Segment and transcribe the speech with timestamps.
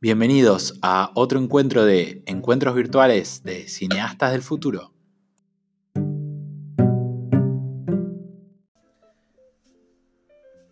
[0.00, 4.92] Bienvenidos a otro encuentro de encuentros virtuales de cineastas del futuro.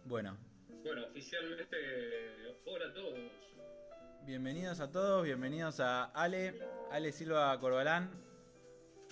[0.05, 0.37] Bueno,
[0.85, 1.77] Bueno, oficialmente,
[2.65, 3.15] hola a todos.
[4.25, 8.11] bienvenidos a todos, bienvenidos a Ale, Ale Silva Corbalán,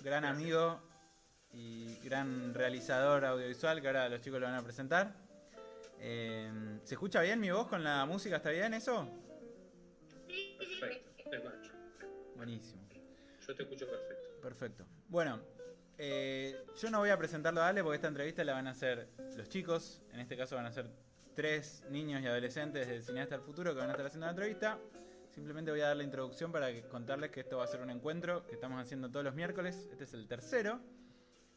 [0.03, 0.81] gran amigo
[1.53, 5.15] y gran realizador audiovisual que ahora los chicos lo van a presentar.
[5.99, 6.51] Eh,
[6.85, 8.37] ¿Se escucha bien mi voz con la música?
[8.37, 9.09] ¿Está bien eso?
[12.45, 12.83] Buenísimo.
[13.49, 14.29] Yo te escucho perfecto.
[14.43, 14.85] Perfecto.
[15.09, 15.41] Bueno,
[15.97, 19.09] eh, yo no voy a presentarlo a Ale porque esta entrevista la van a hacer
[19.35, 20.03] los chicos.
[20.13, 20.91] En este caso van a ser
[21.35, 24.79] tres niños y adolescentes del Cineasta del Futuro que van a estar haciendo la entrevista.
[25.31, 27.89] Simplemente voy a dar la introducción para que- contarles que esto va a ser un
[27.89, 29.89] encuentro que estamos haciendo todos los miércoles.
[29.91, 30.81] Este es el tercero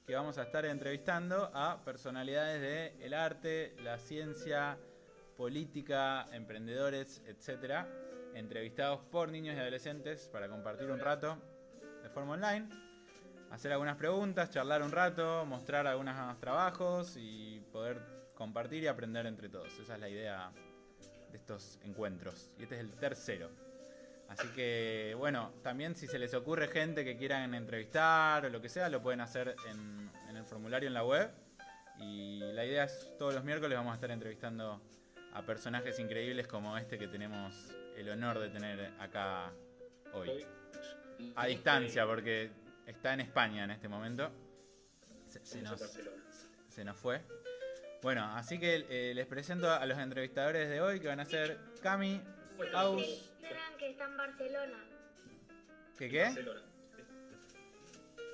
[0.06, 4.78] que vamos a estar entrevistando a personalidades del arte, la ciencia,
[5.36, 7.90] política, emprendedores, etcétera,
[8.38, 11.38] entrevistados por niños y adolescentes para compartir un rato
[12.04, 12.68] de forma online,
[13.52, 18.02] hacer algunas preguntas, charlar un rato, mostrar algunos trabajos y poder
[18.36, 19.78] compartir y aprender entre todos.
[19.80, 20.52] Esa es la idea
[21.32, 22.52] de estos encuentros.
[22.60, 23.50] Y este es el tercero.
[24.30, 28.70] Así que, bueno, también si se les ocurre gente que quieran entrevistar o lo que
[28.70, 31.32] sea, lo pueden hacer en, el formulario en la web.
[32.00, 34.82] Y la idea es, todos los miércoles vamos a estar entrevistando
[35.34, 39.52] a personajes increíbles como este que tenemos el honor de tener acá
[40.14, 40.46] hoy.
[41.36, 42.50] A distancia, porque
[42.86, 44.32] está en España en este momento.
[45.28, 46.24] Se, se nos, Barcelona.
[46.70, 47.22] se nos fue.
[48.02, 51.58] Bueno, así que eh, les presento a los entrevistadores de hoy, que van a ser
[51.82, 52.22] Cami,
[52.74, 53.02] Aus.
[53.04, 54.86] Instagram que está en Barcelona.
[55.98, 56.24] ¿Qué qué?
[56.24, 56.62] Barcelona.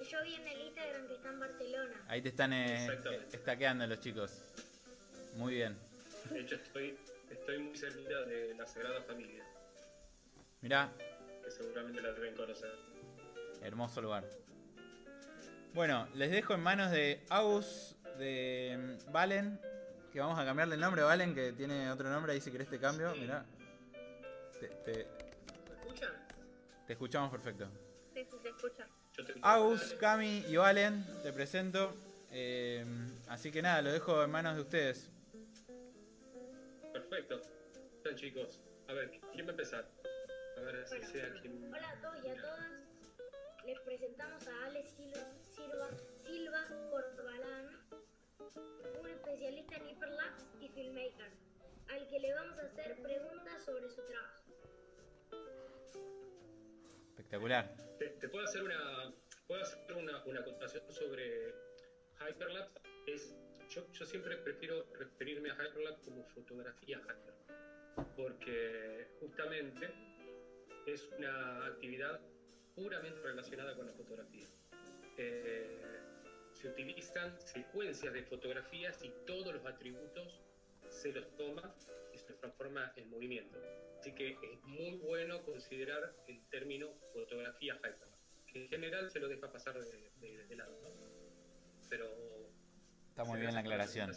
[0.10, 2.06] Yo vi en el Instagram que está en Barcelona.
[2.10, 2.88] Ahí te están eh,
[3.32, 4.44] estaqueando los chicos.
[5.38, 5.78] Muy bien.
[6.30, 6.98] De hecho, estoy,
[7.32, 9.44] estoy muy cerquita de la Sagrada Familia,
[10.64, 10.92] Mirá,
[11.44, 12.72] que seguramente la deben conocer.
[13.62, 14.24] hermoso lugar.
[15.74, 19.60] Bueno, les dejo en manos de Aus, de Valen,
[20.12, 22.70] que vamos a cambiarle el nombre a Valen, que tiene otro nombre ahí si querés
[22.70, 23.14] te cambio.
[23.16, 23.46] Mirá.
[24.60, 25.08] Te, te-
[25.70, 26.14] ¿Me escuchan?
[26.88, 27.68] te escuchamos perfecto.
[28.14, 31.94] Sí, sí, te Agus, Cami y Valen, te presento.
[32.32, 32.86] Eh,
[33.28, 35.12] así que nada, lo dejo en manos de ustedes.
[36.94, 37.42] Perfecto.
[37.98, 38.62] Están chicos.
[38.88, 40.03] A ver, ¿quién va a empezar?
[40.64, 41.74] Bueno, sea quien.
[41.74, 42.72] Hola a todos y a todas.
[43.66, 45.90] Les presentamos a Ale Silva, Silva,
[46.26, 47.68] Silva Corbalán,
[49.02, 51.32] un especialista en hiperlapse y filmmaker,
[51.90, 54.44] al que le vamos a hacer preguntas sobre su trabajo.
[57.10, 57.76] Espectacular.
[58.00, 59.14] Te, te puedo hacer una.
[59.48, 61.54] Puedo hacer una, una acotación sobre
[62.22, 62.80] Hyperlapse.
[63.08, 63.36] Es,
[63.70, 67.34] yo, yo siempre prefiero referirme a Hyperlapse como fotografía Hyper.
[68.16, 70.13] Porque justamente
[70.88, 72.20] es una actividad
[72.76, 74.48] puramente relacionada con la fotografía.
[75.18, 75.80] Eh,
[76.54, 80.42] se utilizan secuencias de fotografías y todos los atributos
[80.90, 81.76] se los toma
[82.14, 83.58] y se los transforma en movimiento.
[84.00, 87.98] Así que es muy bueno considerar el término fotografía hyper,
[88.48, 90.90] que en general se lo deja pasar de, de- de lado, ¿no?
[91.90, 92.08] Pero
[93.10, 94.12] Está muy bien la aclaración.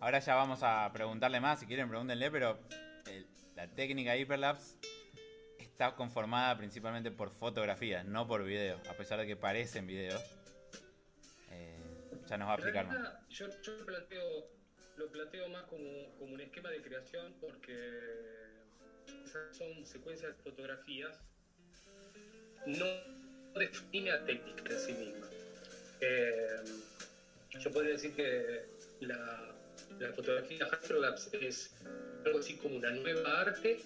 [0.00, 2.58] Ahora ya vamos a preguntarle más, si quieren pregúntenle, pero
[3.06, 4.78] el- la técnica Hyperlapse
[5.82, 10.22] está conformada principalmente por fotografías, no por video, a pesar de que parecen videos.
[11.50, 11.76] Eh,
[12.28, 13.28] ya nos va a explicar más.
[13.28, 14.46] yo, yo lo, planteo,
[14.96, 17.72] lo planteo más como, como un esquema de creación porque
[19.24, 21.18] esas son secuencias de fotografías,
[22.66, 22.86] no
[23.58, 25.26] define a técnica en sí misma.
[26.00, 26.62] Eh,
[27.58, 28.66] yo podría decir que
[29.00, 29.52] la,
[29.98, 31.74] la fotografía Hyperlapse es
[32.24, 33.80] algo así como una nueva arte,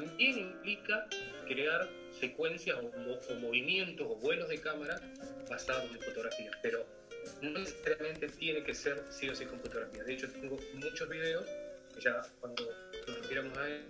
[0.00, 1.06] también implica
[1.46, 1.88] crear
[2.18, 5.00] secuencias o, mo- o movimientos o vuelos de cámara
[5.48, 6.86] basados en fotografías, pero
[7.42, 10.04] no necesariamente tiene que ser sí o sí con fotografía.
[10.04, 11.44] De hecho, tengo muchos videos
[11.94, 12.64] que ya cuando
[13.06, 13.82] nos refiramos a él,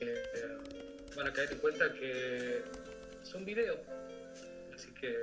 [0.00, 0.56] eh,
[1.16, 2.62] van a caer en cuenta que
[3.22, 3.78] son videos.
[4.74, 5.14] Así que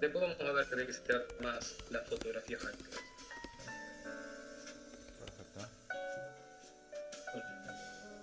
[0.00, 3.09] después vamos a ver de qué se trata más la fotografía Hyperlapse.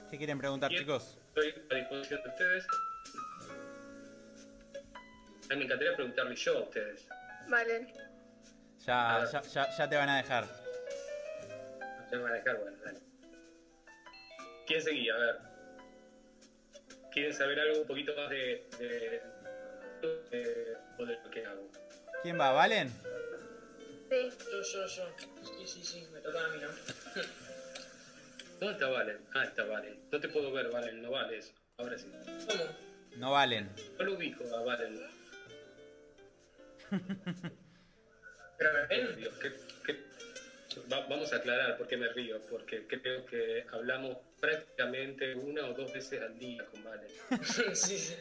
[0.09, 0.81] ¿Qué quieren preguntar, Bien.
[0.83, 1.17] chicos?
[1.35, 2.67] Estoy a disposición de ustedes.
[5.49, 7.07] A mí me encantaría preguntarles yo a ustedes.
[7.47, 7.93] Vale.
[8.85, 10.43] Ya, ya, ya, ya te van a dejar.
[10.43, 12.99] Ustedes me van a dejar, bueno, dale.
[14.65, 15.13] ¿Quién seguía?
[15.15, 15.35] A ver.
[17.11, 19.21] ¿Quieren saber algo un poquito más de, de,
[20.31, 21.69] de- o de lo que hago?
[22.23, 22.51] ¿Quién va?
[22.51, 22.89] ¿Valen?
[24.09, 24.29] Sí.
[24.51, 25.09] Yo, yo, yo.
[25.43, 26.69] Sí, sí, sí, me toca a mí, ¿no?
[28.59, 29.17] ¿Dónde está Valen?
[29.33, 29.99] Ah, está Valen.
[30.11, 31.53] No te puedo ver, Valen, no vale eso.
[31.77, 32.07] Ahora sí.
[32.47, 32.63] ¿Cómo?
[33.17, 33.69] No valen.
[33.99, 34.99] No lo ubico a Valen.
[38.57, 38.71] ¿Pero
[40.91, 45.73] Va- vamos a aclarar por qué me río, porque creo que hablamos prácticamente una o
[45.73, 47.09] dos veces al día con Valen.
[47.73, 48.15] sí, sí.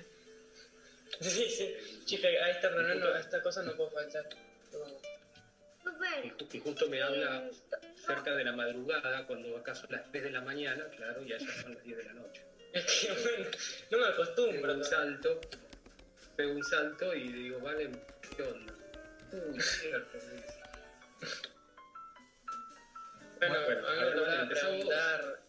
[1.20, 1.74] Sí, sí.
[2.04, 4.26] Chica, a esta reunión, a esta cosa no puedo faltar.
[4.70, 5.02] Pero vamos.
[6.52, 7.50] Y justo me habla eh,
[7.96, 11.52] cerca de la madrugada, cuando acá son las 3 de la mañana, claro, y allá
[11.62, 12.42] son las 10 de la noche.
[12.72, 13.50] Es que, bueno,
[13.90, 14.74] no me Pego acostumbro.
[14.74, 15.40] un salto,
[16.36, 17.98] pego un salto y digo, Valen,
[18.36, 18.74] ¿qué onda?
[19.32, 20.60] Uy, cierto, me dice.
[23.38, 25.40] Bueno, Bueno, a a ver, van a preguntar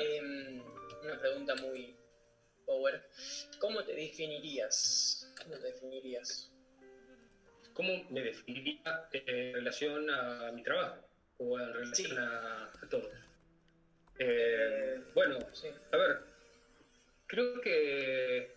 [0.00, 0.62] em,
[1.02, 1.94] una pregunta muy
[2.64, 3.02] power.
[3.58, 5.30] ¿Cómo te definirías?
[5.42, 6.50] ¿Cómo te definirías?
[7.74, 8.76] ¿Cómo me definiría
[9.12, 11.04] eh, en relación a mi trabajo
[11.38, 12.16] o en relación Sí.
[12.16, 13.10] a, a todo?
[14.18, 15.68] Eh, bueno, Sí.
[15.92, 16.18] a ver,
[17.26, 18.48] creo que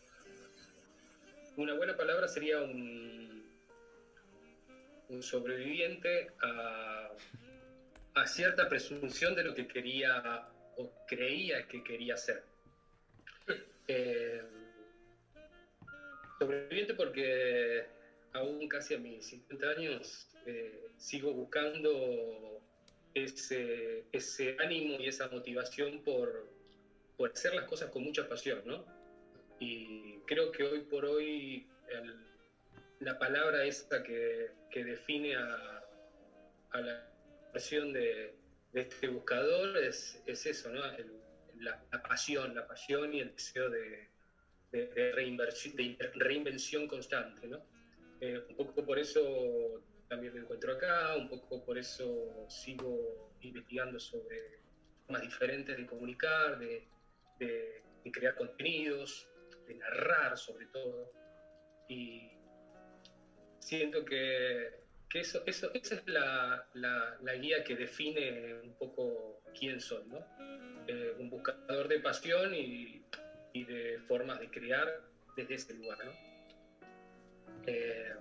[1.55, 3.43] una buena palabra sería un,
[5.09, 7.09] un sobreviviente a,
[8.13, 12.43] a cierta presunción de lo que quería o creía que quería ser.
[13.87, 14.43] Eh,
[16.37, 17.87] sobreviviente porque
[18.33, 22.61] aún casi a mis 50 años eh, sigo buscando
[23.13, 26.47] ese, ánimo y esa motivación por,
[27.33, 28.85] hacer las cosas con mucha pasión, ¿no?
[29.59, 31.65] Y creo que hoy por hoy
[32.99, 35.83] la palabra esta que, que define a,
[36.73, 37.09] la
[37.51, 38.35] pasión de,
[38.71, 40.81] de este buscador es, es eso, ¿no?
[41.59, 44.09] La, pasión, la pasión y el deseo de,
[44.71, 47.65] de, de reinversión, de reinvención constante, ¿no?
[48.21, 53.99] Eh, un poco por eso también me encuentro acá, un poco por eso sigo investigando
[53.99, 54.59] sobre
[55.05, 56.87] formas diferentes de comunicar, de,
[58.11, 59.27] crear contenidos,
[59.67, 61.11] de narrar sobre todo.
[61.89, 62.29] Y
[63.59, 64.71] siento que,
[65.13, 70.25] eso, esa es la guía que define un poco quién soy, ¿no?
[70.87, 73.01] Eh, un buscador de pasión y,
[73.51, 75.01] y de formas de crear
[75.35, 76.26] desde ese lugar, ¿no?
[77.67, 78.13] Eh,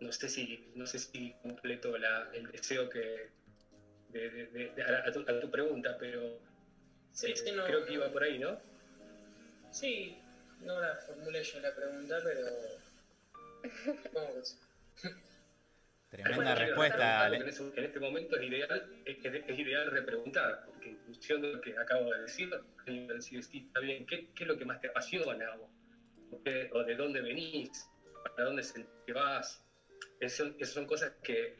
[0.00, 3.28] no sé si no sé si completo la- el deseo que
[4.08, 6.40] de, de- de- de- a, tu, a tu pregunta, pero
[7.12, 7.66] Sí, eh, sí, no.
[7.66, 8.58] creo que iba por ahí, ¿no?
[9.70, 10.16] Sí,
[10.60, 12.46] no la formulé yo la pregunta, pero.
[14.02, 14.56] Supongo que sí.
[16.10, 17.36] Tremenda respuesta, Ale.
[17.38, 21.42] En, ese- en este momento es ideal, es, es- es ideal repreguntar, porque en función
[21.42, 22.48] de lo que acabo de decir,
[22.86, 25.54] decir, sí, está bien, ¿qué, qué es lo que más te apasiona?
[25.56, 25.70] O,
[26.30, 27.68] o qué- o de dónde venís?
[28.22, 28.62] ¿Para dónde
[29.14, 29.64] vas?
[30.20, 31.56] Esas son cosas que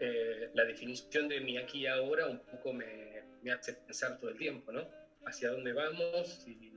[0.00, 4.30] eh, la definición de mi aquí y ahora un poco me, me hace pensar todo
[4.30, 4.88] el tiempo, ¿no?
[5.26, 6.68] Hacia dónde vamos y,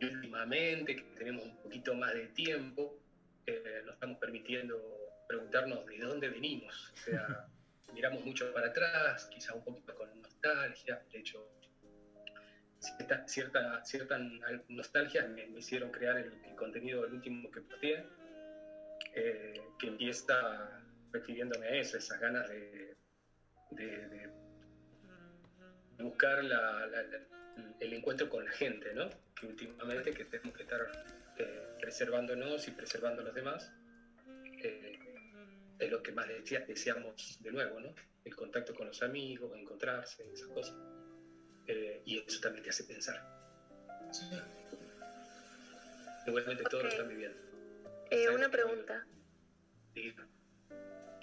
[0.00, 2.98] y últimamente que tenemos un poquito más de tiempo,
[3.46, 4.80] eh, nos estamos permitiendo
[5.28, 6.92] preguntarnos de dónde venimos.
[6.92, 7.48] O sea,
[7.94, 11.02] miramos mucho para atrás, quizá un poquito con nostalgia.
[11.10, 11.48] De hecho,
[12.82, 14.18] cierta, cierta, cierta
[14.68, 18.04] nostalgia me, me hicieron crear el, el contenido del último que posteé,
[19.14, 20.80] eh, que empieza
[21.12, 22.96] refiriéndome a eso, esas ganas de,
[23.70, 24.28] de- de
[25.98, 27.20] buscar la- la- la-
[27.80, 29.08] el encuentro con la gente, ¿no?
[29.38, 30.80] Que últimamente que tenemos que estar
[31.38, 33.70] eh, preservándonos y preservando a los demás,
[34.62, 34.98] eh,
[35.78, 37.94] es lo que más desea- deseamos de nuevo, ¿no?
[38.24, 40.74] El contacto con los amigos, encontrarse, esas cosas.
[41.66, 43.22] Eh, y eso también te hace pensar.
[44.10, 44.26] Sí.
[46.24, 47.38] Seguramente todos lo están viviendo.
[48.10, 49.06] Eh, ¿Sabes una pregunta.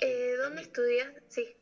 [0.01, 1.13] Eh, ¿Dónde estudias?
[1.27, 1.55] Sí.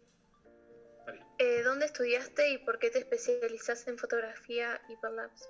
[1.05, 1.21] vale.
[1.39, 5.49] Eh, ¿Dónde estudiaste y por qué te especializaste en fotografía y Labs?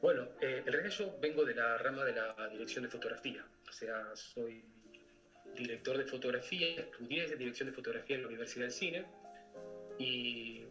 [0.00, 3.46] Bueno, eh, en realidad yo vengo de la rama de la dirección de fotografía.
[3.68, 4.64] O sea, soy
[5.54, 9.06] director de fotografía, estudié dirección de fotografía en la Universidad del Cine
[9.98, 10.61] y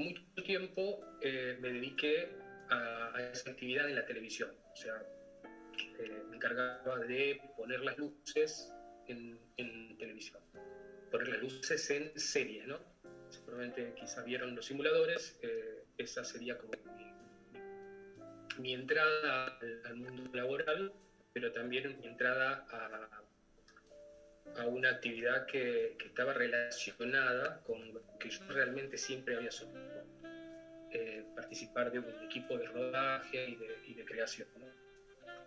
[0.00, 2.28] mucho tiempo eh, me dediqué
[2.70, 4.50] a, esa actividad en la televisión.
[4.72, 4.94] O sea,
[5.98, 8.72] eh, me encargaba de poner las luces
[9.06, 10.40] en, en televisión,
[11.10, 12.78] poner las luces en series, ¿no?
[13.28, 16.72] Seguramente quizás vieron los simuladores, eh, esa sería como
[18.58, 20.92] mi, entrada al mundo laboral,
[21.32, 23.22] pero también mi entrada a,
[24.56, 30.04] a una actividad que, que estaba relacionada con lo que yo realmente siempre había soñado.
[30.92, 34.48] Eh, participar de un equipo de rodaje y de, creación.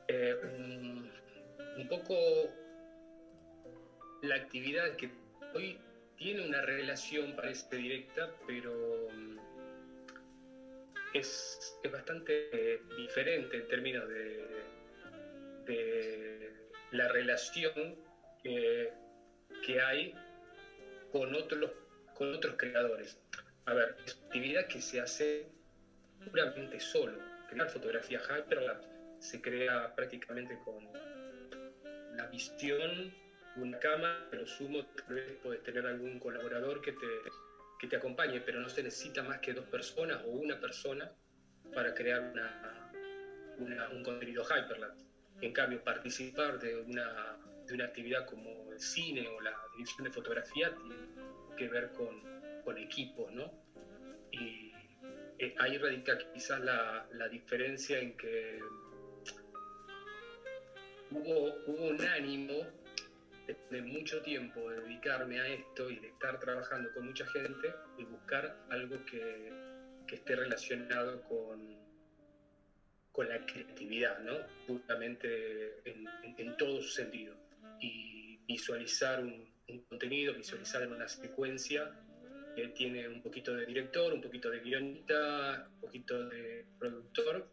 [0.07, 1.11] Eh, un,
[1.77, 2.15] un poco
[4.21, 5.11] la actividad que
[5.53, 5.77] hoy
[6.15, 9.37] tiene una relación, parece directa, pero mm,
[11.13, 14.63] es, es bastante eh, diferente en términos de,
[15.65, 16.53] de
[16.91, 17.97] la relación
[18.43, 18.91] que,
[19.81, 20.13] hay
[21.11, 21.71] con otros,
[22.13, 23.17] con otros creadores.
[23.65, 25.47] A ver, es una actividad que se hace
[26.25, 27.17] puramente solo.
[27.49, 28.87] Crear fotografía Hyperlapse
[29.19, 30.87] se crea prácticamente con
[32.17, 33.11] la visión,
[33.55, 37.07] una cámara, pero sumo, tal vez puedes tener algún colaborador que te,
[37.79, 41.11] que te acompañe, pero no se necesita más que dos personas o una persona
[41.73, 42.91] para crear una,
[43.57, 45.05] una- un contenido Hyperlapse.
[45.41, 50.11] En cambio, participar de una, de una actividad como el cine o la división de
[50.11, 50.95] fotografía tiene
[51.57, 52.21] que ver con,
[52.63, 53.51] con equipos, ¿no?
[54.31, 54.71] Y
[55.39, 58.59] eh, ahí radica quizás la, la diferencia en que
[61.11, 62.65] hubo, hubo un ánimo
[63.47, 67.73] de, de mucho tiempo de dedicarme a esto y de estar trabajando con mucha gente
[67.97, 69.51] y buscar algo que,
[70.07, 71.77] que esté relacionado con,
[73.11, 74.37] con la creatividad, ¿no?
[74.65, 77.35] Puramente en, en- en todo su sentido.
[78.47, 81.91] Visualizar un, un contenido, visualizar en una secuencia
[82.55, 87.49] que tiene un poquito de director, un poquito de guionista, un poquito de productor.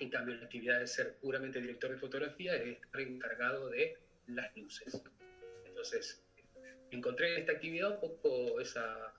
[0.00, 4.56] En cambio, la actividad de ser puramente director de fotografía es estar encargado de las
[4.56, 5.02] luces.
[5.66, 6.22] Entonces,
[6.90, 9.12] encontré en esta actividad un poco esa,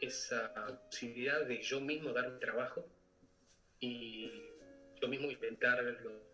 [0.00, 0.52] esa
[0.90, 2.86] posibilidad de yo mismo darme trabajo
[3.80, 4.30] y
[5.00, 6.33] yo mismo intentarlo.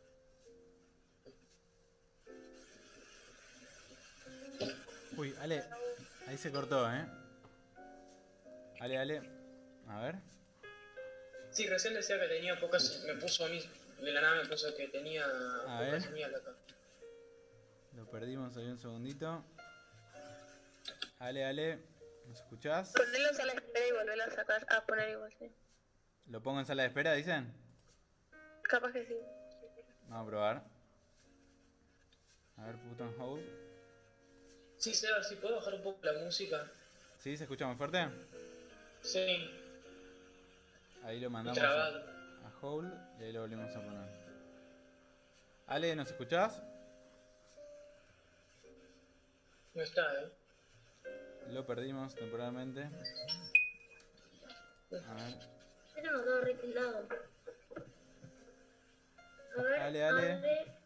[5.21, 5.63] Uy, Ale,
[6.29, 7.05] ahí se cortó, ¿eh?
[8.81, 9.23] Ale, Ale.
[9.87, 10.15] A ver.
[11.51, 13.05] Sí, recién decía que tenía pocas.
[13.07, 13.61] Me puso a mí.
[14.01, 16.35] De la nada me puso que tenía A pocas ver.
[16.35, 16.55] acá.
[17.97, 19.45] Lo perdimos ahí un segundito.
[21.19, 21.85] Ale, Ale,
[22.25, 22.95] ¿nos escuchás?
[22.97, 25.53] Ponelo en sala de espera y volverlo a sacar, a poner igual, sí.
[26.29, 27.53] ¿Lo pongo en sala de espera, dicen?
[28.63, 29.17] Capaz que sí.
[30.09, 30.65] Vamos a probar.
[32.57, 33.70] A ver, put on hold.
[34.81, 36.67] Sí, Seba, si puedo bajar un poco la música.
[37.19, 37.37] ¿Sí?
[37.37, 38.09] ¿Se escucha muy fuerte?
[39.03, 39.51] Sí,
[41.05, 41.99] Ahí lo mandamos a, trabado.
[42.47, 44.09] a hold y ahí lo volvemos a poner.
[45.67, 46.63] Ale, ¿nos escuchás?
[49.75, 50.33] No está, eh.
[51.51, 52.85] Lo perdimos temporalmente.
[54.93, 55.35] A ver.
[55.95, 57.07] Pero retildado.
[59.59, 60.33] A ver, Ale, Ale.
[60.33, 60.80] abre.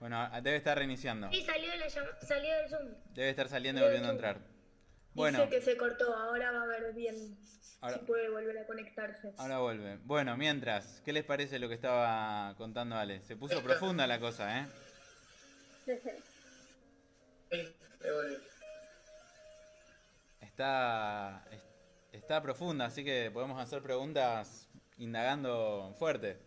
[0.00, 1.30] Bueno, a- debe estar reiniciando.
[1.30, 1.88] Sí, salió, la
[2.26, 2.88] salió del Zoom.
[3.14, 4.38] Debe estar saliendo y volviendo a entrar.
[5.12, 7.36] Bueno, Dice que se cortó, ahora va a ver bien
[7.82, 9.34] Ahora- si puede volver a conectarse.
[9.36, 9.98] ahora vuelve.
[10.04, 13.20] Bueno, mientras, ¿qué les parece lo que estaba contando Ale?
[13.24, 14.66] Se puso profunda la cosa, ¿eh?
[15.84, 15.98] Sí.
[20.40, 21.62] Está, es-
[22.12, 26.38] está profunda, así que podemos hacer preguntas indagando fuerte.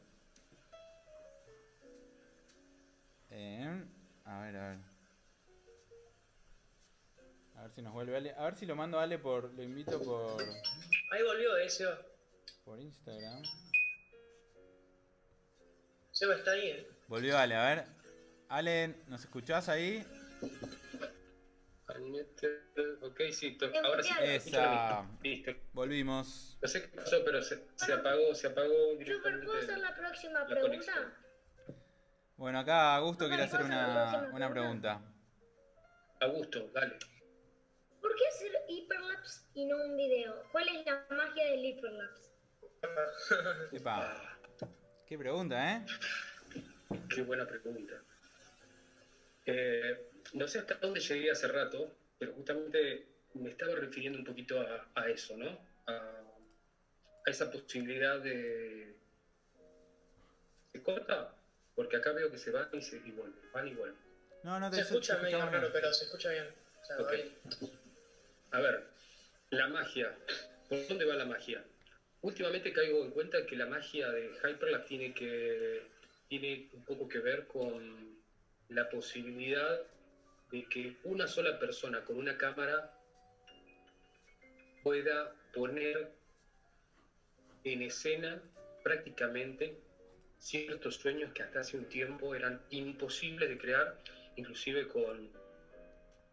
[3.36, 3.84] Eh,
[4.26, 4.78] a ver, a ver.
[7.56, 8.34] A ver si nos vuelve Ale.
[8.38, 9.52] A ver si lo mando a Ale por.
[9.54, 10.42] Lo invito por.
[11.12, 12.00] Ahí volvió, eh, Seba.
[12.64, 13.42] por Instagram.
[16.12, 16.88] Seba está ahí, eh.
[17.08, 17.86] Volvió Ale, a ver.
[18.50, 20.06] Ale, ¿nos escuchás ahí?
[23.02, 24.14] Ok, sí, ahora sí.
[24.22, 25.08] Esa.
[25.22, 25.52] Listo.
[25.74, 26.58] Volvimos.
[26.62, 28.74] No sé qué pasó, pero se, se apagó, se apagó
[29.06, 29.44] Super.
[29.44, 30.70] ¿puedo hacer la próxima la pregunta?
[30.70, 31.23] conexión.
[32.38, 35.00] Bueno, acá Augusto quiere hacer ¿puedo hacer la una, una pregunta?
[35.00, 35.14] pregunta.
[36.20, 36.98] A gusto, dale.
[38.02, 40.44] ¿Por qué hacer hiperlapse y no un video?
[40.52, 42.32] ¿Cuál es la magia del hiperlapse?
[43.72, 44.38] Epa.
[45.06, 45.86] Qué pregunta, ¿eh?
[47.14, 47.96] Qué buena pregunta.
[49.46, 54.60] Eh, no sé hasta dónde llegué hace rato, pero justamente me estaba refiriendo un poquito
[54.60, 55.58] a, a eso, ¿no?
[55.88, 55.92] A,
[57.26, 58.96] a esa posibilidad de...
[60.72, 61.36] ¿Se corta?
[61.76, 63.98] Porque acá veo que se van y, se, y vuelven, van y vuelven.
[64.44, 65.72] No, no te Se escucha medio raro, bien.
[65.74, 66.48] pero se escucha bien.
[66.82, 66.98] O sea.
[68.52, 68.84] A ver,
[69.50, 70.16] la magia.
[70.70, 71.64] ¿Por dónde va la magia?
[72.22, 75.82] Últimamente caigo en cuenta que la magia de Hyperlapse tiene que
[76.28, 78.18] tiene un poco que ver con
[78.70, 79.80] la posibilidad
[80.52, 82.92] de que una sola persona con una cámara
[84.84, 86.12] pueda poner
[87.64, 88.42] en escena
[88.84, 89.78] prácticamente
[90.44, 93.98] ciertos sueños que hasta hace un tiempo eran imposibles de crear,
[94.36, 95.32] inclusive con,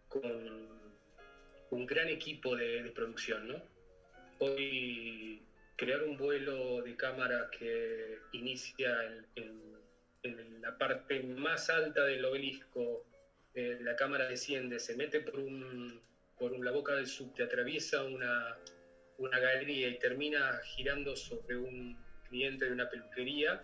[0.09, 0.93] con
[1.71, 3.63] un gran equipo de, de producción, ¿no?
[4.41, 5.41] Hoy
[5.77, 9.81] crear un vuelo de cámara que inicia en, en-
[10.23, 13.07] en la parte más alta del obelisco,
[13.55, 15.99] eh, la cámara desciende, se mete por un,
[16.39, 18.55] por la boca del subte atraviesa una,
[19.17, 21.97] una galería y termina girando sobre un
[22.29, 23.63] cliente de una peluquería,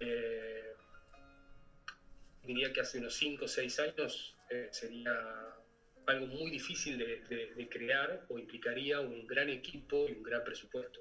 [0.00, 0.72] eh,
[2.42, 5.14] diría que hace unos 5 o 6 años eh, sería
[6.06, 10.42] algo muy difícil de, de- de crear o implicaría un gran equipo y un gran
[10.44, 11.00] presupuesto.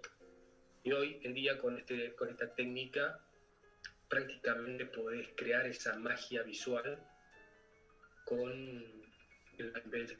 [0.83, 3.19] Y hoy en día con, este, con esta técnica
[4.09, 6.97] prácticamente podés crear esa magia visual
[8.25, 8.51] con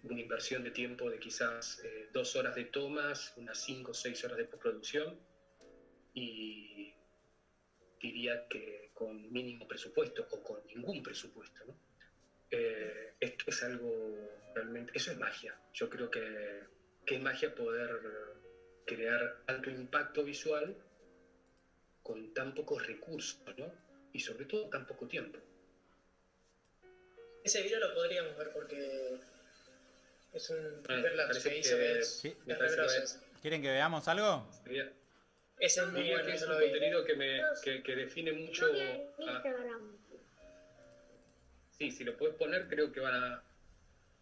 [0.03, 4.23] una inversión de tiempo de quizás eh, dos horas de tomas, unas cinco o seis
[4.23, 5.19] horas de postproducción
[6.13, 6.76] y
[8.01, 11.65] diría que con mínimo presupuesto o con ningún presupuesto.
[11.65, 11.75] ¿no?
[12.51, 15.57] Eh, esto es algo realmente, eso es magia.
[15.73, 16.63] Yo creo que,
[17.05, 17.91] que es magia poder
[18.85, 20.77] crear tanto impacto visual
[22.01, 23.73] con tan pocos recursos, ¿no?
[24.13, 25.39] Y sobre todo tan poco tiempo.
[27.43, 29.19] Ese video lo podríamos ver porque
[30.33, 32.35] es un que hizo que- que es, Sí.
[32.43, 33.19] es.
[33.41, 34.45] ¿Quieren que veamos algo?
[34.63, 34.91] Diría,
[35.59, 38.65] Ese es muy diría que es un contenido que, me, que, que define mucho...
[38.67, 39.41] A-
[41.71, 43.43] sí, si lo puedes poner creo que van a,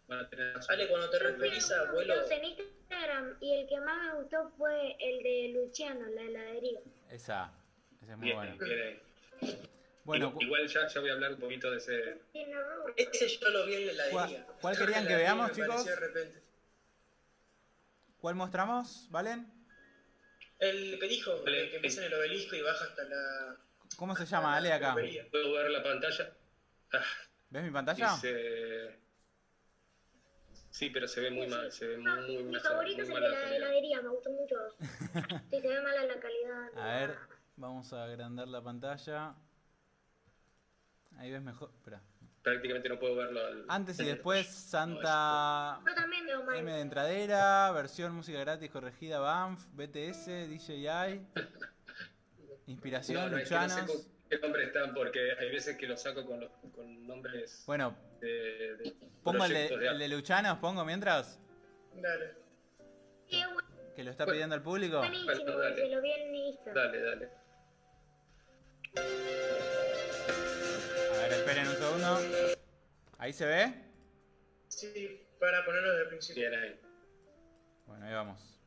[0.08, 0.54] van a tener...
[0.68, 4.96] Ale, cuando te referís a videos en Instagram y el que más me gustó fue
[4.98, 6.80] el de Luciano, la heladería.
[7.10, 7.52] Esa.
[8.02, 8.56] Ese es muy Bien, bueno.
[8.64, 9.00] bien.
[10.04, 12.18] Bueno, Igual- Igual ya, ya voy a hablar un poquito de ese...
[12.96, 14.44] Ese yo lo vi en la heladería.
[14.46, 15.84] ¿Cuál- cuál querían que veamos, chicos?
[15.84, 16.42] de repente.
[18.18, 19.46] ¿cuál mostramos, Valen?
[20.58, 23.56] El que dijo, Dale, que, que empieza en el obelisco y baja hasta la...
[23.96, 24.94] ¿Cómo se llama, Ale, acá?
[25.30, 26.32] ¿Puedo ver la pantalla?
[26.92, 27.04] Ah,
[27.50, 28.14] ¿Ves mi pantalla?
[28.14, 28.98] dice...
[30.70, 33.16] Sí, pero se ve muy mal, se ve muy, muy, Mi mal, favorito muy es
[33.16, 34.56] el de la heladería, me gustó mucho.
[35.50, 36.78] Sí, se ve mala la calidad.
[36.78, 37.16] A ver,
[37.56, 39.34] vamos a agrandar la pantalla.
[41.16, 41.70] Ahí ves mejor.
[41.74, 42.02] Espera.
[42.46, 43.64] Prácticamente no puedo verlo al...
[43.68, 46.56] Antes y después, Santa Yo también veo mal.
[46.58, 51.26] M de entradera, versión música gratis corregida, BAMF, BTS, DJI,
[52.68, 53.90] Inspiración, No, no, es que no sé Luchanos.
[53.90, 57.96] con qué nombre están porque hay veces que lo saco con, los, con nombres Bueno,
[58.20, 61.40] de, de pongo el de, de el de Luchanos, pongo mientras,
[61.94, 62.34] Dale.
[63.96, 64.34] Que lo está Bueno.
[64.34, 64.98] pidiendo el público.
[64.98, 65.76] buenísimo, Bueno, dale.
[65.76, 66.74] se lo vi en Instagram.
[66.92, 67.30] Dale, dale.
[73.18, 73.74] ¿Ahí se ve?
[74.68, 76.48] Sí, para ponerlo desde el principio.
[76.48, 76.80] Bien ahí.
[77.86, 78.60] Bueno, ahí vamos.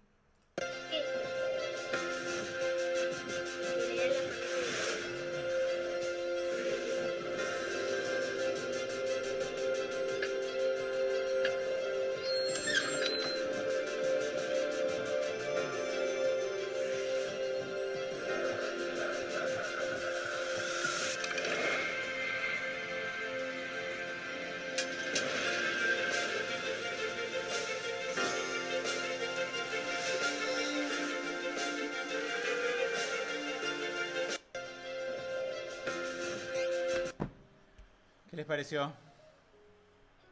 [38.50, 38.92] Pareció?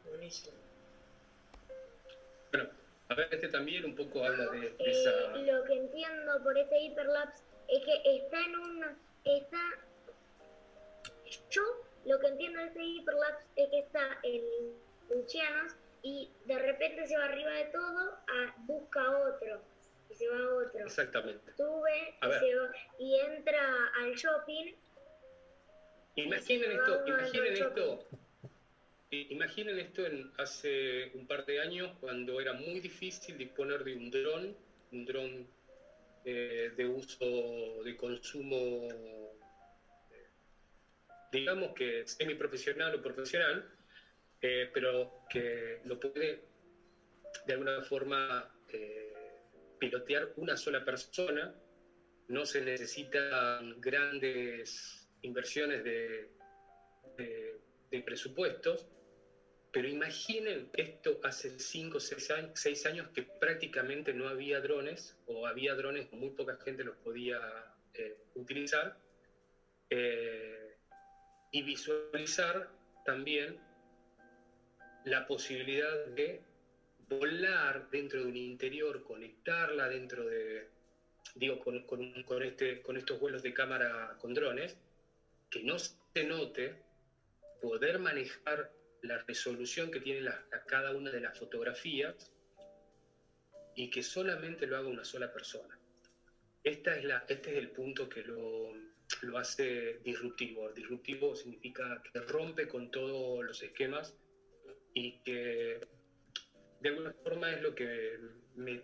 [0.04, 0.56] Buenísimo.
[2.52, 2.68] Bueno,
[3.08, 5.10] a ver, este también un poco habla de, de Eh, esa...
[5.36, 8.84] lo que entiendo por este hiperlapse es que está en un
[9.24, 9.58] está
[11.50, 11.62] yo
[12.06, 14.42] lo que entiendo de este hiperlapse es que está en
[15.10, 19.60] Lucianos y de repente se va arriba de todo a busca otro
[20.10, 21.52] y se va a otro Exactamente.
[21.56, 24.74] sube y, se va- y entra al shopping
[26.24, 28.08] Imaginen esto, imaginen esto.
[29.10, 34.10] Imaginen esto en hace un par de años cuando era muy difícil disponer de un
[34.10, 34.56] dron,
[34.92, 35.46] un dron
[36.24, 38.88] eh, de uso de consumo,
[40.10, 40.28] eh,
[41.32, 43.64] digamos que semiprofesional o profesional,
[44.42, 46.42] eh, pero que lo puede
[47.46, 49.14] de alguna forma eh,
[49.78, 51.54] pilotear una sola persona.
[52.26, 56.28] No se necesitan grandes inversiones de,
[57.16, 57.58] de-
[58.02, 58.86] presupuestos,
[59.72, 65.74] pero imaginen esto hace 5 o 6 años, que prácticamente no había drones o había
[65.74, 67.40] drones, muy poca gente los podía
[67.94, 68.96] eh, utilizar,
[69.90, 70.76] eh,
[71.50, 72.68] y visualizar
[73.04, 73.58] también
[75.04, 76.42] la posibilidad de
[77.08, 80.68] volar dentro de un interior, conectarla dentro de,
[81.34, 84.76] digo, con- con este, con estos vuelos de cámara con drones,
[85.50, 86.82] que no se note,
[87.60, 88.70] poder manejar
[89.02, 92.14] la resolución que tiene la- la- cada una de las fotografías
[93.74, 95.78] y que solamente lo haga una sola persona.
[96.64, 98.72] Esta es la, este es el punto que lo,
[99.36, 100.70] hace disruptivo.
[100.72, 104.14] Disruptivo significa que rompe con todos los esquemas
[104.92, 105.80] y que
[106.80, 108.18] de alguna forma es lo que
[108.56, 108.82] me,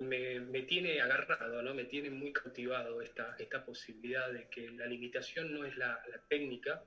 [0.00, 1.74] me, tiene agarrado, ¿no?
[1.74, 6.82] me tiene muy cautivado esta, esta posibilidad de que la limitación no es la, técnica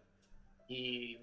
[0.67, 1.19] y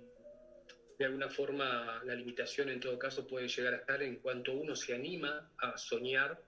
[0.98, 4.74] de alguna forma la limitación en todo caso puede llegar a estar en cuanto uno
[4.76, 6.40] se anima a soñar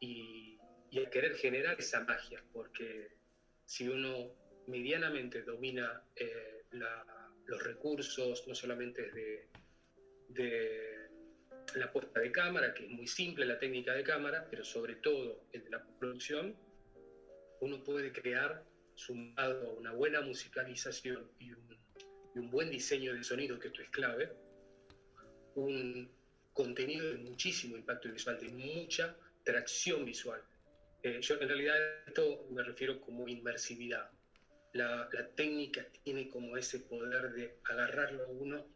[0.00, 0.58] y,
[0.98, 3.16] a querer generar esa magia, porque
[3.64, 4.34] si uno
[4.66, 6.64] medianamente domina eh,
[7.46, 9.10] los recursos, no solamente
[10.28, 11.01] de
[11.78, 15.44] la puesta de cámara, que es muy simple la técnica de cámara, pero sobre todo
[15.52, 16.56] el de la producción,
[17.60, 21.78] uno puede crear, sumado a una buena musicalización y un,
[22.34, 24.32] y un buen diseño de sonido, que esto es clave,
[25.54, 26.10] un
[26.52, 30.42] contenido de muchísimo impacto visual, de mucha tracción visual.
[31.02, 34.10] Eh, yo en realidad esto me refiero como inmersividad.
[34.72, 38.66] La, la técnica tiene como ese poder de agarrarlo a uno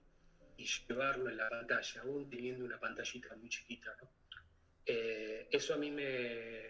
[0.56, 3.96] y llevarlo en la pantalla, aún teniendo una pantallita muy chiquita.
[4.00, 4.10] ¿no?
[4.86, 6.62] Eh, eso a mí me,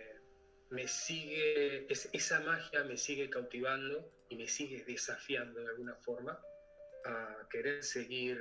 [0.71, 6.41] me sigue, es- esa magia me sigue cautivando y me sigue desafiando de alguna forma
[7.05, 8.41] a querer seguir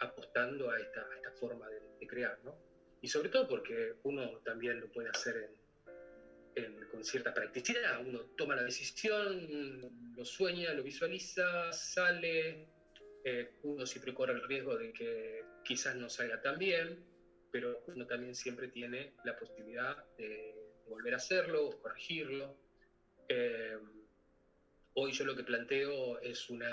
[0.00, 2.56] apostando a esta, a esta forma de, de crear, ¿no?
[3.02, 8.30] Y sobre todo porque uno también lo puede hacer en, en- con cierta practicidad, uno
[8.36, 9.80] toma la decisión,
[10.16, 12.66] lo sueña, lo visualiza, sale,
[13.30, 17.04] eh, uno siempre corre el riesgo de que quizás no salga tan bien,
[17.50, 20.54] pero uno también siempre tiene la posibilidad de
[20.86, 22.56] volver a hacerlo, o corregirlo.
[23.28, 23.76] Eh,
[24.94, 26.64] hoy yo lo que planteo es una,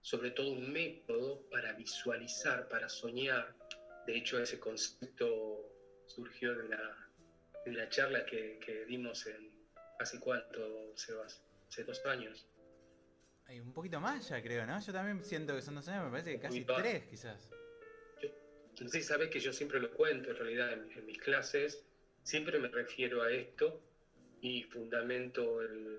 [0.00, 3.54] sobre todo un método para visualizar, para soñar.
[4.06, 5.70] De hecho, ese concepto
[6.06, 7.08] surgió de la,
[7.66, 9.52] de la charla que, que dimos en,
[9.98, 11.42] ¿hace cuánto, Sebas?
[11.68, 12.46] Hace dos años.
[13.52, 14.80] Hay un poquito más ya, creo, ¿no?
[14.80, 17.50] Yo también siento que son dos años, me parece que casi tres, quizás.
[18.74, 21.84] Sé si sabes que yo siempre lo cuento en realidad en, en mis clases,
[22.22, 23.78] siempre me refiero a esto
[24.40, 25.98] y fundamento el-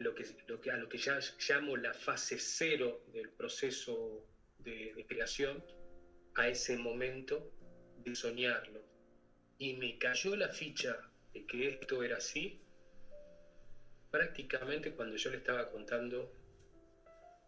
[0.00, 4.22] lo, que, lo que, a lo que ya llamo la fase cero del proceso
[4.58, 5.64] de, de creación,
[6.34, 7.50] a ese momento
[8.04, 8.82] de soñarlo.
[9.58, 11.00] Y me cayó la ficha
[11.32, 12.58] de que esto era así
[14.10, 16.30] prácticamente cuando yo le estaba contando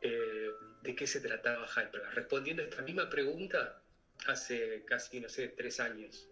[0.00, 0.50] eh,
[0.82, 2.14] de qué se trataba Hypergas.
[2.14, 3.82] Respondiendo a esta misma pregunta
[4.26, 6.28] hace casi, no sé, tres años.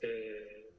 [0.00, 0.70] Eh,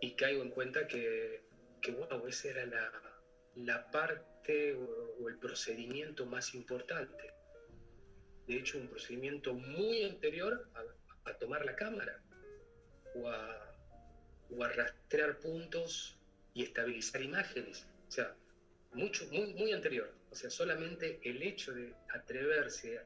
[0.00, 1.42] y caigo en cuenta que,
[1.80, 3.08] que wow, esa era la,
[3.54, 7.32] la parte o, el procedimiento más importante.
[8.46, 12.22] De hecho, un procedimiento muy anterior a, tomar la cámara
[13.14, 13.76] o a,
[14.50, 16.18] o rastrear puntos
[16.54, 17.86] y estabilizar imágenes.
[18.08, 18.34] O sea,
[18.92, 20.17] mucho, muy, muy anterior.
[20.30, 23.00] O sea, solamente el hecho de atreverse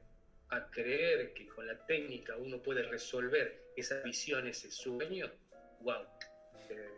[0.48, 5.30] a creer que con la técnica uno puede resolver esa visión, ese sueño,
[5.80, 6.02] wow.
[6.68, 6.88] Eh,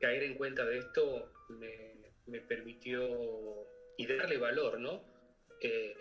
[0.00, 1.94] caer en cuenta de esto me,
[2.26, 5.04] me permitió, y darle valor, ¿no?
[5.60, 5.94] Eh,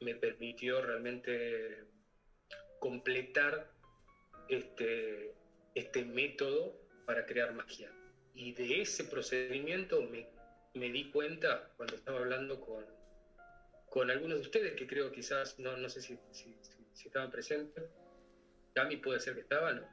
[0.00, 1.84] me permitió realmente
[2.80, 3.70] completar
[4.48, 5.32] este,
[5.74, 7.90] este método para crear magia.
[8.34, 10.26] Y de ese procedimiento me,
[10.74, 12.84] me di cuenta cuando estaba hablando con,
[13.90, 17.30] con algunos de ustedes que creo quizás, no, no sé si, si, si- si estaban
[17.30, 17.84] presentes.
[18.74, 19.86] Cami puede ser que estaba, ¿no?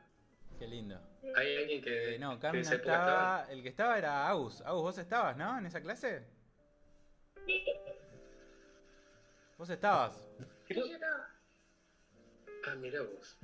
[0.57, 0.99] Qué lindo.
[1.35, 2.15] Hay alguien que...
[2.15, 3.47] Eh, no, Cami no estaba.
[3.49, 4.61] El que estaba era Agus.
[4.61, 5.57] Agus, vos estabas, ¿no?
[5.57, 6.25] En esa clase.
[7.45, 7.63] Sí,
[9.57, 10.27] Vos estabas.
[12.65, 13.37] Ah, mira vos.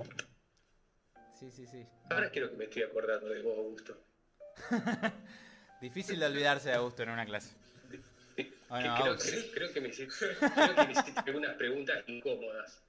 [1.38, 1.86] Sí, sí, sí.
[2.10, 3.96] Ahora quiero que me estoy acordando de vos, Augusto.
[5.80, 7.56] Difícil de olvidarse de Augusto en una clase.
[8.68, 12.84] Bueno, creo, que, creo que me hiciste, creo que me hiciste algunas preguntas incómodas.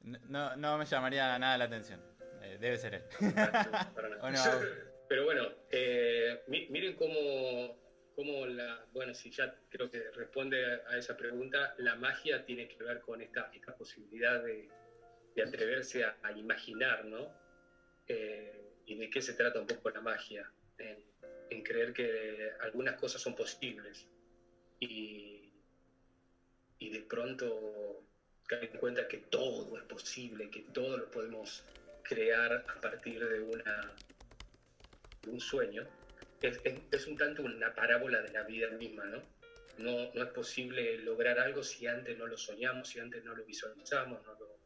[0.00, 2.02] No, no me llamaría nada la atención.
[2.42, 3.02] Eh, debe ser él.
[5.08, 7.78] Pero bueno, eh, mi- miren cómo,
[8.16, 12.66] cómo la, bueno, si ya creo que responde a, a esa pregunta, la magia tiene
[12.66, 14.68] que ver con esta, esta posibilidad de,
[15.36, 17.30] de atreverse a, a imaginar, ¿no?
[18.08, 21.11] Eh, y de qué se trata un poco la magia, en,
[21.52, 24.06] en creer que algunas cosas son posibles
[24.80, 25.52] y,
[26.78, 28.04] y de pronto
[28.46, 31.64] caer en cuenta que todo es posible, que todo lo podemos
[32.02, 33.94] crear a partir de una
[35.22, 35.86] de un sueño,
[36.40, 36.58] es,
[36.90, 39.22] es- un tanto una parábola de la vida misma, ¿no?
[39.78, 40.10] ¿no?
[40.14, 44.20] No es posible lograr algo si antes no lo soñamos, si antes no lo visualizamos,
[44.24, 44.58] no, lo-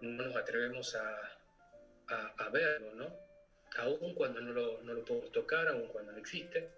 [0.00, 1.38] no nos atrevemos a,
[2.08, 3.29] a, a verlo, ¿no?
[3.76, 6.68] Aún cuando no lo, no podemos tocar, aún cuando no existe.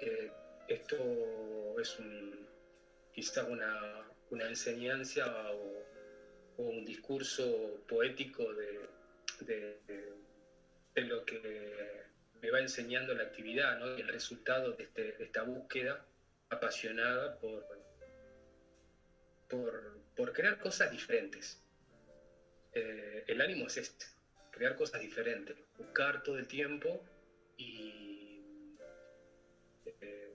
[0.00, 0.30] Eh,
[0.68, 2.46] esto es un,
[3.12, 5.84] quizás una, una enseñanza o,
[6.56, 8.78] un discurso poético de,
[9.40, 9.76] de,
[10.94, 12.04] de lo que
[12.40, 13.86] me va enseñando la actividad, ¿no?
[13.86, 16.06] el resultado de, este- de esta búsqueda
[16.50, 17.66] apasionada por,
[19.48, 21.60] por, por crear cosas diferentes.
[22.72, 24.06] Eh, el ánimo es este,
[24.54, 27.04] crear cosas diferentes, buscar todo el tiempo
[27.56, 28.40] y
[30.00, 30.32] eh,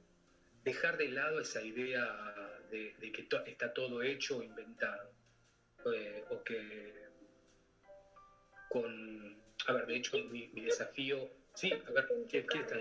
[0.64, 5.14] dejar de lado esa idea de, de que to- está todo hecho o inventado.
[5.94, 6.94] Eh, o que
[8.70, 9.42] con...
[9.68, 11.30] A ver, de hecho, mi, mi desafío...
[11.54, 12.78] Sí, a ver, ¿qué, qué está?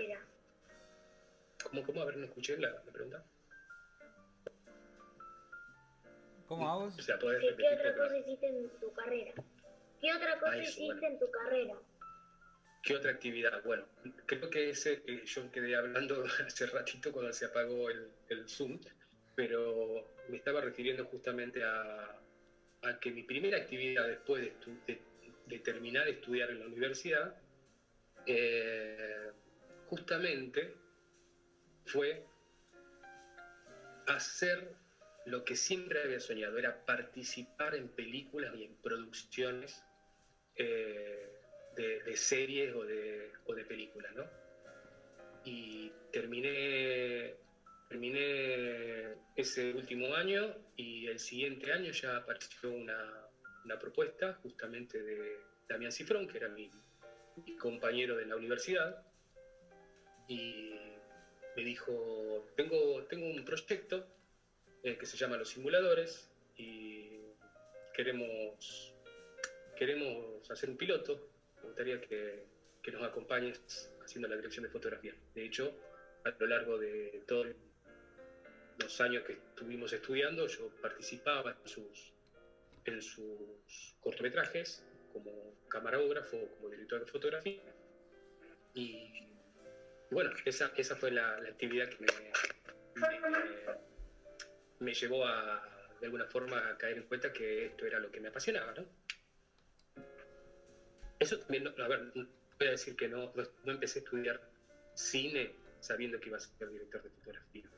[1.63, 2.01] ¿Cómo, cómo?
[2.01, 3.23] A ver, no escuché la, la pregunta.
[6.47, 6.85] ¿Cómo hago?
[6.85, 9.33] O sea, podés ¿Qué, otra cosa hiciste en tu carrera?
[10.01, 11.07] ¿Qué otra cosa eso, hiciste bueno.
[11.07, 11.73] en tu carrera?
[12.81, 13.61] ¿Qué otra actividad?
[13.63, 13.85] Bueno,
[14.25, 18.79] creo que ese, yo quedé hablando hace ratito cuando se apagó el, el Zoom,
[19.35, 22.15] pero me estaba refiriendo justamente a,
[22.81, 25.01] a que mi primera actividad después de, estu- de-
[25.45, 27.35] de terminar de estudiar en la universidad,
[28.25, 29.31] eh,
[29.87, 30.73] justamente
[31.85, 32.23] fue
[34.07, 34.71] hacer
[35.25, 39.83] lo que siempre había soñado, era participar en películas y en producciones
[40.59, 41.27] eh,
[41.75, 44.25] de, de series o de, o de películas, ¿no?
[45.43, 47.33] Y terminé,
[47.87, 53.25] terminé ese último año y el siguiente año ya apareció una,
[53.65, 56.69] una propuesta justamente de Damián Cifrón, que era mi,
[57.45, 59.01] mi compañero de la universidad,
[60.27, 60.73] y
[61.55, 64.05] me dijo, tengo, tengo un proyecto
[64.83, 67.09] eh, que se llama Los Simuladores y
[67.93, 68.93] queremos,
[69.79, 71.25] queremos hacer un piloto.
[71.61, 72.43] Me gustaría que,
[72.83, 73.59] que nos acompañes
[74.03, 75.15] haciendo la dirección de fotografía.
[75.33, 75.73] De hecho,
[76.25, 77.47] a lo largo de todos
[78.77, 82.13] los años que estuvimos estudiando, yo participaba en sus,
[82.85, 87.61] en sus cortometrajes como camarógrafo, como director de fotografía.
[88.73, 89.23] Y
[90.11, 92.07] bueno, esa, esa fue la, la actividad que me,
[93.01, 93.09] me-
[94.79, 95.61] me llevó a,
[95.99, 98.98] de alguna forma, a caer en cuenta que esto era lo que me apasionaba, ¿no?
[101.19, 103.31] Eso también, a ver, voy a decir que no,
[103.63, 104.39] no, empecé a estudiar
[104.93, 107.69] cine sabiendo que iba a ser director de fotografía.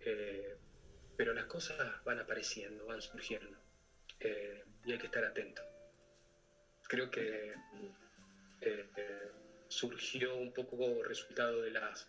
[0.00, 0.54] Eh,
[1.16, 3.58] pero las cosas van apareciendo, van surgiendo.
[4.20, 5.62] eh, y hay que estar atento.
[6.88, 7.54] Creo que
[8.62, 8.84] eh,
[9.68, 12.06] surgió un poco resultado de las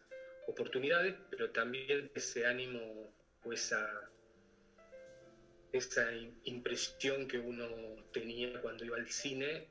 [0.47, 4.09] oportunidades, pero también ese ánimo o esa,
[5.71, 9.67] esa im- impresión que uno tenía cuando iba al cine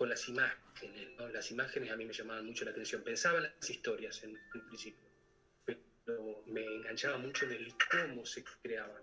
[0.00, 1.10] con las imágenes.
[1.18, 1.28] ¿no?
[1.28, 3.02] Las imágenes a mí me llamaban mucho la atención.
[3.04, 5.04] Pensaba en las historias en, en principio,
[6.06, 9.02] pero me enganchaba mucho en el cómo se creaban.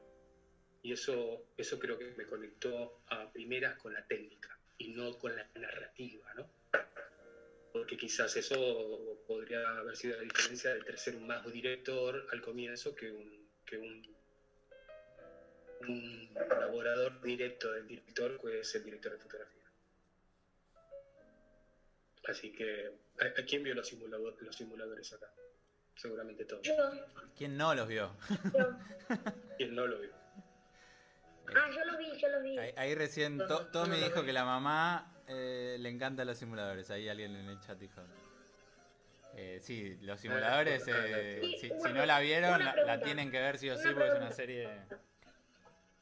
[0.81, 5.35] Y eso, eso creo que me conectó a primeras con la técnica y no con
[5.35, 6.49] la narrativa, ¿no?
[7.71, 12.95] Porque quizás eso podría haber sido la diferencia entre ser un más director al comienzo
[12.95, 14.15] que un, que un,
[15.81, 19.56] un colaborador directo del director, que es el director de fotografía.
[22.27, 25.27] Así que, ¿a, a quién vio los, simulado- los simuladores acá?
[25.95, 26.61] Seguramente todos.
[26.63, 26.75] Yo,
[27.35, 28.15] ¿Quién no los vio?
[28.53, 28.77] yo.
[29.57, 30.11] ¿Quién no lo vio?
[31.55, 32.57] Ah, yo lo vi, yo lo vi.
[32.57, 34.25] Ahí, ahí recién No, to- no, Tommy no, no, dijo no.
[34.25, 36.89] que la mamá eh, le encantan los simuladores.
[36.91, 38.01] Ahí alguien en el chat dijo.
[39.35, 43.01] Eh, sí, los simuladores, bueno, eh, Sí, si, si no la vieron, una la, la
[43.01, 44.81] tienen que ver sí o Una sí porque es una serie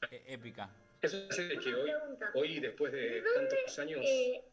[0.09, 0.69] eh, épica.
[1.01, 1.93] Eso hace que Una hoy,
[2.33, 4.43] hoy después de ¿De dónde, tantos años, Eh,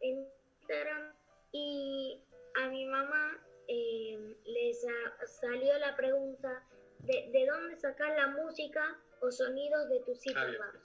[0.00, 0.28] en
[0.66, 1.12] Instagram
[1.52, 2.18] y
[2.54, 6.62] a mi mamá eh, le sa- salió la pregunta
[7.00, 10.52] de, de dónde sacar la música o sonidos de tus Ah, bien.
[10.56, 10.78] Superlabs.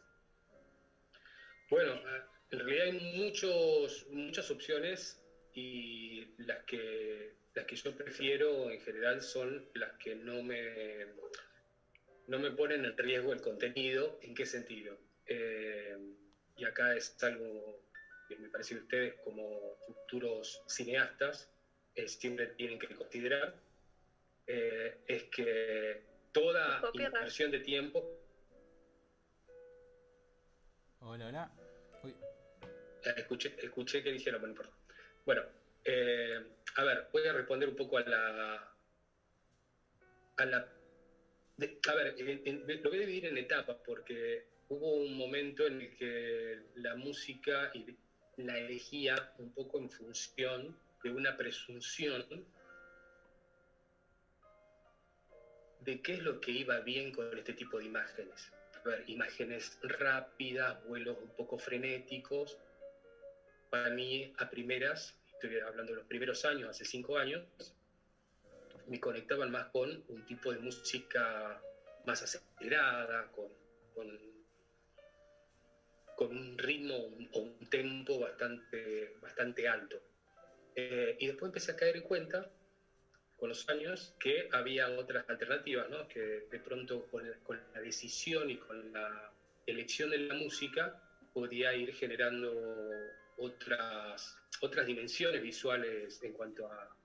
[1.70, 5.22] bueno, ah, en realidad hay muchos, muchas opciones
[5.54, 11.06] y las que, las que yo prefiero en general son las que no me,
[12.28, 14.20] no me ponen en riesgo el contenido.
[14.22, 14.98] ¿En qué sentido?
[15.26, 15.98] Eh,
[16.56, 17.87] y acá es algo
[18.28, 21.50] que me parece que ustedes como futuros cineastas
[21.96, 23.56] eh, siempre tienen que considerar,
[24.46, 28.13] eh, es que toda inversión de tiempo
[31.00, 31.52] Hola, hola.
[32.04, 32.12] Uy,
[33.06, 34.74] Eh, Escuché, escuché que dijeron, bueno, perdón.
[35.26, 35.44] Bueno,
[35.86, 36.40] eh,
[36.76, 38.74] a ver, voy a responder un poco a la.
[40.38, 40.68] A la.
[41.58, 45.66] de- a ver, en- en- lo voy a dividir en etapas porque hubo un momento
[45.66, 47.86] en el que la música y
[48.38, 52.26] la elegía un poco en función de una presunción
[55.82, 58.52] de qué es lo que iba bien con este tipo de imágenes.
[58.86, 62.58] ver, imágenes rápidas, vuelos un poco frenéticos.
[63.69, 67.43] Para mí, a primeras, estoy hablando de los primeros años, hace cinco años,
[68.88, 71.62] me conectaban más con un tipo de música
[72.06, 73.47] más acelerada, con,
[76.17, 76.95] con un ritmo
[77.34, 80.01] o un tempo bastante, bastante alto.
[80.75, 82.49] Eh, y después empecé a caer en cuenta
[83.36, 86.08] con los años que había otras alternativas, ¿no?
[86.08, 89.32] que de pronto con, con, la decisión y con la
[89.67, 90.99] elección de la música
[91.34, 92.51] podía ir generando
[93.38, 96.97] otras, otras dimensiones visuales en cuanto a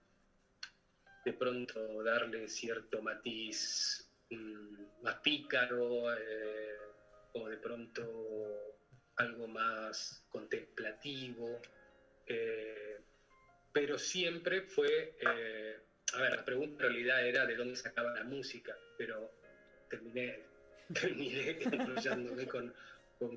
[1.27, 6.77] de pronto darle cierto matiz mmm, más pícaro eh,
[7.35, 8.72] o de pronto
[9.23, 11.61] algo más contemplativo,
[12.27, 12.99] eh,
[13.73, 15.17] pero siempre fue...
[15.21, 15.77] Eh,
[16.15, 19.33] a ver, la pregunta en realidad era de dónde sacaba la música, pero
[19.89, 20.41] terminé,
[21.01, 22.75] terminé enrollándome con,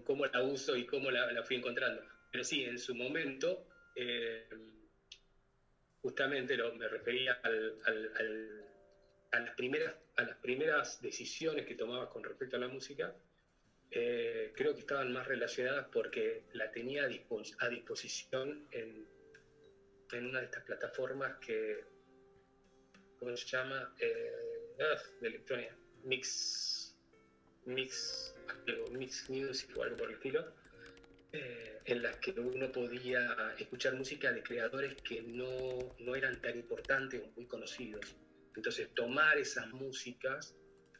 [0.04, 2.04] cómo la uso y cómo la, fui encontrando.
[2.32, 4.50] Pero sí, en su momento, eh,
[6.02, 7.50] justamente lo, me refería a,
[9.39, 13.15] las primeras, a las primeras decisiones que tomabas con respecto a la música.
[13.91, 19.08] Eh, creo que estaban más relacionadas porque la tenía a, dispos a disposición en,
[20.12, 21.95] en una de estas plataformas que
[23.19, 23.93] ¿cómo se llama?
[24.00, 24.32] Eh,
[25.21, 26.95] de electrónica, Mix,
[27.65, 28.36] Mix,
[28.67, 30.54] algo, Mix Music o algo por el estilo,
[31.32, 36.58] eh, en las que uno podía escuchar música de creadores que no, no eran tan
[36.58, 38.15] importantes o muy conocidos.
[38.56, 40.56] Entonces, tomar esas músicas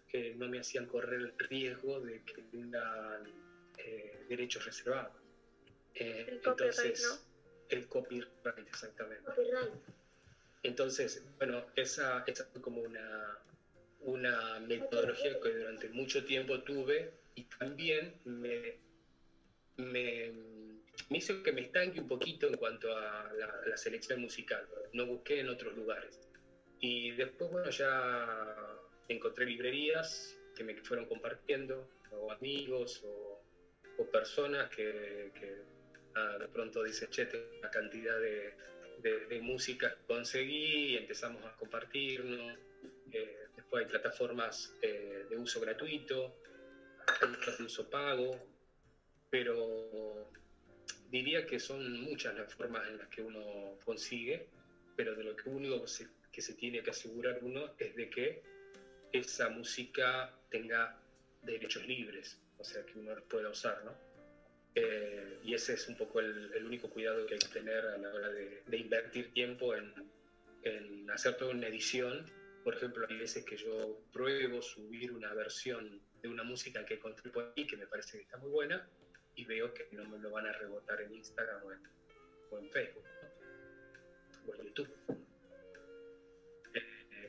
[0.08, 3.24] que no me hacían correr el riesgo de que tengan
[3.78, 5.14] eh, derechos reservados.
[5.96, 7.36] el entonces, ¿no?
[7.70, 9.24] el copyright, exactamente.
[9.24, 9.72] Copyright.
[10.64, 13.38] Entonces, bueno, esa, esa fue como una,
[14.02, 18.80] una metodología que durante mucho tiempo tuve y también me,
[19.78, 20.32] me,
[21.10, 24.68] me hizo que me estanque un poquito en cuanto a la, la, selección musical.
[24.94, 26.20] No busqué en otros lugares.
[26.80, 28.75] Y después, bueno, ya
[29.08, 33.42] encontré librerías que me fueron compartiendo, o amigos, o,
[33.98, 35.62] o personas que, que
[36.16, 38.56] ah, de pronto dicen, che, tengo una cantidad de
[39.02, 42.58] de, de, música que conseguí y empezamos a compartirnos.
[43.12, 46.36] Eh, después hay plataformas eh, de uso gratuito,
[47.58, 48.36] de uso pago,
[49.30, 50.30] pero
[51.10, 54.48] diría que son muchas las formas en las que uno consigue,
[54.96, 58.10] pero de lo que único que se, que se tiene que asegurar uno es de
[58.10, 58.44] que
[59.20, 60.98] esa música tenga
[61.42, 63.94] derechos libres, o sea, que uno pueda usar, ¿no?
[64.76, 67.98] Eh, y ese es un poco el, el, único cuidado que hay que tener a
[67.98, 69.94] la hora de, de invertir tiempo en,
[70.64, 72.30] en, hacer toda una edición.
[72.64, 77.32] Por ejemplo, hay veces que yo pruebo subir una versión de una música que encontré
[77.32, 78.86] por ahí que me parece que está muy buena
[79.36, 81.80] y veo que no me lo van a rebotar en Instagram o en,
[82.52, 84.52] o en Facebook ¿no?
[84.52, 85.25] o en YouTube.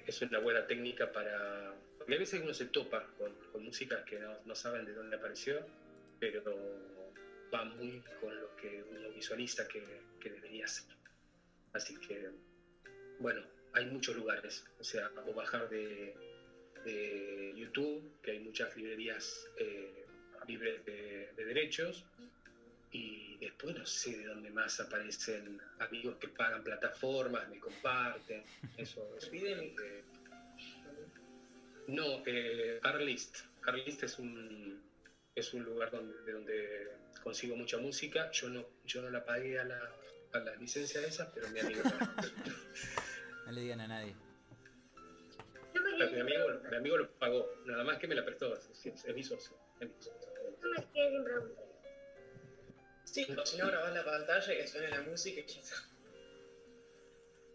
[0.07, 1.75] Es una buena técnica para...
[1.99, 5.17] Porque a veces uno se topa con, con músicas que no, no saben de dónde
[5.17, 5.67] apareció,
[6.21, 6.43] pero
[7.53, 9.83] va muy con lo que uno visualiza que,
[10.21, 10.95] que, debería ser.
[11.73, 12.31] Así que,
[13.19, 13.43] bueno,
[13.73, 16.15] hay muchos lugares, o sea, o bajar de,
[16.85, 20.07] de YouTube, que hay muchas librerías eh,
[20.47, 22.05] libres de, de, derechos,
[22.97, 28.43] y después no sé de dónde más aparecen amigos que pagan plataformas, me comparten,
[28.79, 29.15] eso.
[29.17, 30.05] eso eh,
[31.89, 33.41] no, eh, Arlist.
[33.67, 34.83] Arlist es un,
[35.35, 36.89] es un lugar donde, de donde
[37.23, 38.31] consigo mucha música.
[38.33, 39.81] Yo no, yo no la pagué a la,
[40.33, 41.83] a la licencia de esas, pero mi amigo.
[43.45, 44.15] no le digan a nadie.
[45.75, 49.15] Mi amigo, mi amigo lo pagó, nada más que me la prestó, es, es, es
[49.15, 49.57] mi socio.
[49.81, 51.66] Es mi socio.
[53.17, 55.77] Sí, si no grabás la pantalla y que suene la música y ya está.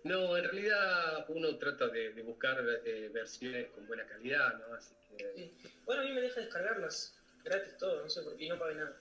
[0.03, 4.73] No, en realidad uno trata de, de buscar eh, versiones con buena calidad, ¿no?
[4.73, 5.31] Así que...
[5.35, 5.53] Sí.
[5.85, 8.73] Bueno, a mí me deja descargarlas gratis todo, no sé por qué, y no pagué
[8.73, 8.99] nada.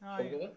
[0.00, 0.56] ¿Cómo?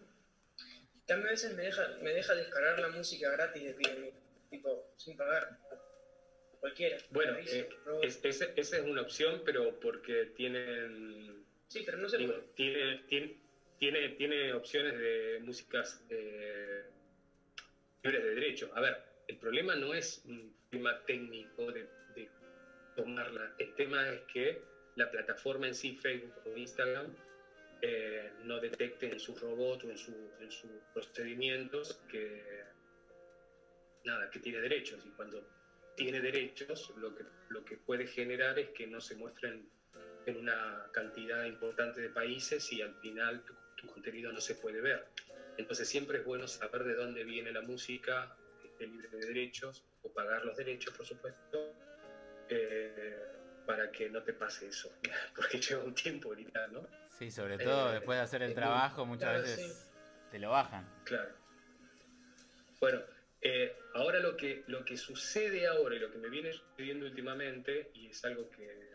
[1.06, 4.14] También a veces me deja, me deja descargar la música gratis de PNB,
[4.50, 5.60] tipo, sin pagar.
[6.60, 6.98] Cualquiera.
[7.12, 7.70] Bueno, eh,
[8.02, 11.46] es, esa, es una opción, pero porque tienen...
[11.68, 13.45] Sí, pero no sé digo, tiene, tiene,
[13.78, 16.84] tiene, tiene opciones de músicas eh,
[18.04, 18.72] libres de derecho.
[18.76, 21.88] A ver, el problema no es un tema técnico de,
[22.96, 24.62] tomarla, el tema es que
[24.96, 27.14] la plataforma en sí, Facebook o Instagram,
[27.82, 32.64] eh, no detecte en su robot o en, su, en sus procedimientos que
[34.06, 35.06] nada, que tiene derechos.
[35.06, 35.46] Y cuando
[35.96, 39.68] tiene derechos, lo que, lo que puede generar es que no se muestren
[40.26, 43.44] en una cantidad importante de países y al final
[43.86, 45.06] tu, contenido no se puede ver.
[45.58, 49.84] Entonces siempre es bueno saber de dónde viene la música, que esté libre de derechos,
[50.04, 51.74] o pagar los derechos, por supuesto,
[52.50, 53.18] eh,
[53.66, 54.92] para que no te pase eso,
[55.36, 56.88] porque lleva un tiempo ahorita, ¿no?
[57.18, 59.90] Sí, sobre todo Eh, después de hacer el trabajo, muchas claro, veces
[60.30, 60.86] te lo bajan.
[61.06, 61.34] Claro.
[62.82, 63.02] Bueno,
[63.42, 67.90] eh, ahora lo que, lo que sucede ahora y lo que me viene sucediendo últimamente,
[67.94, 68.95] y es algo que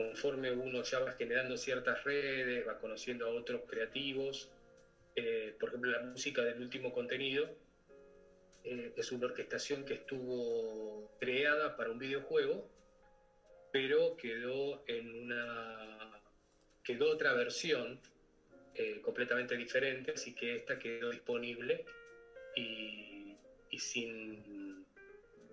[0.00, 4.48] conforme uno ya va generando ciertas redes, va conociendo a otros creativos,
[5.14, 7.48] eh, por ejemplo, la música del último contenido
[8.64, 12.66] eh, es una orquestación que estuvo creada para un videojuego,
[13.72, 16.22] pero quedó en una
[16.82, 18.00] quedó otra versión
[18.74, 21.84] eh, completamente diferente, así que esta quedó disponible
[22.56, 23.36] y,
[23.78, 24.84] sin,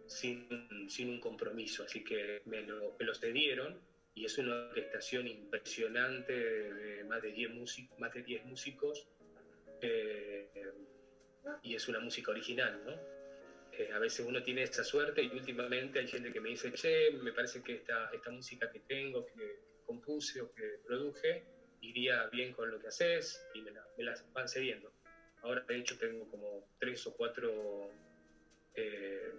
[0.08, 3.78] sin, sin un compromiso, así que me lo, me lo cedieron
[4.18, 9.08] y es una orquestación impresionante de, más, de 10 músicos, más de 10 músicos
[9.80, 10.50] eh,
[11.62, 12.94] y es una música original, ¿no?
[13.74, 17.12] Eh, a veces uno tiene esta suerte y últimamente hay gente que me dice, che,
[17.12, 21.44] me parece que esta, esta música que tengo, que compuse o que produje,
[21.82, 24.92] iría bien con lo que haces y me, la, me las van cediendo.
[25.44, 27.92] Ahora de hecho tengo como tres o cuatro
[28.74, 29.32] eh,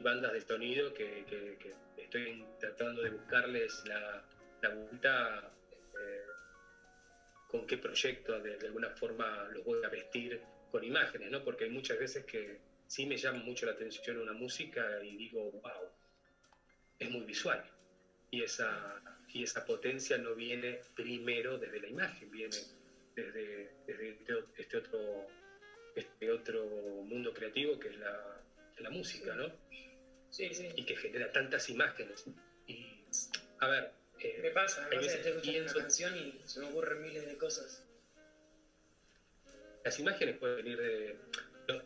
[0.00, 4.22] bandas de sonido que, que, que, estoy tratando de buscarles la,
[4.62, 5.52] la vuelta
[6.00, 6.26] eh,
[7.48, 11.42] con qué proyecto de, de, alguna forma los voy a vestir con imágenes, ¿no?
[11.42, 15.50] Porque hay muchas veces que sí me llama mucho la atención una música y digo,
[15.50, 15.90] wow,
[16.98, 17.64] es muy visual.
[18.30, 19.00] Y esa,
[19.32, 22.56] y esa potencia no viene primero desde la imagen, viene
[23.14, 25.26] desde, desde este, este, otro,
[25.94, 26.64] este otro
[27.04, 28.35] mundo creativo que es la,
[28.78, 29.52] la música, ¿no?
[30.30, 30.68] Sí, sí.
[30.76, 32.24] Y que genera tantas imágenes.
[32.66, 33.04] Y,
[33.60, 36.60] a ver, eh, me pasa, a veces veces estoy escuchando pienso- una canción y se
[36.60, 37.82] me ocurren miles de cosas.
[39.84, 41.16] las imágenes pueden venir de...
[41.68, 41.80] no,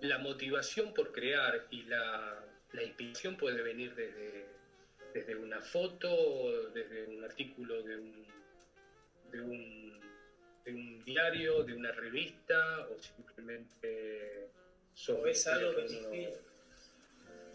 [0.00, 4.46] la motivación por crear y la, la inspiración puede venir desde,
[5.12, 8.26] desde una foto, desde un artículo de un,
[9.30, 10.00] de un,
[10.64, 14.48] de un diario, de una revista o simplemente
[15.08, 16.30] O ves algo que te uno- inspira.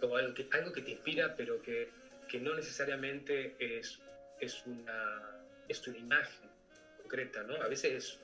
[0.03, 1.87] o algo que, algo que te inspira, pero que,
[2.29, 3.99] que no necesariamente es,
[4.39, 5.37] es, una,
[5.67, 6.49] es una imagen
[6.97, 7.55] concreta, ¿no?
[7.61, 8.19] A veces es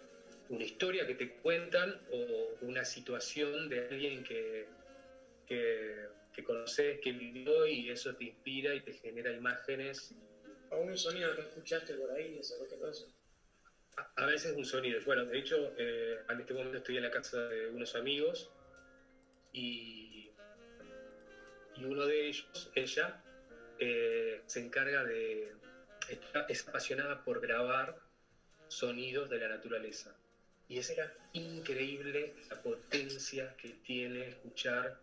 [0.49, 4.65] una historia que te cuentan o una situación de alguien que,
[5.45, 10.13] que, que conoces, que vivió y eso te inspira y te genera imágenes.
[10.70, 13.05] O un sonido que escuchaste por ahí, esa cualquier cosa.
[13.97, 14.99] A, a veces un sonido.
[15.05, 18.51] Bueno, de hecho, eh, en este momento estoy en la casa de unos amigos
[19.53, 20.31] y,
[21.75, 23.23] y uno de ellos, ella,
[23.79, 25.53] eh, se encarga de,
[26.49, 27.99] es apasionada por grabar
[28.67, 30.15] sonidos de la naturaleza.
[30.69, 30.93] Y es
[31.33, 34.99] increíble la potencia que tiene escuchar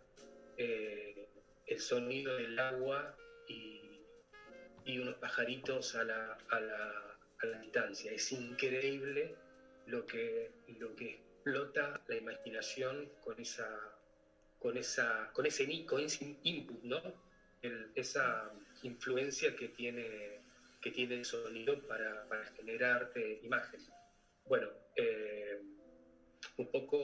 [0.57, 1.27] eh,
[1.65, 3.17] el sonido del agua
[3.47, 3.81] y,
[4.85, 8.11] y unos pajaritos a la, a, la, a la distancia.
[8.11, 9.35] Es increíble
[9.87, 13.94] lo que, lo que explota la imaginación con esa
[14.65, 15.63] con esa con ese,
[16.41, 16.99] input, ¿no?
[17.93, 18.51] Esa
[18.81, 20.39] influencia que tiene
[20.81, 23.87] que tiene el sonido para, para generarte imágenes.
[24.45, 25.59] Bueno, eh,
[26.57, 26.97] un poco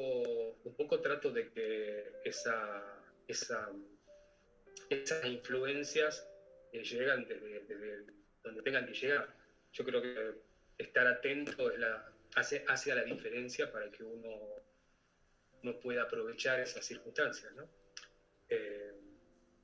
[0.63, 2.81] un poco trato de que esa,
[3.27, 3.69] esa
[4.89, 6.27] esas influencias
[6.73, 8.05] eh, llegan desde,
[8.43, 9.35] donde tengan que llegar.
[9.71, 10.31] Yo creo que
[10.79, 11.79] estar atento es
[12.33, 14.60] hace, hace la diferencia para que uno,
[15.63, 17.53] no pueda aprovechar esas circunstancias.
[17.53, 17.69] ¿no?
[18.49, 18.91] Eh,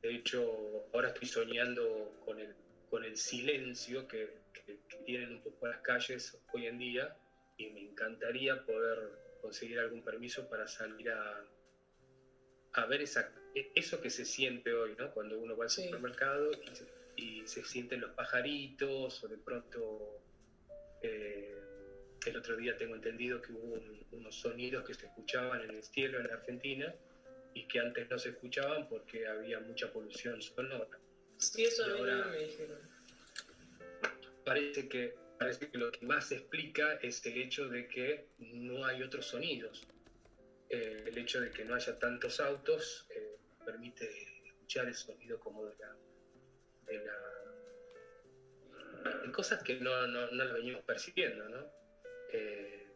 [0.02, 2.56] de hecho, ahora estoy soñando con el,
[2.90, 7.16] con el silencio que, que- que tienen un poco las calles hoy en día
[7.58, 8.98] y me encantaría poder
[9.42, 11.44] conseguir algún permiso para salir a,
[12.74, 15.12] a ver esa, e- eso que se siente hoy, ¿no?
[15.12, 15.86] Cuando uno va al Sí.
[15.86, 16.86] supermercado y se,
[17.16, 20.22] y se sienten los pajaritos o de pronto
[21.02, 21.57] eh,
[22.30, 25.84] el otro día tengo entendido que hubo un- unos sonidos que se escuchaban en el
[25.84, 26.94] cielo en Argentina
[27.54, 30.88] y que antes no se escuchaban porque había mucha polución sonora.
[31.38, 32.80] Sí, eso a mí ahora- me dijeron.
[34.46, 39.04] Parece que, parece que lo que más explica es el hecho de que no hay
[39.04, 39.88] otros sonidos.
[40.70, 44.10] Eh, el hecho de que no haya tantos autos eh, permite
[44.48, 45.96] escuchar el sonido como de la...
[46.86, 47.18] De, la,
[49.22, 51.77] de cosas que no, no, no las venimos percibiendo, ¿no?
[52.34, 52.88] Eh,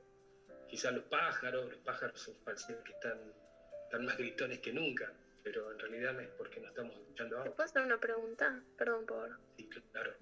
[0.69, 3.19] quizás los pájaros, los pájaros parece que están,
[3.85, 5.11] están más gritones que nunca.
[5.43, 7.55] pero en realidad no es porque no estamos escuchando ¿Te audio.
[7.55, 8.63] puedo hacer una pregunta?
[8.77, 10.13] Perdón por Sí, claro.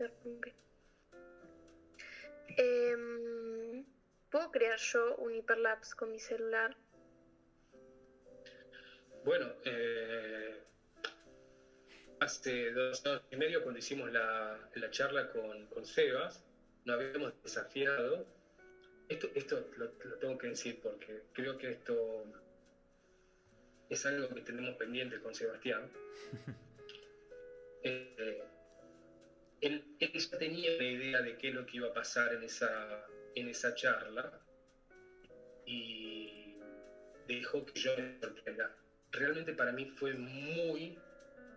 [2.58, 3.86] Em,
[4.32, 6.76] ¿Puedo crear yo un hiperlapse con mi celular?
[9.26, 10.64] Bueno, eh,
[12.20, 16.46] hace dos años y medio cuando hicimos la, la charla con, con Sebas,
[16.86, 18.26] nos habíamos desafiado.
[19.10, 22.26] Esto, esto lo, lo tengo que decir porque creo que esto
[23.90, 25.90] es algo que tenemos pendiente con Sebastián.
[27.82, 28.44] Eh,
[29.62, 32.44] él, él ya tenía una idea de qué es lo que iba a pasar en
[32.44, 34.38] esa, en esa charla
[35.66, 36.56] y
[37.26, 38.76] dejó que yo me sorprenda.
[39.12, 40.98] Realmente para mí fue muy,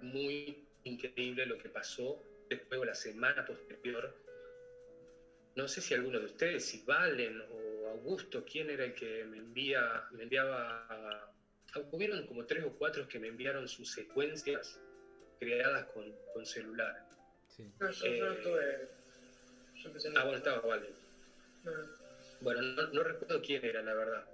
[0.00, 4.14] muy increíble lo que pasó después de la semana posterior.
[5.55, 9.36] No sé si alguno de ustedes, si Valen o Augusto, quién era el que me
[9.38, 11.28] envía, me enviaba.
[11.90, 14.80] Hubieron como tres o cuatro que me enviaron sus secuencias
[15.38, 16.94] creadas con, con celular.
[17.48, 17.70] Sí.
[17.78, 18.88] No, yo, yo no Eh, tuve.
[19.74, 20.94] Yo Ah, bueno, estaba Valen.
[21.64, 21.88] No, no.
[22.40, 24.26] Bueno, no, no recuerdo quién era, la verdad.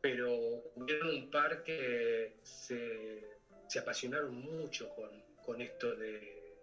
[0.00, 5.10] Pero hubieron un par que se, se apasionaron mucho con,
[5.44, 6.54] con esto de,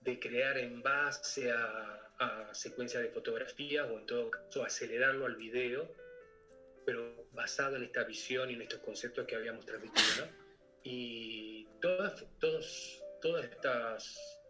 [0.00, 5.36] de crear en base a, a secuencias de fotografías o en todo caso acelerarlo al
[5.36, 5.90] video,
[6.86, 10.26] pero basado en esta visión y en estos conceptos que habíamos transmitido.
[10.26, 10.32] ¿no?
[10.82, 14.40] Y todas, todos, todas estas,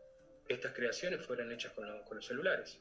[0.48, 2.78] estas creaciones fueron hechas con, lo- con los celulares.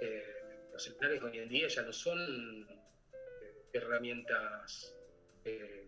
[0.00, 0.36] Eh,
[0.72, 2.66] los celulares hoy en día ya no son
[3.42, 4.96] eh, herramientas
[5.44, 5.86] eh,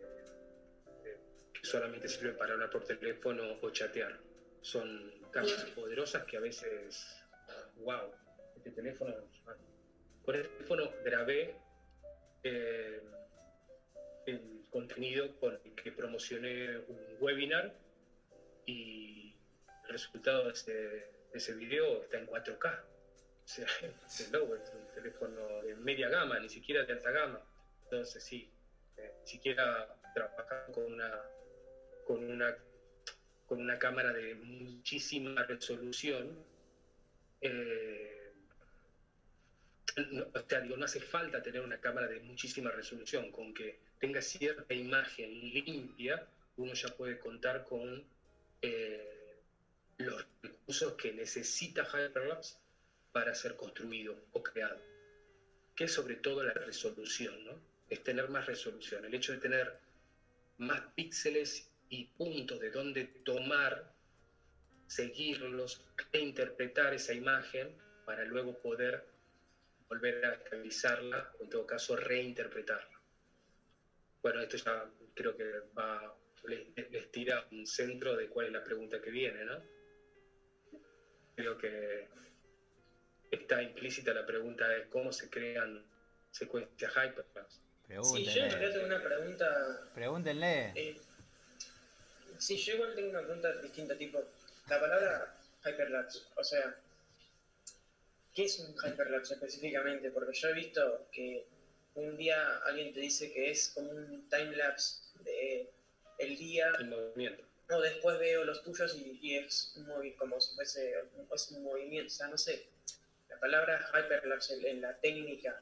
[1.05, 1.19] eh,
[1.55, 4.19] que solamente sirven para hablar por teléfono o chatear.
[4.61, 7.22] Son cámaras poderosas que a veces,
[7.77, 8.13] wow,
[8.57, 9.15] este teléfono,
[10.25, 11.57] con este teléfono grabé
[12.45, 13.01] eh,
[14.27, 17.75] el contenido con el que promocioné un webinar
[18.67, 19.35] y
[19.85, 22.81] el resultado de ese, de ese video está en 4K.
[23.45, 23.67] O sea,
[24.07, 27.41] es loco, es un teléfono de media gama, ni siquiera de alta gama.
[27.85, 28.49] Entonces, sí,
[28.97, 31.21] eh, ni siquiera trabajar con una,
[32.05, 32.57] con una,
[33.47, 36.45] con una cámara de muchísima resolución.
[37.43, 38.33] Eh,
[40.11, 43.79] no, o sea, digo, no hace falta tener una cámara de muchísima resolución, con que
[44.01, 46.27] tenga cierta imagen limpia,
[46.57, 48.05] uno ya puede contar con
[48.63, 49.37] eh,
[49.99, 52.57] los recursos que necesita Hyperlapse
[53.13, 54.81] para ser construido o creado,
[55.77, 57.61] que es sobre todo la resolución, ¿no?
[57.91, 59.79] Es tener más resolución, el hecho de tener
[60.59, 63.93] más píxeles y puntos de donde tomar,
[64.95, 65.81] seguirlos,
[66.13, 67.75] e interpretar esa imagen
[68.05, 69.05] para luego poder
[69.89, 73.01] volver a estabilizarla o en todo caso reinterpretarla.
[74.23, 75.45] Bueno, esto ya creo que
[75.77, 76.15] va,
[76.45, 79.63] les, les tira un centro de cuál es la pregunta que viene, ¿no?
[81.37, 82.09] Creo que
[83.31, 85.85] está implícita la pregunta de cómo se crean
[86.31, 87.61] secuencias hyperlapse.
[88.03, 89.91] Sí, yo en realidad tengo una pregunta.
[89.95, 90.73] Pregúntenle.
[90.75, 91.01] Eh,
[92.39, 94.23] sí, yo igual tengo una pregunta distinta, tipo,
[94.69, 95.35] la palabra
[95.65, 96.77] hyperlapse, o sea,
[98.35, 100.11] ¿qué es un hyperlapse específicamente?
[100.11, 101.45] Porque yo he visto que
[101.95, 105.69] un día alguien te dice que es como un timelapse de
[106.19, 107.45] el día, El movimiento.
[107.71, 110.95] o después veo los tuyos y, y es un movi- como si fuese
[111.35, 112.67] es un movimiento, o sea, no sé,
[113.29, 115.61] la palabra hyperlapse en, en la técnica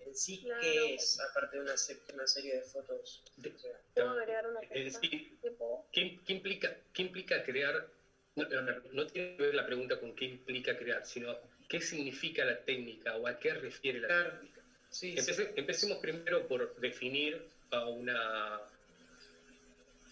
[0.00, 0.60] en sí, Claro.
[0.60, 1.18] ¿qué es?
[1.20, 1.74] Aparte de una,
[2.14, 3.22] una serie de fotos.
[3.38, 5.36] O sea, ¿Puedo agregar una Es decir,
[5.92, 7.88] ¿qué, qué implica, qué implica crear?
[8.34, 8.62] No, no,
[8.92, 13.14] no tiene que ver la pregunta con qué implica crear, sino qué significa la técnica
[13.16, 14.62] o a qué refiere la técnica.
[14.90, 15.20] sí, sí.
[15.20, 18.60] Empece- empecemos primero por definir a una,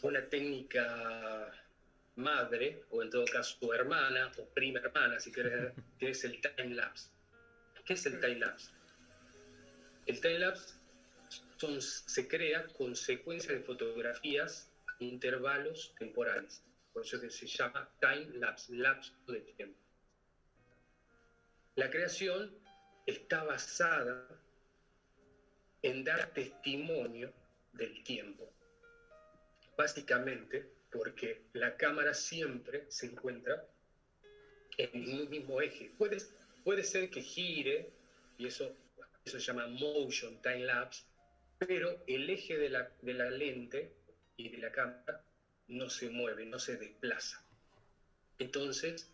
[0.03, 1.51] una técnica
[2.17, 6.75] madre, o en todo caso hermana, o prima hermana, si querés, que es el time
[6.75, 7.09] lapse.
[7.87, 8.71] ¿Qué es el time lapse?
[10.07, 10.75] El time lapse
[11.59, 16.63] son- se crea con secuencias de fotografías a intervalos temporales.
[16.93, 19.79] Por eso que se llama time lapse, lapso de tiempo.
[21.77, 22.55] La creación
[23.07, 24.29] está basada
[25.83, 27.33] en dar testimonio
[27.73, 28.53] del tiempo.
[29.77, 33.65] Básicamente porque la cámara siempre se encuentra
[34.77, 35.93] en un mismo eje.
[35.97, 36.19] Puede,
[36.65, 37.93] puede ser que gire,
[38.37, 38.77] y eso,
[39.25, 41.05] eso se llama motion time lapse,
[41.59, 43.95] pero el eje de la, de la lente
[44.37, 45.25] y de la cámara
[45.71, 47.43] no se mueve, no se desplaza.
[48.39, 49.11] Entonces,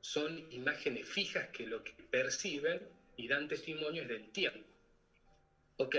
[0.00, 4.66] son imágenes fijas que lo que perciben y dan testimonio es del tiempo.
[5.76, 5.96] Ok,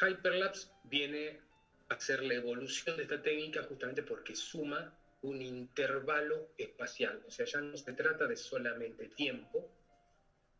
[0.00, 1.40] Hyperlapse viene
[1.88, 4.92] hacer la evolución de esta técnica justamente porque suma
[5.22, 7.22] un intervalo espacial.
[7.26, 9.72] O sea, ya no se trata de solamente tiempo,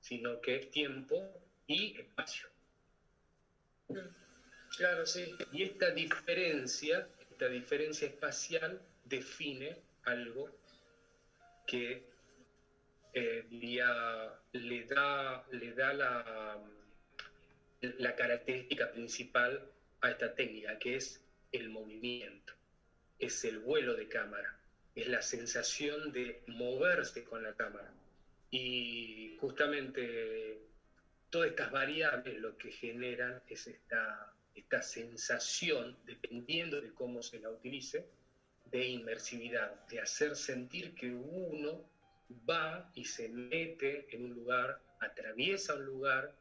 [0.01, 1.31] sino que es tiempo
[1.67, 2.49] y espacio.
[4.77, 5.35] Claro, sí.
[5.53, 7.09] Y esta diferencia,
[7.39, 10.51] esta diferencia espacial define algo
[11.69, 12.03] que
[13.13, 16.59] eh, le da, le da la,
[17.81, 19.71] la característica principal
[20.01, 22.55] a esta técnica, que es el movimiento,
[23.21, 24.59] es el vuelo de cámara,
[24.97, 27.95] es la sensación de moverse con la cámara.
[28.51, 30.59] Y justamente
[31.31, 37.51] todas estas variables lo que generan es esta, esta sensación, dependiendo de cómo se la
[37.51, 38.07] utilice,
[38.71, 41.85] de inmersividad, de hacer sentir que uno
[42.49, 46.35] va y se mete en un lugar, atraviesa un lugar,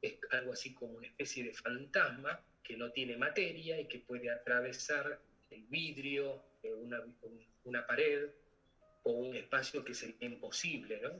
[0.00, 4.30] es algo así como una especie de fantasma que no tiene materia y que puede
[4.30, 7.02] atravesar el vidrio, eh, una,
[7.64, 8.30] una pared
[9.02, 11.10] o un espacio que sería imposible, ¿no?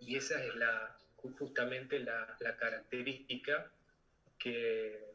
[0.00, 3.70] Y esa es la, justamente la, la característica
[4.38, 5.09] que,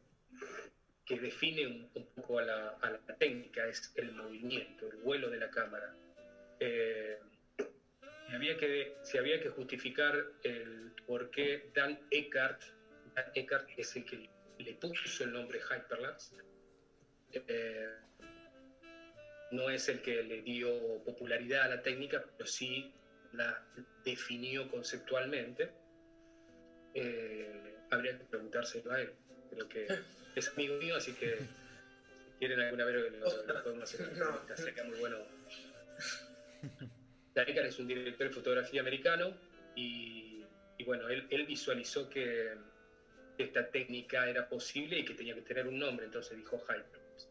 [1.06, 5.30] que define un, un poco a la, a la, técnica, es el movimiento, el vuelo
[5.30, 5.96] de la cámara.
[6.60, 7.20] Eh,
[8.34, 12.62] había que, se había que justificar el por qué Dan Eckhart,
[13.16, 13.32] Dan
[13.78, 16.36] es el que le puso el nombre Hyperlapse,
[17.34, 17.90] eh,
[19.52, 22.94] no es el que le dio popularidad a la técnica, pero sí
[23.34, 23.64] la
[24.04, 25.72] definió conceptualmente.
[26.94, 29.14] Eh, habría que preguntárselo a él.
[29.50, 29.88] Creo que
[30.36, 34.18] es amigo mío, así que si quieren alguna vez lo, lo podemos hacer.
[34.18, 34.40] No.
[34.56, 35.18] Sería muy bueno.
[37.36, 39.36] Daneker es un director de fotografía americano
[39.76, 40.44] y,
[40.78, 42.54] y bueno, él, él, visualizó que
[43.38, 47.28] esta técnica era posible y que tenía que tener un nombre, entonces dijo Hyperlapse.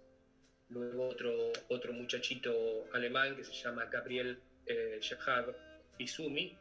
[0.69, 5.55] Luego otro, otro muchachito alemán que se llama Gabriel eh, Shahab
[5.99, 6.57] Izumi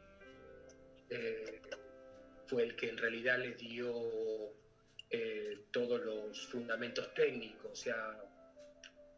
[1.10, 1.62] eh,
[2.48, 3.94] fue el que en realidad les dio
[5.16, 8.20] eh, todos los fundamentos técnicos, o sea,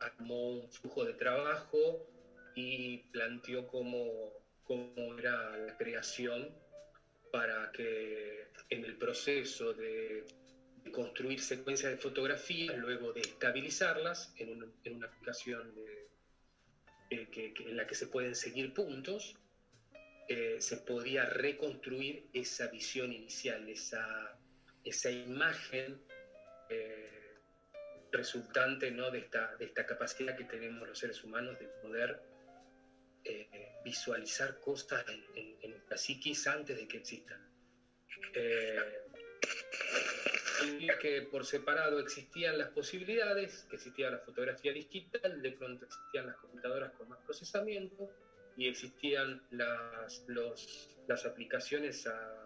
[0.02, 2.06] armó un flujo de trabajo
[2.54, 4.34] y planteó cómo,
[4.66, 6.54] cómo era la creación
[7.32, 10.26] para que en el proceso de,
[10.92, 16.10] construir secuencias de fotografías, luego de estabilizarlas en, un, en una aplicación de,
[17.10, 19.38] eh, que, que, en la que se pueden seguir puntos,
[20.28, 24.38] eh, se podía reconstruir esa visión inicial, esa,
[24.86, 26.00] esa imagen
[26.70, 27.40] eh,
[28.12, 29.12] resultante ¿no?
[29.12, 32.22] de, esta, de esta capacidad que tenemos los seres humanos de poder
[33.24, 37.42] eh, visualizar cosas en, en, en, psiquis antes de que existan.
[38.34, 38.78] Eh,
[41.02, 46.38] que por separado existían las posibilidades, que existía la fotografía digital, de pronto existían las
[46.38, 48.10] computadoras con más procesamiento
[48.58, 52.45] y existían las, los, las aplicaciones a,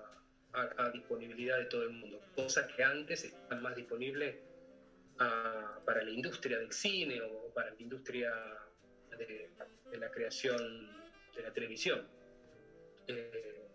[0.54, 4.36] a, disponibilidad de todo el mundo, cosas que antes estaban más disponibles
[5.86, 8.34] para la industria del cine o para la industria
[9.18, 9.50] de,
[9.98, 10.90] la creación
[11.36, 12.08] de la televisión.
[13.08, 13.68] Eh,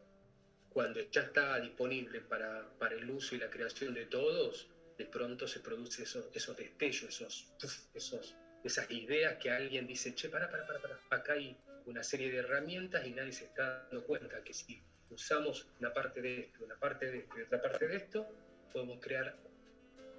[0.70, 5.46] cuando ya está disponible para, para, el uso y la creación de todos, de pronto
[5.46, 7.52] se produce esos, esos destellos, esos,
[7.94, 11.56] esos, esas ideas que alguien dice, che, para, para, para, para, acá hay
[11.86, 14.82] una serie de herramientas y nadie se está dando cuenta que si
[15.14, 18.26] usamos una parte de esto, una parte de esto y otra parte de esto,
[18.72, 19.36] podemos crear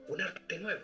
[0.08, 0.82] un arte nuevo.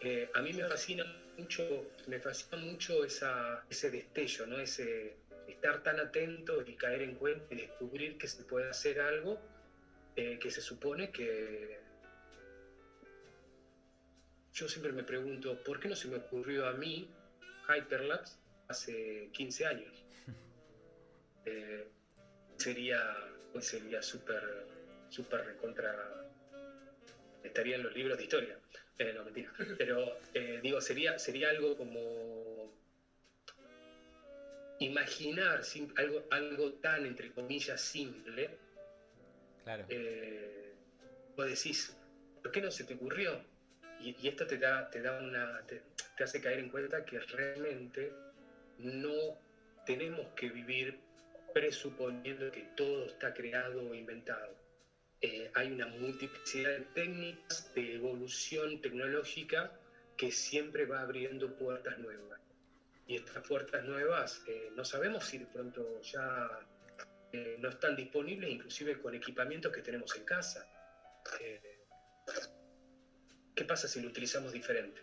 [0.00, 1.04] Eh, a mí me fascina
[1.36, 4.58] mucho, me fascina mucho esa, ese destello, ¿no?
[4.58, 5.16] Ese
[5.48, 9.40] estar tan atento y caer en cuenta y descubrir que se puede hacer algo
[10.16, 11.78] eh, que se supone que
[14.52, 17.10] yo siempre me pregunto, ¿por qué no se me ocurrió a mí
[17.68, 20.04] Hyperlapse hace 15 años?
[21.48, 21.86] Eh,
[22.56, 23.14] sería
[23.52, 24.66] pues sería súper
[25.08, 26.26] súper recontra
[27.42, 28.58] estaría en los libros de historia.
[28.98, 29.52] Eh, no mentira.
[29.78, 32.72] Pero eh, digo sería sería algo como
[34.78, 35.62] imaginar
[35.96, 38.50] algo algo tan entre comillas simple.
[39.64, 39.84] Claro.
[39.88, 40.72] Eh,
[41.36, 41.96] vos decís
[42.42, 43.40] ¿por qué no se te ocurrió?
[44.00, 45.82] y, y esto te da te da una te,
[46.16, 48.12] te hace caer en cuenta que realmente
[48.78, 49.38] no
[49.86, 50.98] tenemos que vivir
[51.56, 54.54] presuponiendo que todo está creado o inventado.
[55.22, 59.72] Eh, hay una multiplicidad de técnicas de evolución tecnológica
[60.18, 62.38] que siempre va abriendo puertas nuevas.
[63.06, 66.46] Y estas puertas nuevas eh, no sabemos si de pronto ya
[67.32, 70.68] eh, no están disponibles, inclusive con equipamientos que tenemos en casa.
[73.54, 75.00] ¿Qué pasa si lo utilizamos diferente?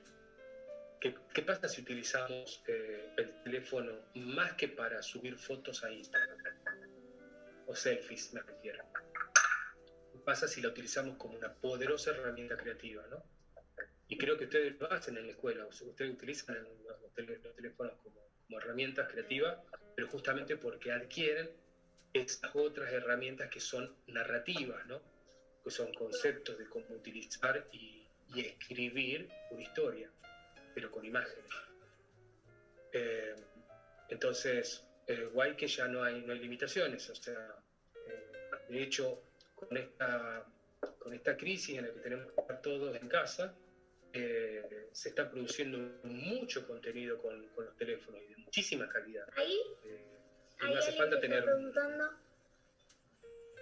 [1.03, 6.37] ¿Qué, qué pasa si utilizamos eh, el teléfono más que para subir fotos a Instagram?
[7.67, 8.83] O selfies, me refiero.
[10.13, 13.21] ¿Qué pasa si la utilizamos como una poderosa herramienta creativa, ¿no?
[14.07, 18.59] Y creo que ustedes lo hacen en la escuela, ustedes utilizan los, teléfonos como, como
[18.59, 19.57] herramientas creativas,
[19.95, 21.49] pero justamente porque adquieren
[22.13, 25.01] estas otras herramientas que son narrativas, ¿no?
[25.63, 30.09] Que son conceptos de cómo utilizar y, y escribir una historia,
[30.73, 31.51] pero con imágenes.
[32.91, 33.35] Eh,
[34.09, 37.55] entonces, eh, guay que ya no hay, no hay limitaciones, o sea,
[38.07, 38.31] eh,
[38.69, 39.21] de hecho,
[39.55, 40.45] con esta,
[40.99, 43.53] con esta crisis en la que tenemos que estar todos en casa,
[44.13, 49.27] eh, se está produciendo mucho contenido con, con los teléfonos y de muchísima calidad.
[49.35, 50.05] Ahí, Eh,
[50.61, 51.43] y ahí no hace falta me está tener...
[51.43, 52.11] preguntando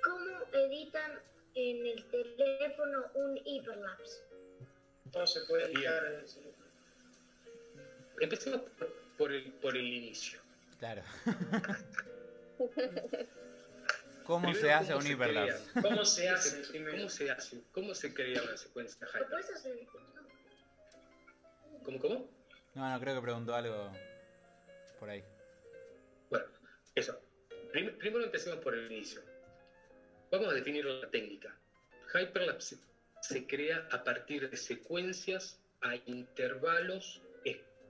[0.03, 1.19] cómo editan
[1.55, 4.23] en el teléfono un hiperlapse.
[5.11, 6.60] Todo se puede editar en el teléfono.
[8.21, 10.39] Empecemos por, por el, por el inicio.
[10.79, 11.01] Claro.
[14.23, 15.63] ¿Cómo Primero, se hace ¿cómo un se hiperlapse?
[15.81, 16.61] ¿Cómo se hace?
[16.91, 17.61] ¿Cómo se hace?
[17.71, 19.27] ¿Cómo se crea una secuencia ¿Lo hyper?
[19.29, 19.87] puedes hacer?
[21.83, 22.29] ¿Cómo, cómo?
[22.75, 23.91] No, no, creo que preguntó algo
[24.99, 25.23] por ahí.
[26.29, 26.45] Bueno,
[26.95, 27.19] eso.
[27.71, 29.21] Prim- primero empecemos por el inicio.
[30.31, 31.55] Vamos a definir la técnica.
[32.13, 32.77] Hyperlapse
[33.21, 37.21] se crea a partir de secuencias a intervalos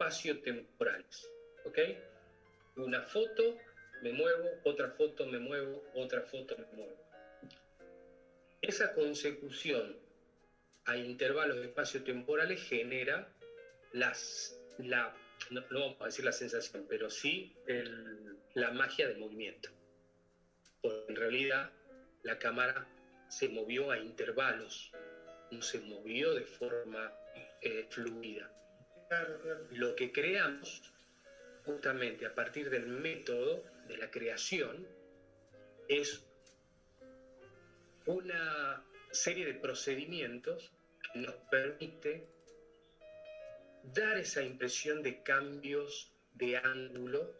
[0.01, 1.31] espaciotemporales.
[1.65, 1.79] ¿Ok?
[2.77, 3.57] Una foto,
[4.01, 6.97] me muevo, otra foto, me muevo, otra foto, me muevo.
[8.61, 9.97] Esa consecución
[10.85, 13.31] a intervalos espaciotemporales genera
[13.93, 15.15] las, la,
[15.51, 17.55] no, no vamos a decir la sensación, pero sí
[18.53, 19.69] la magia del movimiento.
[20.81, 21.71] Porque en realidad
[22.23, 22.87] la cámara
[23.29, 24.91] se movió a intervalos,
[25.51, 27.11] no se movió de forma
[27.61, 28.51] eh, fluida.
[29.72, 30.82] Lo que creamos,
[31.66, 34.88] justamente a partir del método de la creación,
[35.89, 36.24] es
[38.05, 38.82] una
[39.12, 42.26] serie de procedimientos que nos permite
[43.84, 47.34] dar esa impresión de cambios de ángulo,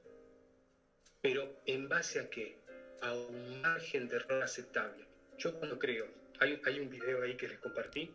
[1.22, 2.58] pero en base a qué?
[3.02, 5.06] A un margen de error aceptable.
[5.38, 6.08] Yo cuando creo,
[6.40, 8.12] hay, hay un video ahí que les compartí,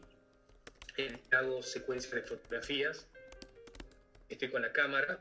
[0.94, 3.08] que hago secuencias de fotografías,
[4.28, 5.18] estoy con la cámara,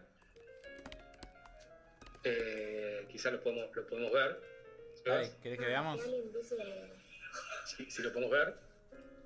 [2.23, 4.39] eh, quizás lo podemos, lo podemos ver,
[5.43, 6.01] ¿Querés que veamos?
[7.87, 8.55] Si lo podemos ver,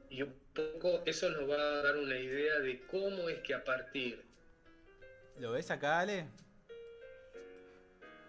[0.10, 3.64] y un poco eso nos va a dar una idea de cómo es que a
[3.64, 4.26] partir
[5.40, 6.28] ¿Lo ves acá, Ale?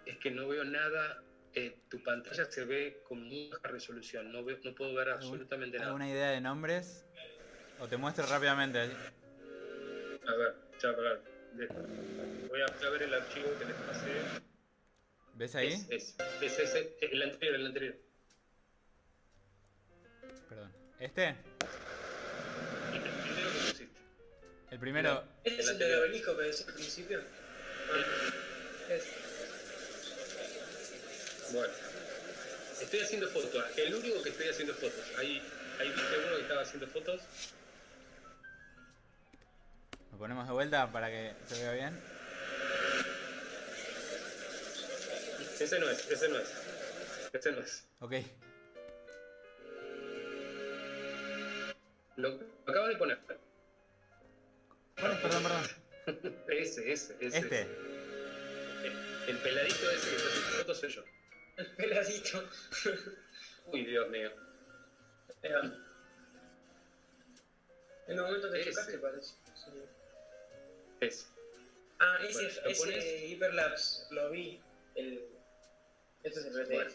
[0.06, 1.22] es que no veo nada,
[1.54, 5.78] eh, tu pantalla se ve con muy baja resolución, no, veo, no puedo ver absolutamente
[5.78, 5.90] nada.
[5.90, 7.04] ¿Alguna idea de nombres?
[7.80, 8.78] O te muestro rápidamente.
[8.78, 11.29] A ver, ya, para ver.
[11.56, 14.10] Voy a, ver el archivo que les pasé.
[15.34, 15.72] ¿Ves ahí?
[15.88, 17.94] Es, es, es ese, el anterior, el anterior.
[20.48, 20.72] Perdón.
[20.98, 21.28] ¿Este?
[22.92, 23.88] El primero que pusiste.
[24.70, 25.24] El primero.
[25.44, 27.20] ¿Este es el del obelisco que decía al principio?
[28.88, 29.04] Es.
[31.52, 31.72] Bueno,
[32.80, 33.64] estoy haciendo fotos.
[33.76, 35.04] El único que estoy haciendo fotos.
[35.18, 35.42] Ahí,
[35.80, 37.20] ahí viste uno que estaba haciendo fotos.
[40.20, 41.98] Lo ponemos de vuelta para que se vea bien.
[45.58, 46.52] Ese no es, ese no es.
[47.32, 47.88] Ese no es.
[48.00, 48.12] Ok.
[52.16, 53.18] Lo acabas de poner.
[55.00, 55.18] ¿Cuál es?
[55.20, 56.34] Perdón, perdón.
[56.48, 57.38] Ese, ese, ese.
[57.38, 57.62] Este.
[57.62, 58.92] El,
[59.28, 61.04] el peladito ese que está haciendo fotos soy yo.
[61.56, 62.44] El peladito.
[63.72, 64.30] Uy, Dios mío.
[65.46, 65.62] Va.
[68.06, 68.70] En un momento te Ese.
[68.70, 69.34] chocaste, parece.
[69.54, 69.99] Sí.
[71.00, 71.26] Ese.
[71.98, 73.30] Ah, ese, Bueno, ¿lo ese pones?
[73.30, 74.60] hiperlapse, lo vi.
[74.94, 75.24] El...
[76.22, 76.68] Este es el RTS.
[76.70, 76.90] Bueno.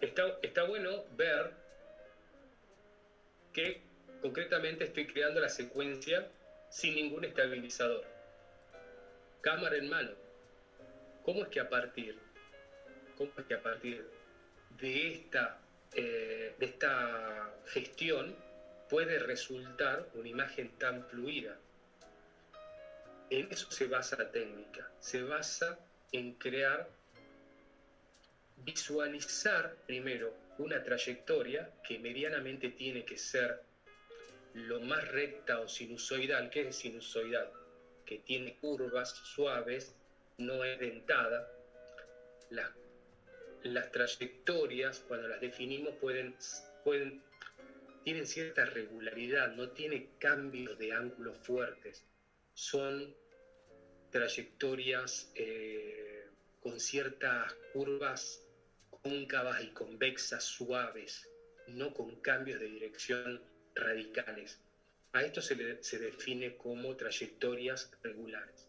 [0.00, 1.52] Está, está bueno ver
[3.52, 3.80] que
[4.20, 6.28] concretamente estoy creando la secuencia
[6.70, 8.04] sin ningún estabilizador.
[9.40, 10.10] Cámara en mano.
[11.24, 12.18] ¿Cómo es que a partir,
[13.16, 14.06] cómo es que a partir
[14.78, 15.58] de esta,
[15.94, 18.36] eh, de esta gestión
[18.88, 21.56] puede resultar una imagen tan fluida?
[23.30, 24.90] En eso se basa la técnica.
[25.00, 25.78] Se basa
[26.12, 26.88] en crear
[28.58, 33.62] visualizar primero una trayectoria que medianamente tiene que ser
[34.54, 36.48] lo más recta o sinusoidal.
[36.50, 37.50] ¿Qué es sinusoidal?
[38.06, 39.94] Que tiene curvas suaves,
[40.38, 41.50] no es dentada.
[42.50, 42.70] Las,
[43.62, 46.36] las trayectorias, cuando las definimos, pueden,
[46.84, 47.20] pueden
[48.06, 52.04] tienen cierta regularidad, no tiene cambios de ángulos fuertes.
[52.54, 53.12] Son
[54.12, 56.28] trayectorias eh,
[56.60, 58.46] con ciertas curvas
[59.02, 61.28] cóncavas y convexas suaves,
[61.66, 63.42] no con cambios de dirección
[63.74, 64.60] radicales.
[65.12, 68.68] A esto se, le, se define como trayectorias regulares.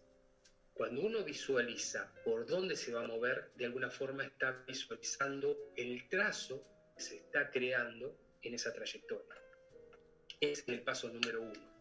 [0.73, 6.09] Cuando uno visualiza por dónde se va a mover, de alguna forma está visualizando el
[6.09, 6.65] trazo
[6.95, 9.35] que se está creando en esa trayectoria.
[10.39, 11.77] Es el paso número uno.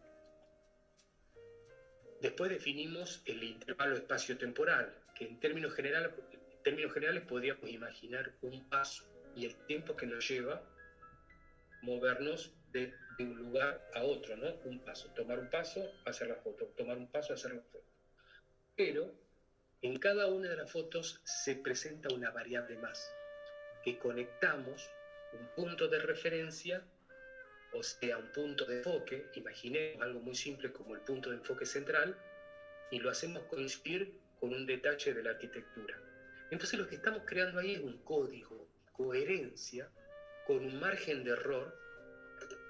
[2.21, 8.67] Después definimos el intervalo espacio-temporal, que en términos, general, en términos generales podríamos imaginar un
[8.69, 9.05] paso
[9.35, 10.63] y el tiempo que nos lleva
[11.83, 14.51] movernos de, de, un lugar a otro, ¿no?
[14.65, 17.85] Un paso, tomar un paso, hacer la foto, tomar un paso, hacer la foto.
[18.75, 19.13] Pero
[19.83, 23.13] en cada una de las fotos se presenta una variable más,
[23.83, 24.89] que conectamos
[25.33, 26.83] un punto de referencia,
[27.73, 31.65] o sea, un punto de enfoque, imaginemos algo muy simple como el punto de enfoque
[31.65, 32.17] central,
[32.91, 35.99] y lo hacemos coincidir con un detalle de la arquitectura.
[36.51, 39.89] Entonces lo que estamos creando ahí es un código, coherencia,
[40.45, 41.77] con un margen de error,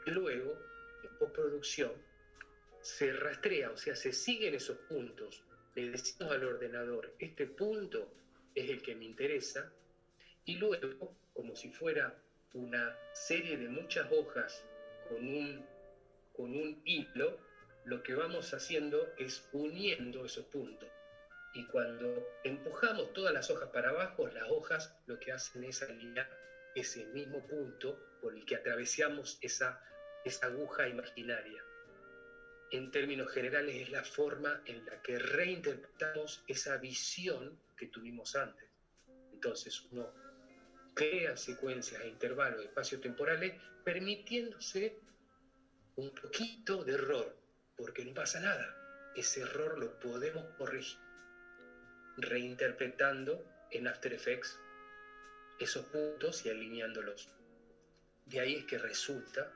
[0.03, 0.57] que luego,
[1.03, 1.91] en postproducción,
[2.81, 5.43] se rastrea, o sea, se siguen esos puntos.
[5.75, 8.11] Le decimos al ordenador, este punto
[8.55, 9.71] es el que me interesa,
[10.45, 12.17] y luego, como si fuera
[12.53, 14.65] una serie de muchas hojas
[15.09, 15.65] con un,
[16.33, 17.39] con un hilo,
[17.85, 20.89] lo que vamos haciendo es uniendo esos puntos.
[21.53, 26.29] Y cuando empujamos todas las hojas para abajo, las hojas lo que hacen es alinear
[26.75, 29.81] ese mismo punto por el que atravesamos esa,
[30.23, 31.63] esa aguja imaginaria.
[32.69, 38.69] En términos generales es la forma en la que reinterpretamos esa visión que tuvimos antes.
[39.31, 40.13] Entonces uno
[40.97, 43.53] crea secuencias e intervalos espacio-temporales
[43.85, 44.97] permitiéndose
[45.95, 47.35] un poquito de error,
[47.77, 48.75] porque no pasa nada.
[49.15, 50.97] Ese error lo podemos corregir
[52.17, 54.59] reinterpretando en After Effects
[55.59, 57.29] esos puntos y alineándolos.
[58.25, 59.53] De ahí es que resulta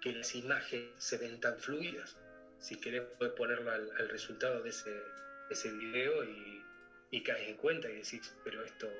[0.00, 2.16] que las imágenes se ven tan fluidas.
[2.58, 4.92] Si querés, puedes ponerlo al, al resultado de ese,
[5.50, 6.64] ese video y,
[7.10, 8.90] y, caes en cuenta y decís, pero esto,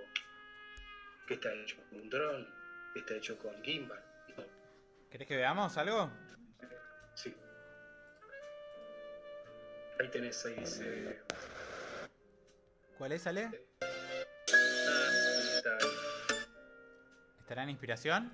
[1.27, 2.49] ¿qué está hecho con un dron?
[2.93, 4.03] ¿Qué está hecho con gimbal?
[5.11, 6.11] ¿Querés que veamos algo?
[7.15, 7.35] Sí.
[10.01, 11.23] Ahí tenés, ahí dice...
[12.99, 13.67] ¿Cuál es, Ale?
[13.81, 15.11] Ah,
[15.57, 15.79] está.
[17.39, 18.33] ¿Estará en inspiración?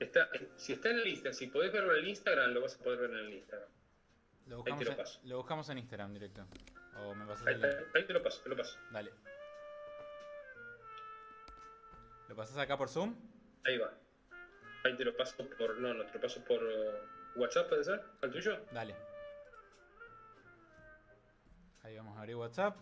[0.00, 2.78] Está, si está en el Instagram, si podés verlo en el Instagram, lo vas a
[2.78, 3.68] poder ver en el Instagram.
[4.46, 5.20] Lo buscamos, Ahí te lo en, paso.
[5.24, 6.46] lo buscamos en Instagram directo.
[6.98, 8.78] O me pasas Ahí, el ahí te lo paso, te lo paso.
[8.90, 9.12] Dale.
[12.28, 13.14] ¿Lo pasas acá por Zoom?
[13.64, 13.92] Ahí va.
[14.84, 15.78] Ahí te lo paso por.
[15.78, 18.02] No, no, te lo paso por uh, WhatsApp, ¿puede ser?
[18.22, 18.58] ¿Al tuyo?
[18.72, 18.94] Dale.
[21.82, 22.76] Ahí vamos a abrir WhatsApp.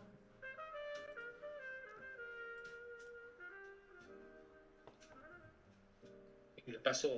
[6.66, 7.08] Y le paso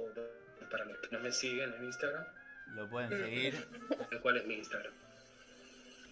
[0.70, 2.24] para los que no me siguen en Instagram,
[2.74, 3.68] Lo pueden seguir.
[4.10, 4.92] el cual es mi Instagram.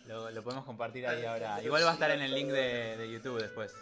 [0.06, 1.62] Lo, lo podemos compartir ahí ahora.
[1.62, 3.74] Igual va a estar en el link de, de YouTube después.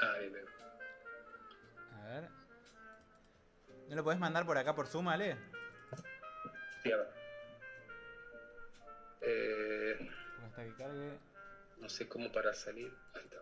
[0.00, 0.57] Ahí veo.
[2.08, 2.28] A ver.
[3.88, 5.36] ¿No lo podés mandar por acá por Zoom, Ale?
[6.82, 7.08] Sí, a ver.
[9.20, 10.10] Eh,
[10.46, 11.18] hasta que cargue.
[11.76, 12.90] no sé cómo para salir.
[13.14, 13.38] Ahí está.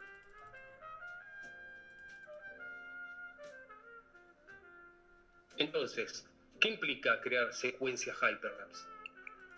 [5.59, 6.27] Entonces,
[6.61, 8.85] ¿qué implica crear secuencias hyperlapse?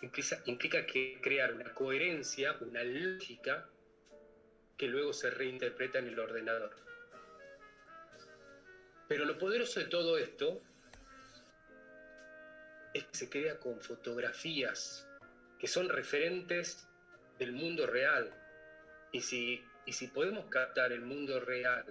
[0.02, 3.68] Implica, implica que crear una coherencia, una lógica
[4.76, 6.87] que luego se reinterpreta en el ordenador.
[9.08, 10.60] Pero lo poderoso de todo esto
[12.92, 15.08] es que se crea con fotografías
[15.58, 16.86] que son referentes
[17.38, 18.32] del mundo real.
[19.12, 21.84] Y si, y si podemos captar el mundo real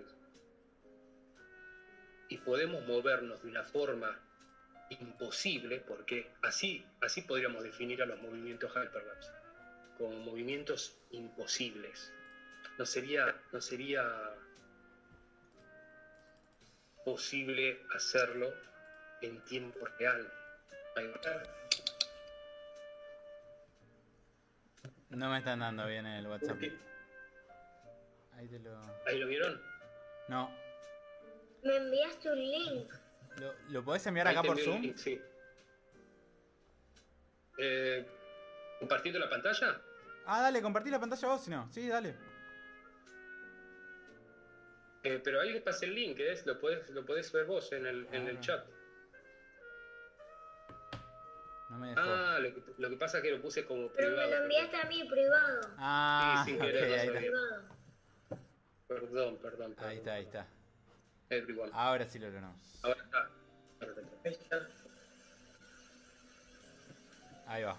[2.30, 4.20] y podemos movernos de una forma
[4.89, 9.32] imposible, porque así, así podríamos definir a los movimientos hyperlapse,
[9.97, 12.13] como movimientos imposibles.
[12.78, 14.36] No sería, no sería
[17.07, 18.53] posible hacerlo
[19.21, 20.29] en tiempo real.
[20.97, 21.43] Ahí va.
[25.11, 26.57] No me están dando bien el WhatsApp.
[28.33, 28.77] Ahí te lo.
[29.05, 29.61] ¿Ahí lo vieron?
[30.27, 30.51] No.
[31.63, 32.93] Me enviaste un link.
[33.37, 34.81] ¿Lo, lo podés enviar Ahí acá por Zoom?
[34.81, 35.21] link, sí.
[37.57, 38.05] Eh,
[38.79, 39.79] ¿Compartiendo la pantalla?
[40.25, 41.71] Ah, dale, compartí la pantalla vos si no.
[41.71, 42.17] Sí, dale.
[45.07, 46.35] Eh, pero ahí les pasé el link, ¿eh?
[46.45, 48.41] lo, podés, lo podés ver vos en el, en el Ah.
[48.41, 48.65] chat.
[51.69, 52.01] No me dejó.
[52.01, 54.31] Ah, lo que, lo que pasa es que lo puse como Pero me privado.
[54.31, 55.61] lo enviaste a mí privado.
[55.77, 57.19] Ah, Sí, sin ok, querer, no ahí, está.
[57.19, 57.63] Privado.
[58.87, 59.89] Perdón, perdón, perdón.
[59.89, 60.47] ahí está, ahí está.
[61.29, 61.71] Everyone.
[61.73, 62.79] Ahora sí lo logramos.
[62.83, 63.29] Ahora está.
[64.25, 64.67] Ahí está.
[67.47, 67.77] Ahí va.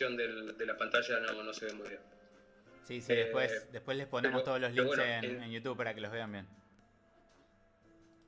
[0.00, 2.00] Del- de la pantalla no, no se ve muy bien.
[2.86, 5.50] Sí, sí, Eh, después, después les ponemos pero- todos los links bueno, en, eh, en
[5.52, 6.48] YouTube para que los vean bien.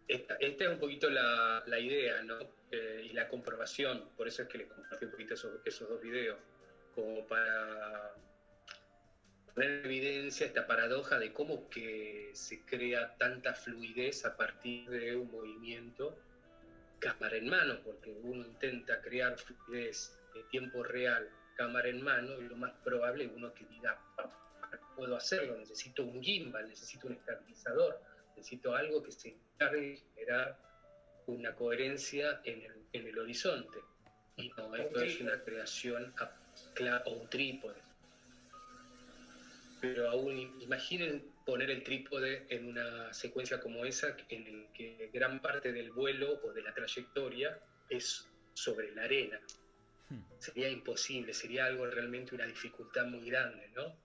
[0.07, 2.39] Esta, esta es un poquito la, la idea, ¿no?
[2.71, 6.01] Eh, y la comprobación, por eso es que les compartí un poquito esos, esos dos
[6.01, 6.39] videos,
[6.95, 8.13] como para
[9.55, 15.17] poner en evidencia esta paradoja de cómo que se crea tanta fluidez a partir de
[15.17, 16.19] un movimiento
[16.99, 22.49] cámara en mano, porque uno intenta crear fluidez en tiempo real cámara en mano y
[22.49, 24.29] lo más probable es uno que diga, "Pa,
[24.97, 28.01] puedo hacerlo, necesito un gimbal, necesito un estabilizador,
[28.37, 30.57] necesito algo que se encargue de generar
[31.27, 33.79] una coherencia en el, en el horizonte.
[34.37, 37.81] Y no, esto es una creación a- o un trípode.
[39.81, 45.11] Pero aún im- imaginen poner el trípode en una secuencia como esa, en el que
[45.13, 49.41] gran parte del vuelo o de la trayectoria es sobre la arena.
[50.09, 50.21] Hmm.
[50.39, 53.97] Sería imposible, sería algo realmente una dificultad muy grande, ¿no?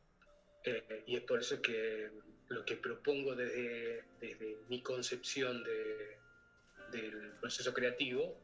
[0.64, 2.10] Eh, y es por eso que
[2.50, 6.18] lo que propongo desde, desde mi concepción de-
[6.92, 8.36] del proceso creativo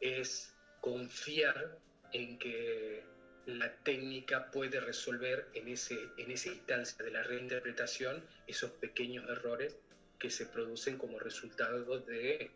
[0.00, 1.78] es confiar
[2.12, 3.02] en que
[3.46, 9.76] la técnica puede resolver en, ese, en esa instancia de la reinterpretación esos pequeños errores
[10.18, 12.50] que se producen como resultado de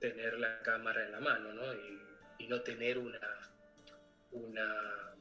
[0.00, 1.72] tener la cámara en la mano ¿no?
[1.74, 1.98] y,
[2.38, 3.18] y no tener una,
[4.32, 5.14] una,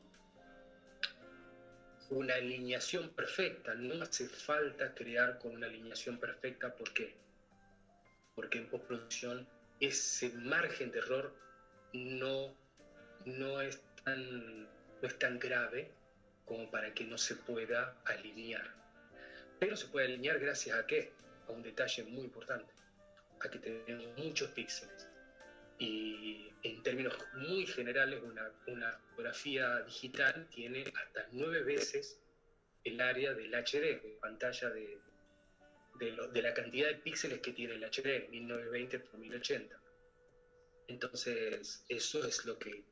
[2.10, 3.74] una alineación perfecta.
[3.76, 6.76] No hace falta crear con una alineación perfecta.
[6.76, 7.16] ¿Por qué?
[8.36, 9.48] Porque en postproducción
[9.80, 11.34] ese margen de error
[11.94, 12.56] no,
[13.26, 14.68] no, es tan, no
[15.02, 15.92] es tan grave
[16.46, 18.70] como para que no se pueda alinear.
[19.60, 21.12] Pero se puede alinear gracias a qué?
[21.48, 22.74] A un detalle muy importante,
[23.40, 25.11] a que tenemos muchos píxeles.
[25.82, 28.22] Y en términos muy generales,
[28.68, 32.22] una, fotografía digital tiene hasta nueve veces
[32.84, 35.00] el área del HD, de pantalla de,
[35.98, 39.82] de, la cantidad de píxeles que tiene el HD, 1920 por 1080.
[40.88, 42.84] Entonces, eso es lo que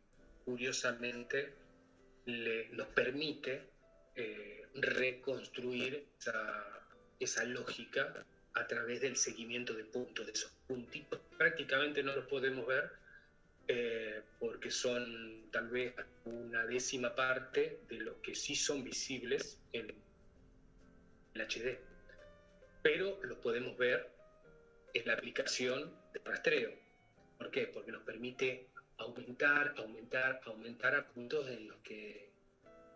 [0.43, 1.53] curiosamente
[2.71, 3.69] nos permite
[4.15, 6.87] eh, reconstruir esa,
[7.19, 8.25] esa lógica
[8.60, 11.20] a través del seguimiento de puntos, de esos puntitos.
[11.38, 12.91] Prácticamente no los podemos ver
[13.68, 15.93] eh, porque son tal vez
[16.26, 19.93] una décima parte de los que sí son visibles en
[21.34, 21.78] el HD.
[22.82, 24.10] Pero los podemos ver
[24.93, 26.72] en la aplicación de rastreo.
[27.38, 27.68] ¿Por qué?
[27.68, 32.30] Porque nos permite aumentar, aumentar, aumentar a puntos en los que,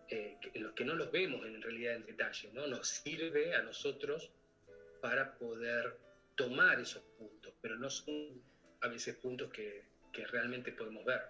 [0.09, 2.49] eh, en los que no los vemos en realidad en detalle.
[2.53, 2.68] ¿no?
[2.68, 4.32] Nos sirve a nosotros
[5.03, 5.97] para poder
[6.35, 8.41] tomar esos puntos, pero no son
[8.79, 9.83] a veces puntos que,
[10.13, 11.23] que realmente podemos ver.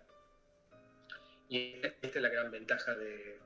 [1.50, 3.40] Y esta es la gran ventaja de,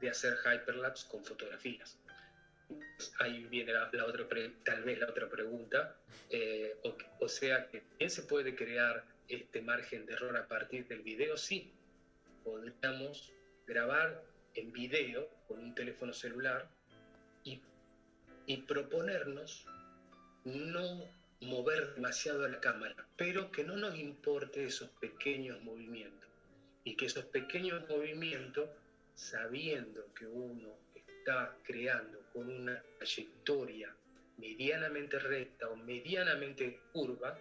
[0.00, 2.00] de hacer hyperlapse con fotografías.
[3.20, 4.26] Ahí viene la, la otra
[4.64, 5.96] tal vez la otra pregunta.
[6.30, 10.88] Eh, o, o sea, que ¿bien se puede crear este margen de error a partir
[10.88, 11.36] del video?
[11.36, 11.72] Sí,
[12.42, 13.32] podríamos
[13.68, 14.20] grabar
[14.54, 16.68] en video con un teléfono celular
[18.50, 19.64] y proponernos
[20.44, 21.08] no
[21.40, 26.28] mover demasiado la cámara, pero que no nos importe esos pequeños movimientos.
[26.82, 28.68] Y que esos pequeños movimientos,
[29.14, 33.94] sabiendo que uno está creando con una trayectoria
[34.38, 37.38] medianamente recta o medianamente curva,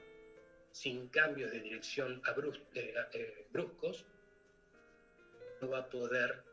[0.72, 2.22] sin cambios de dirección
[2.76, 4.06] eh, eh, bruscos,
[5.60, 6.44] no va a poder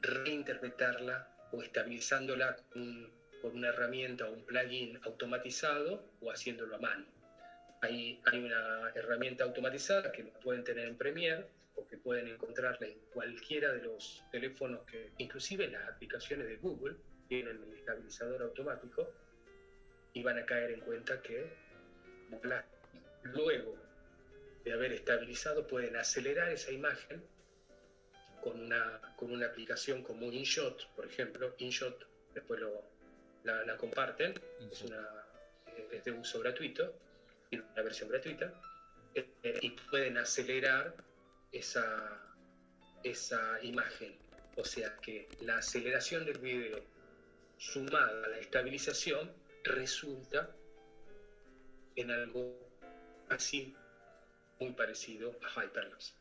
[0.00, 6.78] reinterpretarla o estabilizándola con, un- con una herramienta o un plugin automatizado o haciéndolo a
[6.78, 7.06] mano.
[7.82, 12.98] Hay, hay una herramienta automatizada que pueden tener en Premiere o que pueden encontrarla en
[13.12, 16.96] cualquiera de los teléfonos que, inclusive las aplicaciones de Google,
[17.28, 19.08] tienen el estabilizador automático
[20.12, 21.46] y van a caer en cuenta que
[22.42, 22.64] la-
[23.22, 23.76] luego
[24.64, 27.24] de haber estabilizado pueden acelerar esa imagen
[28.42, 31.54] con una, con una aplicación como InShot, por ejemplo.
[31.58, 32.89] InShot, después lo,
[33.44, 34.34] la, la comparten,
[34.70, 35.06] es, una,
[35.66, 36.94] eh, es de uso gratuito,
[37.48, 38.52] tiene una versión gratuita,
[39.14, 40.94] eh, eh, y pueden acelerar
[41.52, 42.18] esa,
[43.02, 44.16] esa imagen.
[44.56, 46.80] O sea que la aceleración del video
[47.56, 49.32] sumada a la estabilización
[49.64, 50.50] resulta
[51.96, 52.58] en algo
[53.28, 53.74] así
[54.58, 56.14] muy parecido a Hyperlapse.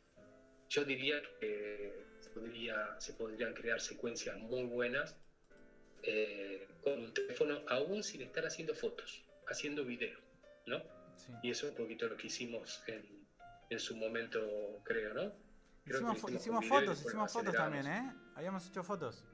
[0.69, 5.15] Yo diría que se, podría- se podrían crear secuencias muy buenas
[6.03, 10.19] eh, con un teléfono, aún sin estar haciendo fotos, haciendo video,
[10.65, 10.79] ¿no?
[11.15, 11.31] Sí.
[11.43, 13.05] Y eso es un poquito lo que hicimos en,
[13.69, 14.39] en su momento,
[14.83, 15.31] creo, ¿no?
[15.85, 17.87] Creo Hicimos, hicimos y fotos, hicimos fotos también.
[17.87, 18.13] ¿eh?
[18.35, 19.25] Habíamos hecho fotos.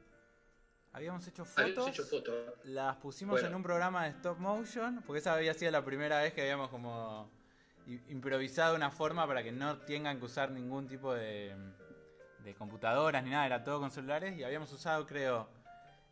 [0.94, 1.94] Habíamos hecho Habíamos fotos.
[1.94, 2.54] hecho fotos.
[2.64, 3.48] Las pusimos Bueno.
[3.50, 6.70] en un programa de stop motion, porque esa había sido la primera vez que habíamos
[6.70, 7.30] como
[8.10, 11.54] improvisado una forma para que no tengan que usar ningún tipo de,
[12.40, 15.50] de computadoras ni nada, era todo con celulares y habíamos usado, creo,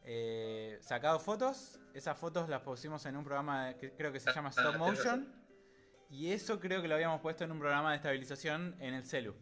[0.06, 4.50] eh, sacado fotos, esas fotos las pusimos en un programa que creo que se llama
[4.50, 5.34] Ah, stop motion
[6.10, 9.34] y eso creo que lo habíamos puesto en un programa de estabilización en el celu.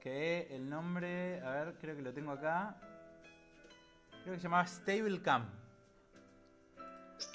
[0.00, 2.76] Que el nombre, a ver, creo que lo tengo acá.
[4.22, 5.50] Creo que se llamaba Stablecam.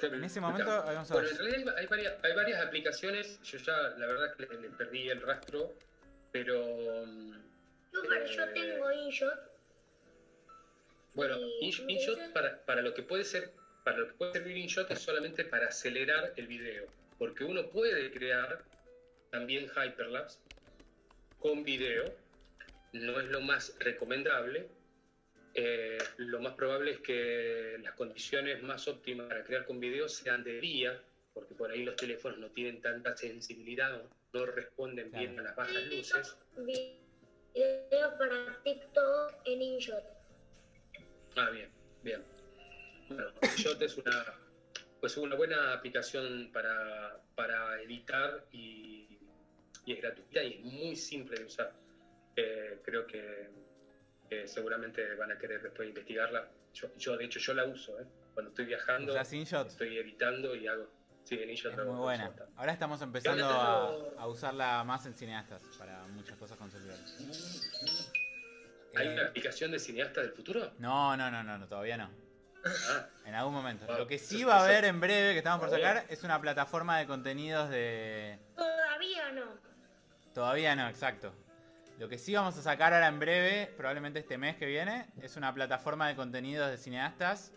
[0.04, 3.74] En ese momento habíamos Bueno, en realidad hay, hay varias, hay varias aplicaciones, yo ya
[3.98, 5.74] la verdad que le, le perdí el rastro,
[6.32, 7.32] pero mm,
[7.94, 9.49] Yo, para- yo Eh, tengo InShot.
[11.14, 13.51] Bueno, In- InShot ese- para, para lo que puede ser,
[13.84, 16.86] para lo que puede servir InShot es solamente para acelerar el video,
[17.18, 18.64] porque uno puede crear
[19.32, 20.39] también hyperlapse
[21.39, 22.05] con video,
[22.93, 24.68] no es lo más recomendable.
[25.55, 30.43] Eh, lo más probable es que las condiciones más óptimas para crear con video sean
[30.43, 31.01] de día,
[31.34, 35.55] porque por ahí los teléfonos no tienen tanta sensibilidad, o no responden bien a las
[35.55, 36.38] bajas luces.
[36.57, 40.03] Videos para TikTok en InShot.
[41.36, 41.70] Ah, bien,
[42.04, 42.24] bien.
[43.08, 44.26] Bueno, Shot es una,
[45.00, 49.20] pues una buena aplicación para, para editar y,
[49.86, 51.74] y es gratuita y es muy simple de usar.
[52.36, 53.50] Eh, creo que,
[54.46, 56.50] seguramente van a querer después investigarla.
[56.74, 58.06] Yo, yo, de hecho, yo la uso, ¿eh?
[58.34, 60.88] Cuando estoy viajando, estoy editando y hago...
[61.24, 62.34] Sí, en Es muy buena.
[62.56, 67.68] Ahora estamos empezando a, a usarla más en cineastas para muchas cosas con celulares.
[68.96, 70.72] ¿Hay Eh, una aplicación de cineasta del futuro?
[70.80, 72.10] no, no, no, no, no, todavía no.
[72.66, 73.86] Ah, En algún momento.
[73.86, 74.00] Wow.
[74.00, 76.98] Lo que sí va a haber en breve, que estamos por sacar, es una plataforma
[77.00, 78.38] de contenidos de...
[78.56, 79.46] Todavía no.
[80.34, 81.34] Todavía no, exacto.
[82.00, 85.36] Lo que sí vamos a sacar ahora en breve, probablemente este mes que viene, es
[85.38, 87.52] una plataforma de contenidos de cineastas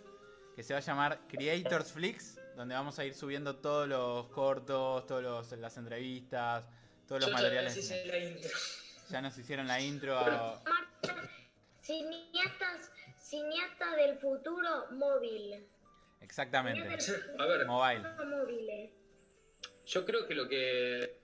[0.55, 5.07] que se va a llamar Creators Flix, donde vamos a ir subiendo todos los cortos,
[5.07, 6.65] todas las entrevistas,
[7.09, 7.77] todos los Yo ya materiales.
[7.77, 8.51] les hice la intro.
[9.11, 10.21] Ya nos hicieron la intro.
[10.21, 10.61] Bueno.
[11.81, 15.67] Cineastas, cineastas del futuro móvil.
[16.21, 16.81] Exactamente.
[17.39, 18.09] A ver, Mobile.
[18.25, 18.91] móviles.
[19.87, 21.21] Yo creo que lo que.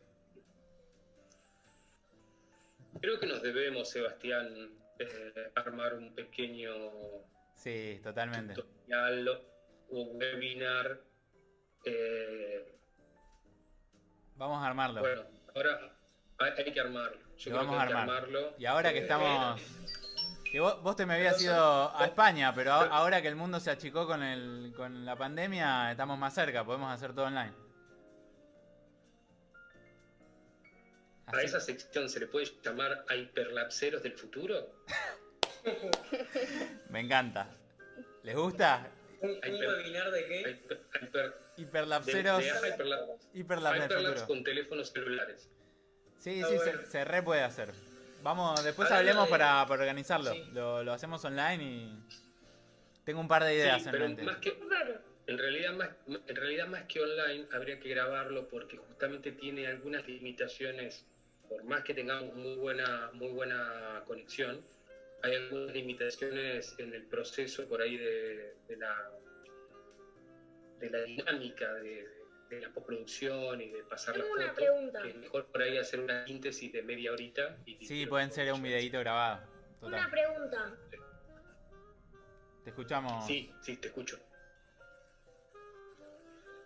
[3.00, 6.72] Creo que nos debemos, Sebastián, eh, armar un pequeño
[7.54, 8.54] Sí, totalmente.
[8.54, 9.28] tutorial
[9.90, 11.00] o webinar.
[11.84, 12.74] eh,
[14.34, 15.00] Vamos a armarlo.
[15.00, 15.24] bueno,
[15.54, 15.96] ahora
[16.38, 17.27] hay, hay que armarlo.
[17.38, 18.02] Yo Lo vamos a armar.
[18.02, 18.54] armarlo.
[18.58, 19.60] Y ahora que Eh, estamos...
[20.50, 23.60] Que vos, vos te me habías ido a España, pero a- ahora que el mundo
[23.60, 27.52] se achicó con, el, con la pandemia, estamos más cerca, podemos hacer todo online.
[31.26, 34.72] ¿A Así- esa sección se le puede llamar a hiperlapseros del futuro?
[36.88, 37.50] Me encanta.
[38.22, 38.88] ¿Les gusta?
[39.20, 40.60] ¿Un, un webinar de qué?
[41.58, 42.38] Hiperlapseros.
[42.42, 42.50] de
[43.34, 44.26] Hyperlapse futuro.
[44.26, 45.50] con teléfonos celulares.
[46.18, 46.62] Sí, sí, bueno.
[46.82, 47.72] se, se re puede hacer.
[48.22, 50.32] Vamos, después Hablando hablemos de- para, para organizarlo.
[50.32, 50.44] Sí.
[50.52, 51.98] Lo, lo hacemos online y.
[53.04, 54.22] Tengo un par de ideas Sí, en pero mente.
[54.22, 54.58] más que,
[55.28, 60.06] En realidad, más, en realidad, más que online, habría que grabarlo porque justamente tiene algunas
[60.06, 61.06] limitaciones.
[61.48, 64.60] Por más que tengamos muy buena, muy buena conexión,
[65.22, 69.10] hay algunas limitaciones en el proceso por ahí de, de la,
[70.80, 72.06] de la dinámica de,
[72.48, 74.56] de la postproducción y de pasar la tengo una foto.
[74.56, 75.02] pregunta.
[75.02, 77.56] que es mejor por ahí hacer una síntesis de media horita.
[77.66, 79.46] Y Sí, pueden ser un videito grabado.
[79.82, 80.74] Una pregunta.
[82.64, 83.26] Te escuchamos.
[83.26, 84.18] Sí, sí, te escucho.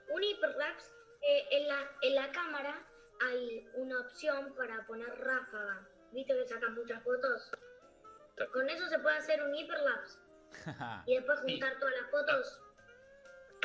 [0.09, 0.91] Un hiperlapse,
[1.23, 2.87] eh, en, la, en la cámara
[3.21, 5.87] hay una opción para poner ráfaga.
[6.13, 7.51] viste que sacan muchas fotos.
[8.53, 10.19] Con eso se puede hacer un hiperlapse
[11.07, 12.61] y después juntar todas las fotos.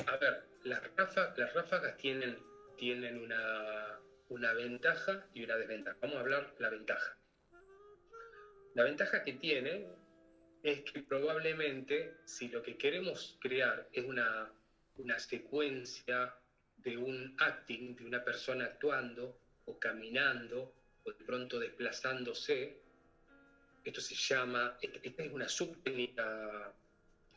[0.07, 2.37] A ver, las, ráfa- las ráfagas tienen,
[2.77, 3.99] tienen una,
[4.29, 5.97] una ventaja y una desventaja.
[6.01, 7.17] Vamos a hablar la ventaja.
[8.75, 9.87] La ventaja que tiene
[10.63, 14.51] es que probablemente si lo que queremos crear es una,
[14.97, 16.35] una secuencia
[16.77, 20.73] de un acting, de una persona actuando o caminando
[21.03, 22.81] o de pronto desplazándose,
[23.83, 26.73] esto se llama, esta es una subtécnica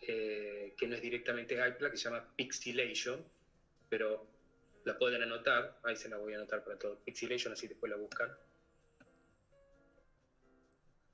[0.01, 3.25] eh, que no es directamente iPla, que se llama Pixelation,
[3.89, 4.27] pero
[4.85, 7.97] la pueden anotar, ahí se la voy a anotar para todo, Pixelation, así después la
[7.97, 8.31] buscan.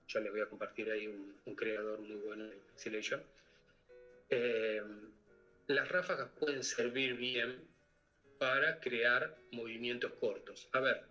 [0.09, 3.23] Yo les voy a compartir ahí un, un creador muy bueno de Pixelation.
[4.31, 4.83] Eh,
[5.69, 7.67] las ráfagas pueden servir bien
[8.39, 10.69] para crear movimientos cortos.
[10.73, 11.03] A ver,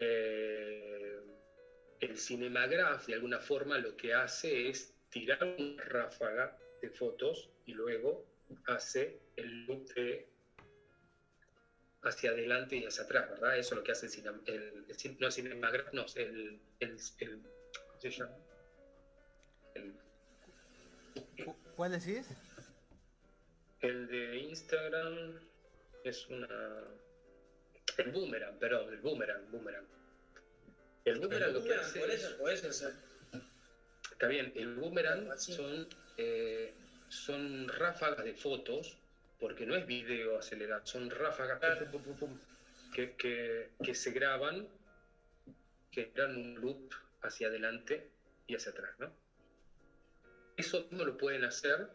[0.00, 1.20] eh,
[2.00, 7.72] el Cinemagraph de alguna forma lo que hace es tirar una ráfaga de fotos y
[7.72, 8.24] luego
[8.66, 10.26] hace el loop de
[12.02, 13.56] hacia adelante y hacia atrás, ¿verdad?
[13.56, 16.98] Eso es lo que hace el, cine- el, el no el Cinemagraph, no, el, el,
[17.18, 17.40] el-
[17.86, 18.36] ¿cómo se llama?
[19.74, 19.94] El,
[21.76, 22.26] ¿Cuál decís?
[23.80, 25.40] el de Instagram
[26.04, 26.48] es una...
[27.98, 29.84] El boomerang, perdón, el boomerang, boomerang.
[31.04, 32.00] El boomerang lo que hace
[32.36, 32.90] Por eso.
[34.22, 36.72] Está bien, el boomerang son, eh,
[37.08, 38.96] son ráfagas de fotos,
[39.40, 41.58] porque no es video acelerado, son ráfagas
[42.92, 44.68] que, que- que se graban,
[45.90, 46.88] que dan un loop
[47.20, 48.12] hacia adelante
[48.46, 49.12] y hacia atrás, ¿no?
[50.56, 51.88] Eso mismo lo pueden hacer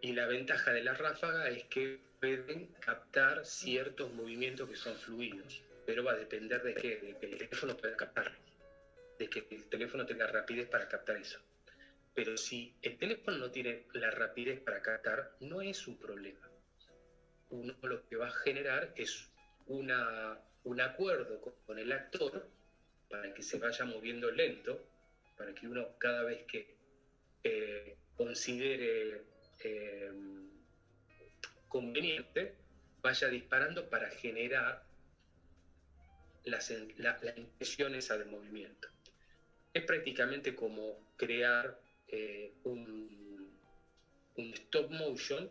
[0.00, 5.64] y la ventaja de la ráfaga es que pueden captar ciertos movimientos que son fluidos,
[5.84, 8.49] pero va a depender de qué, de que el teléfono pueda captarlos
[9.20, 11.38] de que el teléfono tenga rapidez para captar eso.
[12.14, 16.48] Pero si el teléfono no tiene la rapidez para captar, no es un problema.
[17.50, 19.28] Uno lo que va a generar es
[19.66, 22.48] un acuerdo con, el actor
[23.10, 24.80] para que se vaya moviendo lento,
[25.36, 26.66] para que uno cada vez que
[27.44, 29.22] eh, considere
[29.62, 30.12] eh,
[31.68, 32.54] conveniente,
[33.02, 34.82] vaya disparando para generar
[36.44, 38.88] la, sen- la, la impresión esa de movimiento
[39.72, 41.78] es prácticamente como crear
[42.08, 43.20] eh, un,
[44.36, 45.50] stop motion,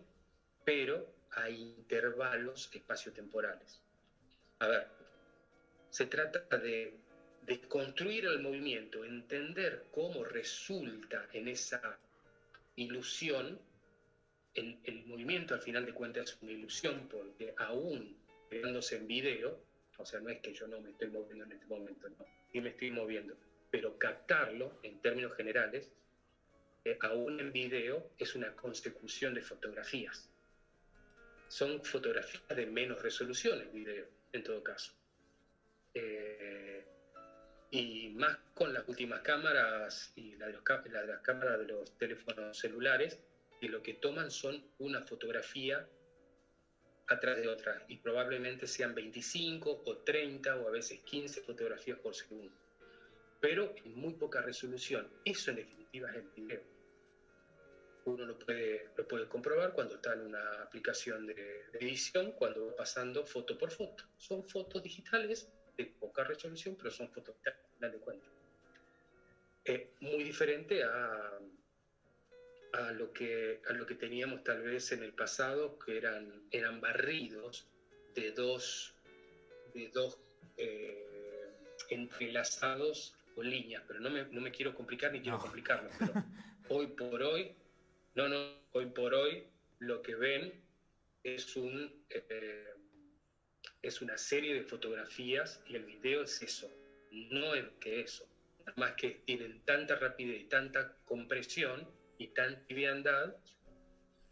[0.65, 3.81] pero a intervalos espaciotemporales.
[4.59, 4.87] A ver,
[5.89, 6.97] se trata de,
[7.43, 11.99] de construir el movimiento, entender cómo resulta en esa
[12.75, 13.59] ilusión.
[14.55, 18.17] El, movimiento al final de cuentas es una ilusión porque aún
[18.49, 19.63] quedándose en video,
[19.97, 22.59] o sea, no es que yo no me estoy moviendo en este momento, no, sí
[22.59, 23.37] me estoy moviendo,
[23.71, 25.89] pero captarlo en términos generales,
[26.85, 30.29] eh, aún en video, es una consecución de fotografías.
[31.47, 34.93] Son fotografías de menos resolución en video, en todo caso.
[35.93, 36.85] Eh,
[37.71, 41.67] y más con las últimas cámaras y la de, los la de las cámaras de
[41.67, 43.19] los teléfonos celulares,
[43.59, 45.87] que lo que toman son una fotografía
[47.07, 52.15] atrás de otra, y probablemente sean 25 o 30 o a veces 15 fotografías por
[52.15, 52.55] segundo
[53.39, 55.09] pero en muy poca resolución.
[55.25, 56.61] Eso en definitiva es el video.
[58.05, 62.67] Uno lo puede, lo puede comprobar cuando está en una aplicación de, de edición, cuando
[62.67, 64.03] va pasando foto por foto.
[64.17, 68.29] Son fotos digitales de poca resolución, pero son fotos digitales, de cuentas.
[69.65, 71.39] Eh, muy diferente a,
[72.73, 76.81] a, lo que, a lo que teníamos tal vez en el pasado, que eran, eran
[76.81, 77.67] barridos
[78.15, 78.95] de dos,
[79.73, 80.17] de dos
[80.57, 81.07] eh,
[81.89, 85.43] entrelazados con líneas, pero no me, no me quiero complicar ni quiero No.
[85.43, 86.13] complicarlo, pero
[86.67, 87.55] hoy por hoy,
[88.15, 88.37] no, no,
[88.73, 89.45] hoy por hoy
[89.79, 90.61] lo que ven
[91.23, 92.73] es un eh,
[93.81, 96.69] es una serie de fotografías y el video es eso,
[97.31, 98.25] no es que eso,
[98.59, 101.87] nada más que tienen tanta rapidez y tanta compresión
[102.17, 103.33] y tanta liviandad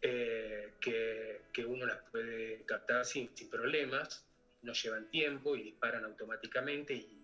[0.02, 4.22] eh, que, que uno las puede captar sin, sin problemas,
[4.60, 7.17] no llevan tiempo y disparan automáticamente y,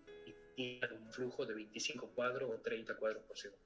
[0.55, 3.62] tienen un flujo de 25 cuadros o 30 cuadros por segundo.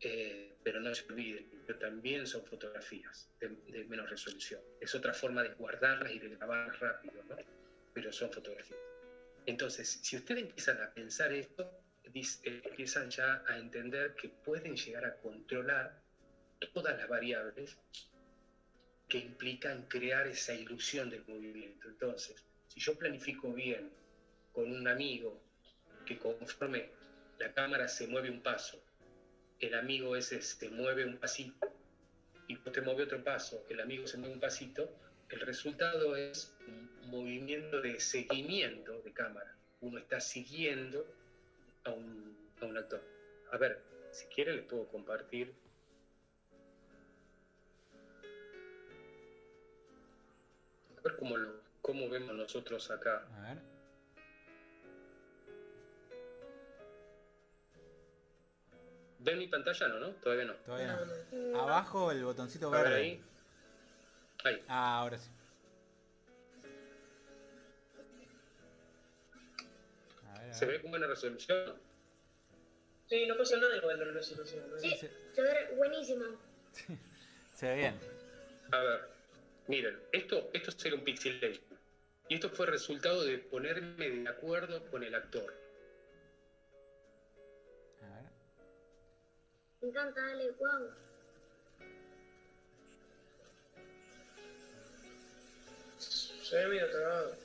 [0.00, 4.60] Eh, pero no se olviden, que también son fotografías de, de menos resolución.
[4.80, 7.36] Es otra forma de guardarlas y de grabarlas rápido, ¿no?
[7.94, 8.80] Pero son fotografías.
[9.46, 15.04] Entonces, si ustedes empiezan a pensar esto, eh, empiezan ya a entender que pueden llegar
[15.04, 16.02] a controlar
[16.72, 17.78] todas las variables
[19.08, 21.88] que implican crear esa ilusión del movimiento.
[21.88, 23.90] Entonces, si yo planifico bien
[24.52, 25.42] con un amigo
[26.04, 26.90] que conforme
[27.38, 28.82] la cámara se mueve un paso,
[29.60, 31.72] el amigo ese se mueve un pasito
[32.48, 34.90] y te mueve otro paso, el amigo se mueve un pasito,
[35.28, 39.56] el resultado es un movimiento de seguimiento de cámara.
[39.80, 41.06] Uno está siguiendo
[41.84, 43.02] a un, a un actor.
[43.50, 45.54] A ver, si quiere les puedo compartir.
[50.98, 53.26] A ver cómo, lo, cómo vemos nosotros acá.
[53.34, 53.71] A ver.
[59.24, 59.88] ¿Ven mi pantalla?
[59.88, 60.08] No, ¿no?
[60.16, 60.54] Todavía no.
[60.54, 61.50] Todavía No, no.
[61.52, 61.60] no.
[61.60, 62.96] Abajo el botoncito A ver verde.
[63.00, 63.20] ahí.
[64.44, 64.62] Ahí.
[64.68, 65.30] Ah, ahora sí.
[70.34, 70.76] A ver, a ¿Se ver.
[70.76, 71.74] ve con buena resolución?
[73.08, 74.70] Sí, no pasa nada igual de la resolución.
[74.70, 74.78] ¿no?
[74.78, 75.08] Sí, Sí.
[75.34, 76.24] se ve buenísimo.
[77.52, 78.00] Se ve bien.
[78.72, 79.00] A ver,
[79.68, 81.62] miren, esto, esto sería un pixelation.
[82.28, 85.52] Y esto fue resultado de ponerme de acuerdo con el actor.
[89.82, 90.90] Me encanta, dale, wow.
[95.98, 97.36] Se ve medio trabado.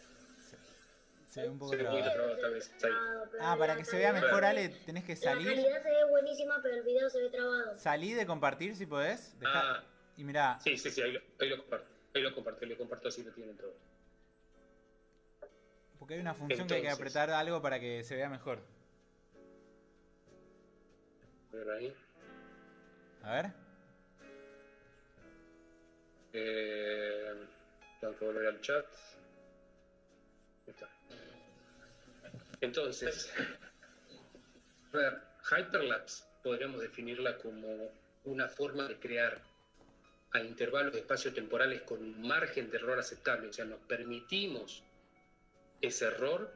[1.29, 2.03] Se ve un poco Se trabado.
[2.13, 2.71] trabado, tal vez.
[2.83, 2.91] Ahí.
[3.41, 5.47] Ah, para que se vea mejor, Ale, tenés que La salir.
[5.47, 7.77] calidad se ve buenísima, pero el video se ve trabado.
[7.77, 9.39] Salí de compartir si podés.
[9.39, 9.83] Dejá- Ah,
[10.17, 11.85] Y mirá, sí, sí, sí, ahí lo, ahí lo comparto.
[12.15, 13.73] Ahí lo comparto, ahí lo comparto así lo tienen todos.
[15.99, 18.59] porque hay una función que hay que apretar algo para que se vea mejor.
[21.51, 21.95] A ver ahí.
[23.27, 23.51] A ver.
[26.31, 27.33] Eh,
[27.99, 28.85] tengo que volver al chat.
[32.61, 33.33] Entonces,
[34.93, 35.21] a ver,
[35.51, 37.91] Hyperlapse podríamos definirla como
[38.23, 39.41] una forma de crear
[40.31, 43.49] a intervalos de espacio temporales con un margen de error aceptable.
[43.49, 44.83] O sea, nos permitimos
[45.81, 46.49] ese error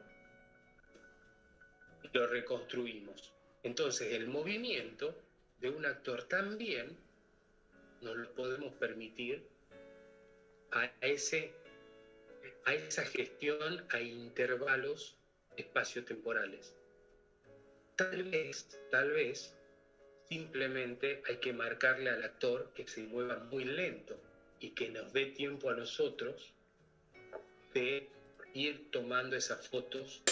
[2.02, 3.30] y lo reconstruimos.
[3.62, 5.14] Entonces, el movimiento
[5.62, 6.98] de un actor también
[8.02, 9.46] nos lo podemos permitir
[10.72, 11.52] a, ese,
[12.64, 15.16] a esa gestión a intervalos
[15.56, 16.74] espaciotemporales.
[17.94, 19.54] Tal vez, tal vez,
[20.28, 24.20] simplemente hay que marcarle al actor que se mueva muy lento
[24.58, 26.52] y que nos dé tiempo a nosotros
[27.72, 28.08] de
[28.54, 30.22] ir tomando esas fotos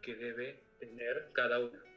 [0.00, 1.89] que debe tener cada una.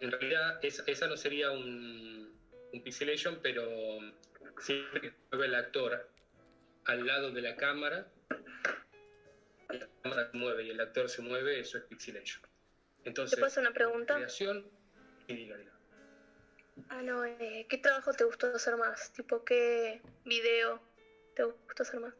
[0.00, 2.32] En realidad, esa, esa no sería un,
[2.72, 3.98] un pixelation, pero
[4.60, 6.08] siempre que se mueve el actor
[6.84, 8.06] al lado de la cámara,
[9.68, 12.42] la cámara se mueve y el actor se mueve, eso es pixelation.
[13.02, 14.16] ¿Te Entonces, puedo hacer una pregunta?
[14.16, 14.70] creación
[15.26, 15.72] y diga, diga.
[16.90, 19.10] Ah, no, eh, ¿qué trabajo te gustó hacer más?
[19.12, 20.82] Tipo, ¿qué video
[21.34, 22.14] te gustó hacer más?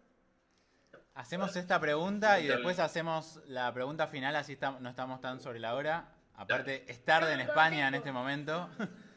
[1.15, 5.61] Hacemos esta pregunta y después hacemos la pregunta final, así está- no estamos tan sobre
[5.61, 6.14] la hora.
[6.37, 8.69] Aparte, es tarde en España en este momento.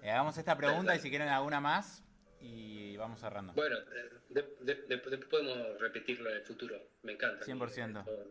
[0.00, 2.04] Eh, hagamos esta pregunta y si quieren alguna más,
[2.40, 3.52] y vamos cerrando.
[3.54, 6.76] Bueno, eh, de- de- de- después podemos repetirlo en el futuro.
[7.02, 7.44] Me encanta.
[7.44, 7.98] 100%.
[7.98, 8.24] Esto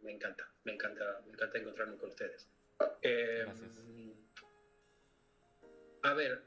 [0.00, 2.48] Me encanta, me encanta, me encanta encontrarme con ustedes.
[3.02, 3.70] Eh, Gracias.
[6.04, 6.40] A ver,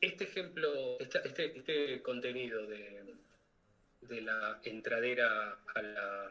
[0.00, 3.14] este ejemplo, esta- este, este contenido de,
[4.00, 6.30] de la entradera a la...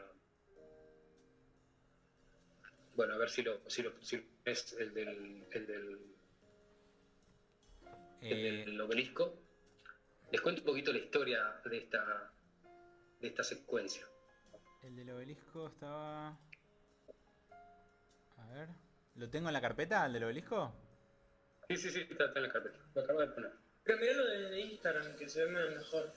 [2.94, 5.98] Bueno, a ver si lo, si lo, si es el del, el del
[8.20, 9.38] Eh, el obelisco.
[10.30, 12.30] Les cuento un poquito la historia de esta,
[13.20, 14.06] de esta secuencia.
[14.82, 16.28] el del obelisco estaba...
[18.38, 18.68] A ver.
[19.16, 20.72] ¿Lo tengo en la carpeta, el del obelisco?
[21.68, 22.78] Sí, sí, sí, está, está en la carpeta.
[22.94, 23.52] Lo acabo de poner.
[23.84, 26.12] Pero mirá lo de, de Instagram, que se ve mejor.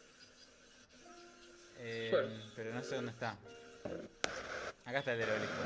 [1.79, 2.51] Eh, Bueno.
[2.55, 3.37] pero no sé dónde está.
[4.85, 5.61] Acá está el del obelisco.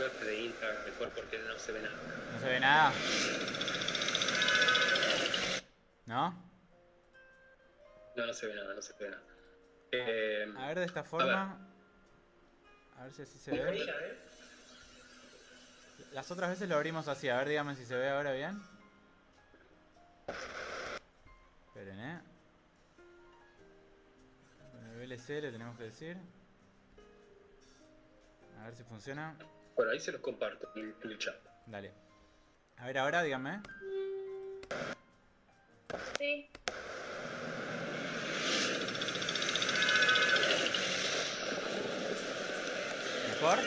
[0.00, 0.54] Lo de
[0.86, 1.96] mejor porque no se ve nada.
[2.32, 2.92] ¿No se ve nada?
[6.06, 6.50] ¿No?
[8.16, 9.22] No, no se ve nada, no se ve nada.
[9.92, 11.58] Eh, A ver de esta forma.
[12.98, 13.78] A ver si así se ve.
[13.78, 14.18] ¿eh?
[16.12, 18.58] Las otras veces lo abrimos así, a ver dígame si se ve ahora bien.
[21.66, 22.20] Esperen, eh.
[24.72, 26.16] Con el VLC le tenemos que decir.
[28.60, 29.36] A ver si funciona.
[29.80, 31.36] Bueno, ahí se los comparto en el chat.
[31.64, 31.90] Dale.
[32.76, 33.62] A ver ahora, díganme.
[36.18, 36.46] Sí.
[43.28, 43.58] ¿Mejor?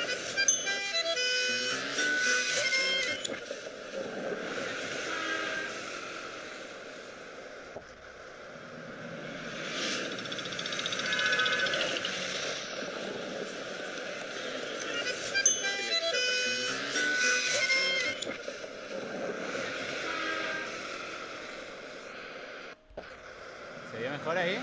[24.00, 24.58] ¿Mejor ahí?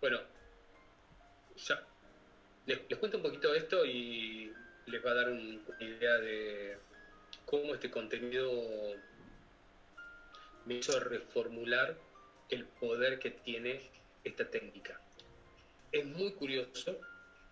[0.00, 0.20] Bueno,
[1.56, 1.86] ya.
[2.66, 4.52] Les, les cuento un poquito esto y
[4.86, 6.78] les va a dar un- una idea de
[7.46, 8.50] cómo este contenido
[10.66, 11.96] me hizo reformular
[12.48, 13.80] el poder que tiene
[14.24, 15.00] esta técnica.
[15.92, 16.98] Es muy curioso,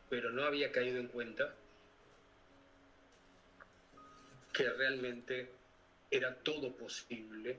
[0.08, 1.54] pero no había caído en cuenta
[4.52, 5.48] que realmente
[6.10, 7.58] era todo posible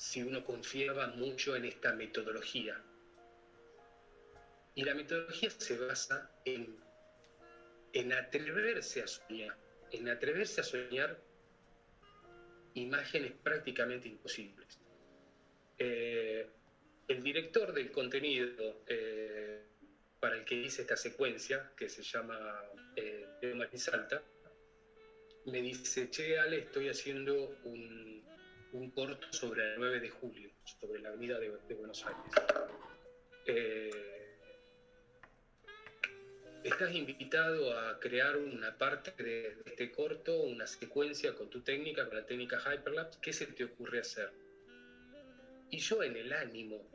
[0.00, 2.82] si uno confiaba mucho en esta metodología.
[4.74, 6.74] Y la metodología se basa en,
[7.92, 9.58] en atreverse a soñar,
[9.92, 11.20] en atreverse a soñar
[12.72, 14.80] imágenes prácticamente imposibles.
[15.76, 16.48] Eh,
[17.06, 19.62] el director del contenido eh,
[20.18, 22.64] para el que hice esta secuencia, que se llama
[22.96, 24.22] eh, Leo Martín Salta,
[25.44, 28.19] me dice, che, Ale, estoy haciendo un,
[28.72, 32.22] un corto sobre el 9 de julio, sobre la avenida de, Buenos Aires.
[33.46, 33.90] Eh,
[36.62, 42.16] estás invitado a crear una parte de este corto, una secuencia con tu técnica, con
[42.16, 43.18] la técnica Hyperlapse.
[43.20, 44.30] ¿Qué se te ocurre hacer?
[45.70, 46.90] Y yo en el ánimo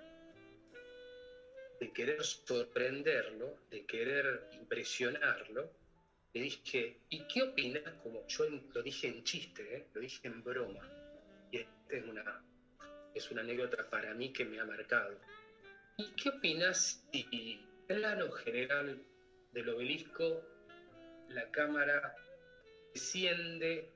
[1.80, 5.72] de querer sorprenderlo, de querer impresionarlo,
[6.34, 7.84] le dije, ¿y qué opinas?
[8.04, 9.86] Como yo lo dije en chiste, ¿eh?
[9.94, 11.05] lo dije en broma.
[11.90, 12.42] Es una,
[13.14, 15.20] es una anécdota para mí que me ha marcado.
[15.98, 19.02] ¿Y qué opinas si plano general
[19.52, 20.44] del obelisco,
[21.30, 22.16] la cámara
[22.94, 23.90] desciende,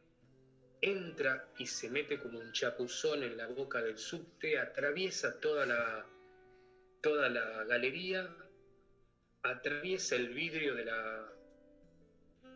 [0.82, 6.06] entra y se mete como un chapuzón en la boca del subte, atraviesa toda la,
[7.02, 8.30] toda la galería,
[9.44, 11.30] atraviesa el vidrio de la,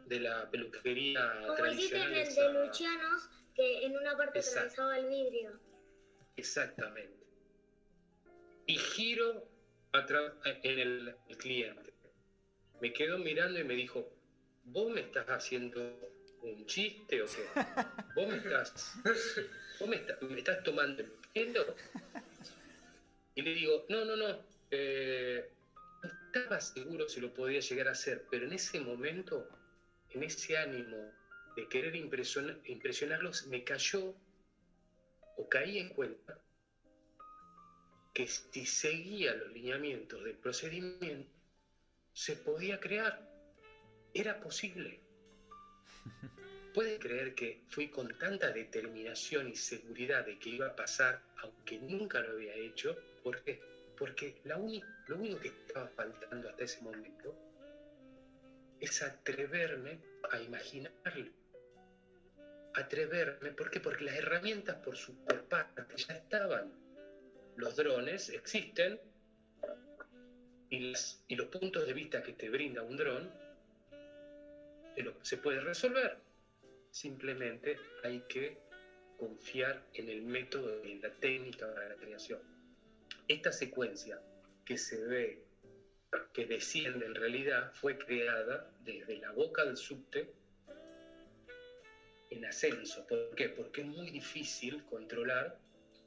[0.05, 2.13] de la peluquería Como tradicional.
[2.13, 4.59] el de Lucianos, que en una parte Exacto.
[4.59, 5.59] atravesaba el vidrio.
[6.35, 7.23] Exactamente.
[8.67, 9.47] Y giro
[9.91, 11.93] atra- en el, el cliente.
[12.81, 14.09] Me quedó mirando y me dijo,
[14.65, 15.99] ¿vos me estás haciendo
[16.41, 17.45] un chiste o qué?
[18.15, 18.93] ¿Vos me estás,
[19.79, 21.75] vos me está- me estás tomando el pelo?
[23.35, 24.45] Y le digo, no, no, no.
[24.71, 25.49] eh,
[26.03, 29.47] no estaba seguro si lo podía llegar a hacer, pero en ese momento,
[30.09, 31.11] en ese ánimo
[31.55, 34.15] de querer impresiona- impresionarlos, me cayó
[35.37, 36.39] o caí en cuenta
[38.13, 41.31] que si seguía los lineamientos del procedimiento,
[42.13, 43.19] se podía crear.
[44.13, 44.99] Era posible.
[46.73, 51.79] ¿Puedes creer que fui con tanta determinación y seguridad de que iba a pasar, aunque
[51.79, 52.95] nunca lo había hecho?
[53.23, 53.59] ¿Por qué?
[53.97, 57.35] Porque la lo único que estaba faltando hasta ese momento
[58.79, 59.99] es atreverme
[60.31, 61.42] a imaginarlo
[62.75, 63.51] atreverme.
[63.51, 63.79] ¿Por qué?
[63.79, 65.15] Porque las herramientas por su
[65.49, 66.71] parte ya estaban.
[67.55, 68.99] Los drones existen
[70.69, 73.31] y, las- y los puntos de vista que te brinda un dron
[74.95, 76.17] te lo- se puede resolver.
[76.91, 78.57] Simplemente hay que
[79.17, 82.39] confiar en el método y en la técnica para la creación.
[83.27, 84.19] Esta secuencia
[84.65, 85.39] que se ve,
[86.33, 90.29] que desciende en realidad, fue creada desde la boca del subte
[92.33, 93.05] en ascenso.
[93.07, 93.49] ¿Por qué?
[93.49, 95.57] Porque es muy difícil controlar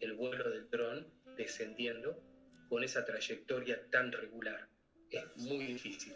[0.01, 2.21] el vuelo del dron descendiendo
[2.69, 4.69] con esa trayectoria tan regular.
[5.11, 6.15] Es muy difícil.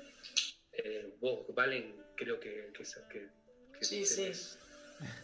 [0.73, 3.29] Eh, vos, Valen, creo que, que, que,
[3.79, 4.33] que Sí, sí.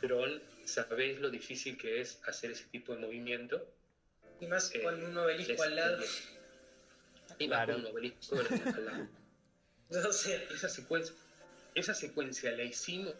[0.02, 3.72] dron, sabés lo difícil que es hacer ese tipo de movimiento.
[4.40, 6.02] Y más Eh, con un obelisco al lado.
[7.38, 7.72] Y más Claro.
[7.74, 9.08] con un obelisco al lado.
[9.88, 10.44] No sé.
[10.52, 11.14] esa secuencia,
[11.76, 13.14] esa secuencia la hicimos,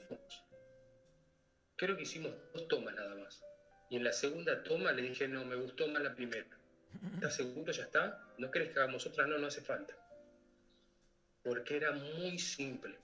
[1.76, 3.42] creo que hicimos dos tomas nada más.
[3.88, 6.46] Y en la segunda toma le dije, no, me gustó más la primera.
[7.14, 7.70] ¿Estás seguro?
[7.72, 8.26] ¿Ya está?
[8.38, 9.26] ¿No querés que hagamos otra?
[9.26, 9.94] No, no hace falta.
[11.44, 12.98] Porque era muy simple.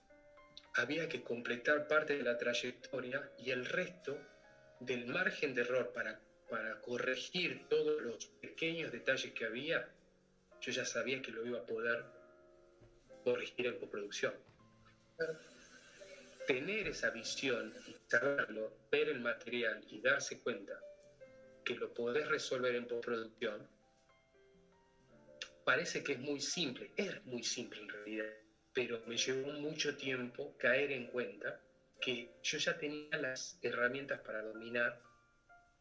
[0.74, 4.18] Había que completar parte de la trayectoria y el resto
[4.80, 9.88] del margen de error para, para corregir todos los pequeños detalles que había,
[10.60, 12.04] yo ya sabía que lo iba a poder
[13.22, 14.34] corregir en postproducción.
[16.46, 20.78] Tener esa visión y saberlo, ver el material y darse cuenta
[21.64, 23.68] que lo podés resolver en postproducción,
[25.64, 28.32] parece que es muy simple, es muy simple en realidad,
[28.72, 31.60] pero me llevó mucho tiempo caer en cuenta
[32.01, 35.01] que yo ya tenía las herramientas para dominar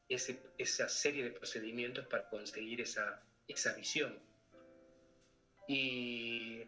[0.10, 4.20] ese- esa serie de procedimientos para conseguir esa, esa visión.
[5.68, 6.64] Y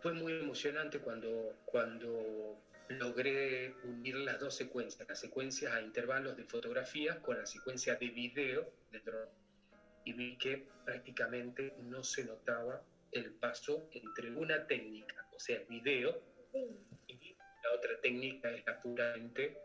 [0.00, 6.44] fue muy emocionante cuando, cuando logré unir las dos secuencias, las secuencias a intervalos de
[6.44, 9.28] fotografías con la secuencia de video del dron.
[10.04, 12.82] y vi que prácticamente no se notaba
[13.12, 16.20] el paso entre una técnica, o sea, el video,
[17.06, 19.56] y la otra técnica era puramente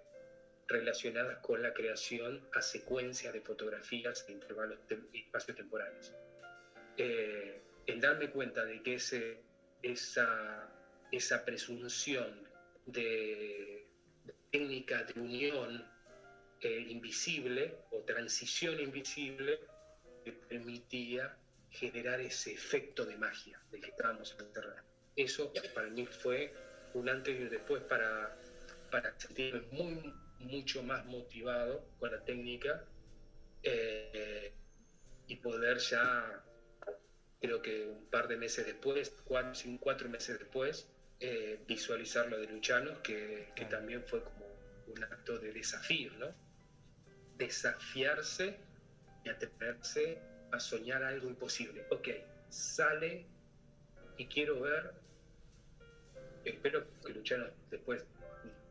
[0.67, 4.79] relacionada con la creación a secuencias de fotografías en intervalos
[5.13, 6.13] y espacios temporales.
[6.97, 9.39] Eh, en darme cuenta de que ese,
[9.81, 10.69] esa,
[11.11, 12.46] esa presunción
[12.87, 13.87] de,
[14.51, 15.85] técnica de unión
[16.61, 19.59] eh, invisible o transición invisible
[20.23, 21.37] que permitía
[21.69, 24.83] generar ese efecto de magia del que estábamos encerrados.
[25.15, 26.53] Eso para mí fue
[26.93, 28.35] un antes y un después para,
[28.91, 32.85] para sentirme muy, mucho más motivado con la técnica
[33.63, 34.53] eh,
[35.27, 36.43] y poder ya,
[37.41, 40.89] creo que un par de meses después, cuatro, cuatro meses después,
[41.19, 44.45] eh, visualizar lo de Luchanos, que, que también fue como
[44.87, 46.27] un acto de desafío, ¿no?
[47.37, 48.57] Desafiarse
[49.23, 50.19] y atreverse
[50.51, 51.85] a soñar algo imposible.
[51.89, 52.09] Ok,
[52.49, 53.25] sale
[54.17, 54.93] y quiero ver,
[56.45, 58.03] espero que Luchano después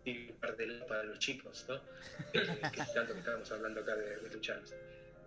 [0.02, 1.76] tire un par de para los chicos, ¿no?
[2.32, 4.74] Eh, que tanto que estábamos hablando acá de, de Luchanos.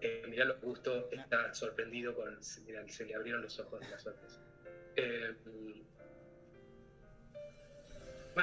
[0.02, 4.08] Eh, mirá lo justo, está sorprendido con, mira, se le abrieron los ojos de las
[4.08, 4.40] otras.
[4.96, 5.36] Eh,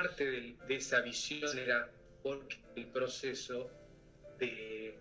[0.00, 1.88] parte de, de, esa visión era
[2.22, 3.70] porque el proceso
[4.38, 4.98] de,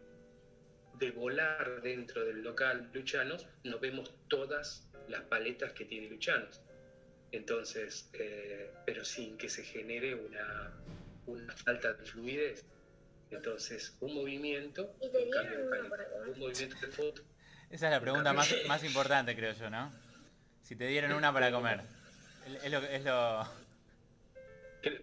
[0.94, 6.62] de, volar dentro del local Luchanos, no vemos todas las paletas que tiene Luchanos.
[7.32, 10.72] Entonces, eh, pero sin que se genere una,
[11.26, 12.66] una, falta de fluidez.
[13.32, 16.30] Entonces, un movimiento, ¿Y te un cambio de dieron una paleta, para comer?
[16.30, 17.22] un movimiento de foto.
[17.70, 19.92] Esa es la pregunta más, más importante, creo yo, ¿no?
[20.62, 21.82] Si te dieron una para comer.
[22.64, 23.65] Es lo, es lo...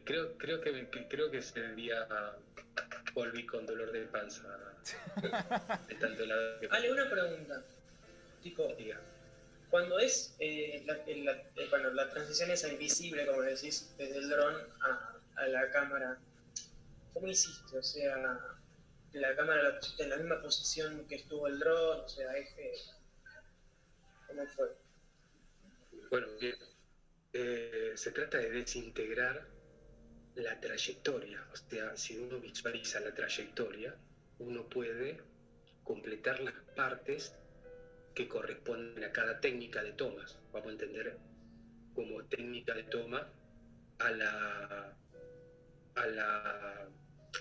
[0.04, 2.06] Creo, creo, que, creo que ese día
[3.14, 4.48] volví con dolor de panza
[5.88, 7.64] de tanto lado que Ale, una pregunta.
[8.42, 9.00] Tipo, diga.
[9.70, 14.18] cuando es eh, la, el- la- eh, bueno, la transición esa invisible, como decís, desde
[14.18, 16.18] el dron a, a la cámara,
[17.12, 17.78] ¿cómo hiciste?
[17.78, 18.16] O sea,
[19.12, 22.72] la cámara la pusiste en la misma posición que estuvo el dron, o sea, eje.
[24.26, 24.68] ¿Cómo fue?
[26.10, 26.54] Bueno, bien.
[27.34, 29.51] Eh, se trata de desintegrar
[30.34, 31.44] la trayectoria.
[31.52, 33.94] O sea, si uno visualiza la trayectoria,
[34.38, 35.18] uno puede
[35.84, 37.34] completar las partes
[38.14, 40.38] que corresponden a cada técnica de tomas.
[40.52, 41.16] Vamos a entender
[41.94, 43.26] como técnica de toma
[43.98, 44.96] a la,
[45.94, 46.88] a la,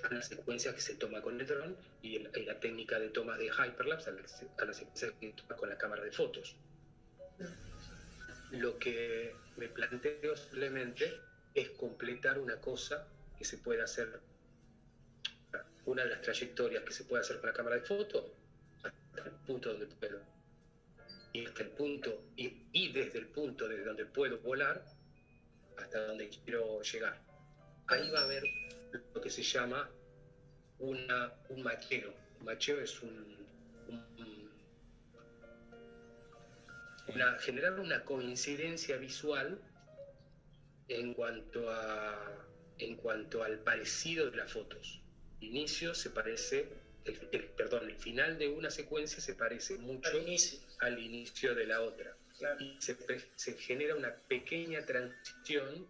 [0.04, 3.48] a la secuencia que se toma con el dron y, la técnica de tomas de
[3.48, 6.56] hyperlapse a la, a secuencia que toma con la cámara de fotos.
[8.52, 11.20] Lo que me planteo simplemente
[11.54, 13.08] es completar una cosa
[13.38, 14.20] que se puede hacer,
[15.86, 18.34] una de las trayectorias que se puede hacer con la cámara de foto,
[18.84, 20.22] hasta el punto donde puedo.
[21.34, 24.84] Y hasta el punto, y, desde el punto desde donde puedo volar,
[25.78, 27.22] hasta donde quiero llegar.
[27.88, 28.44] Ahí va a haber
[29.14, 29.90] lo que se llama
[30.80, 32.14] una, un macheo.
[32.40, 33.38] Un macheo es un-
[33.88, 34.52] un
[37.08, 39.60] una- generar una coincidencia visual
[41.00, 42.48] en cuanto a
[42.78, 45.02] en cuanto al parecido de las fotos.
[45.40, 46.68] Inicio se parece,
[47.06, 51.54] el, el- perdón, el final de una secuencia se parece mucho Al inicio, al inicio
[51.56, 52.16] de la otra.
[52.38, 52.60] claro.
[52.60, 52.96] Y se,
[53.36, 55.88] se genera una pequeña transición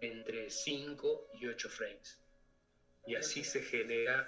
[0.00, 2.18] entre 5 y 8 frames.
[3.06, 4.26] Y así se genera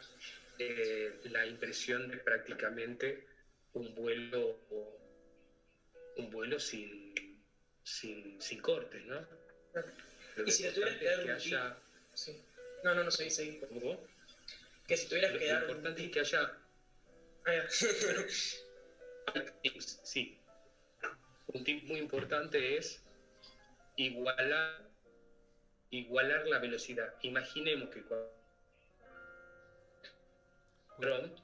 [0.59, 3.25] eh, la impresión de prácticamente
[3.73, 4.59] un vuelo
[6.17, 7.15] un vuelo sin,
[7.83, 9.27] sin, sin cortes, ¿no?
[10.37, 11.77] Lo Y si le tuvieras que dar un que haya...
[12.15, 12.43] Sí.
[12.85, 13.59] No, no, no, seguí, seguí.
[13.59, 14.01] ¿Cómo?
[14.87, 16.59] Que si tuvieras Lo que dar un importante es que haya
[17.45, 17.65] Ah,
[20.05, 20.39] sí.
[21.49, 23.03] Un tip muy importante es
[23.97, 24.81] igualar,
[25.91, 27.15] igualar la velocidad.
[27.23, 28.31] Imaginemos que cuando
[30.99, 31.35] el dron,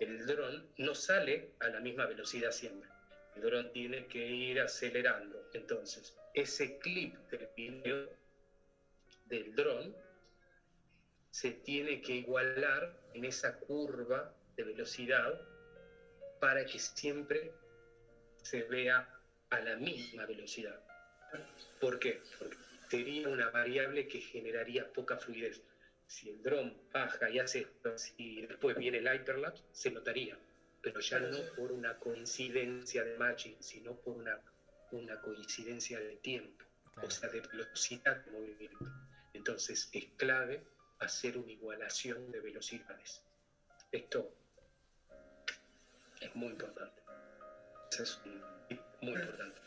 [0.00, 2.90] el dron no sale a la misma velocidad siempre.
[3.36, 5.48] El dron tiene que ir acelerando.
[5.54, 8.10] Entonces, ese clip del video
[9.26, 9.94] del dron
[11.30, 15.40] se tiene que igualar en esa curva de velocidad
[16.40, 17.52] para que siempre
[18.42, 19.08] se vea
[19.50, 20.80] a la misma velocidad.
[21.80, 22.20] ¿Por qué?
[22.38, 22.56] Porque
[22.88, 25.60] sería una variable que generaría poca fluidez.
[26.06, 30.38] Si el dron baja y hace esto, y después viene el hyperlapse, se notaría,
[30.82, 34.38] pero ya no por una coincidencia de matching, sino por una,
[34.92, 36.64] una coincidencia de tiempo,
[37.02, 39.03] o sea, de velocidad de movimiento.
[39.34, 40.64] Entonces es clave
[41.00, 43.22] hacer una igualación de velocidades.
[43.92, 44.32] Esto
[46.20, 47.02] es muy importante.
[47.98, 48.18] Es
[49.00, 49.60] muy importante.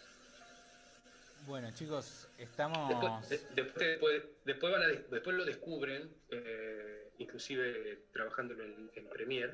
[1.45, 2.89] Bueno, chicos, estamos.
[3.30, 9.10] de- después, después, después van a des- después lo descubren, eh, inclusive trabajándolo en, en
[9.10, 9.53] Premiere,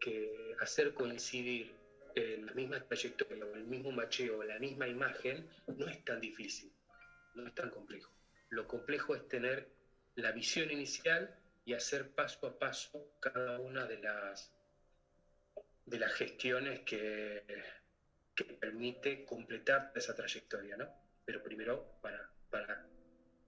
[0.00, 1.74] que hacer coincidir
[2.14, 6.20] en la misma trayectoria o el mismo macheo o la misma imagen no es tan
[6.20, 6.72] difícil,
[7.34, 8.10] no es tan complejo.
[8.52, 9.66] Lo complejo es tener
[10.14, 11.34] la visión inicial
[11.64, 14.52] y hacer paso a paso cada una de las
[15.86, 17.42] de las gestiones que,
[18.34, 20.86] que permite completar esa trayectoria, ¿no?
[21.24, 22.86] Pero primero, para, para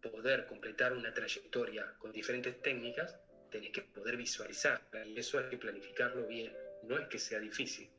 [0.00, 3.20] poder completar una trayectoria con diferentes técnicas,
[3.50, 6.56] tenés que poder visualizarla y eso hay que planificarlo bien.
[6.82, 7.90] No es que sea difícil,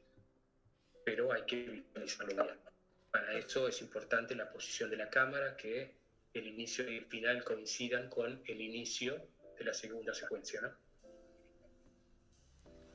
[1.06, 2.60] pero hay que visualizarlo bien.
[3.12, 6.05] Para eso es importante la posición de la cámara, que
[6.36, 9.26] el inicio y el final coincidan con el inicio
[9.58, 10.72] de la segunda secuencia, ¿no?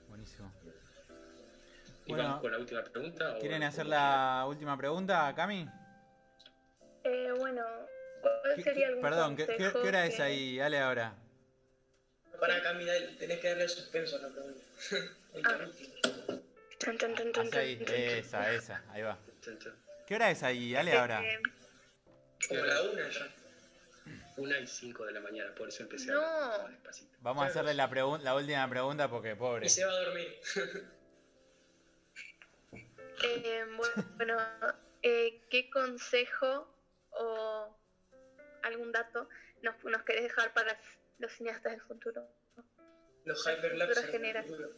[0.08, 0.52] Buenísimo.
[2.04, 3.36] Y Bueno, vamos con la última pregunta.
[3.36, 5.66] o- ¿Quieren hacer la última pregunta, Cami?
[7.04, 7.64] Eh, bueno,
[8.20, 10.60] ¿cuál ¿Qué- sería algún perdón, ¿qué, qué- consejo qué hora es ahí?
[10.60, 11.14] Ale ahora.
[12.38, 14.60] Para Camila, tenés que darle suspenso a la pregunta.
[15.34, 15.68] El Ah.
[17.58, 17.84] ahí,
[18.18, 19.18] esa, esa, ahí va.
[20.06, 20.74] ¿Qué hora es ahí?
[20.74, 21.22] Ale ahora.
[22.42, 23.34] Eh, Como la una ya.
[24.36, 26.20] Una y cinco de la mañana, por eso empecé No.
[26.20, 27.16] a hablar más despacito.
[27.20, 27.86] Vamos a hacerle la,
[28.22, 29.66] la última pregunta porque pobre.
[29.66, 30.40] Y se va a dormir.
[33.22, 33.64] eh,
[34.16, 34.36] bueno,
[35.02, 36.66] eh, ¿qué consejo
[37.10, 37.76] o
[38.62, 39.28] algún dato
[39.62, 40.78] nos, nos querés dejar para
[41.18, 42.26] los cineastas del futuro?
[43.24, 43.94] Los hyperlapse.
[43.94, 44.70] Futura generación.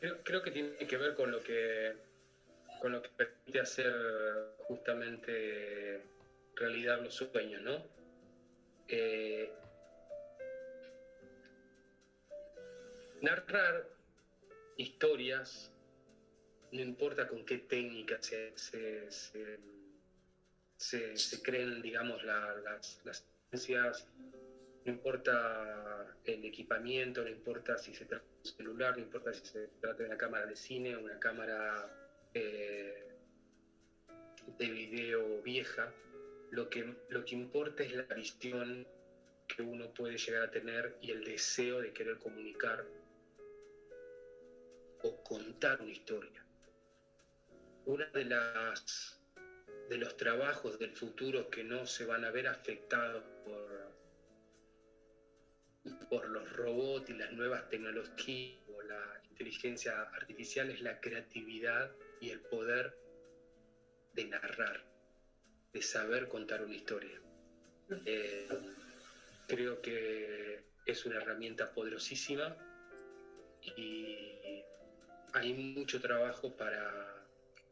[0.00, 1.96] Creo, creo que tiene que ver con lo que
[2.80, 3.94] con lo que permite hacer
[4.66, 6.02] justamente
[6.56, 7.86] realidad los sueños, ¿no?
[8.88, 9.50] Eh,
[13.20, 13.86] narrar
[14.76, 15.70] historias,
[16.72, 19.10] no importa con qué técnica se, se,
[21.42, 24.06] creen, digamos, la- las, las ciencias,
[24.84, 29.44] no importa el equipamiento, no importa si se trata de un celular, no importa si
[29.46, 31.88] se trata de una cámara de cine una cámara
[32.34, 33.08] eh,
[34.58, 35.90] de video vieja,
[36.54, 38.86] lo que, lo que importa es la visión
[39.48, 42.86] que uno puede llegar a tener y el deseo de querer comunicar
[45.02, 46.44] o contar una historia.
[47.86, 49.20] Una de las
[49.88, 53.92] de los trabajos del futuro que no se van a ver afectados por,
[56.08, 62.30] por los robots y las nuevas tecnologías o la inteligencia artificial es la creatividad y
[62.30, 62.96] el poder
[64.14, 64.93] de narrar,
[65.74, 67.20] de saber contar una historia.
[68.06, 68.48] Eh,
[69.48, 72.56] creo que es una herramienta poderosísima
[73.76, 74.62] y
[75.32, 77.26] hay mucho trabajo para,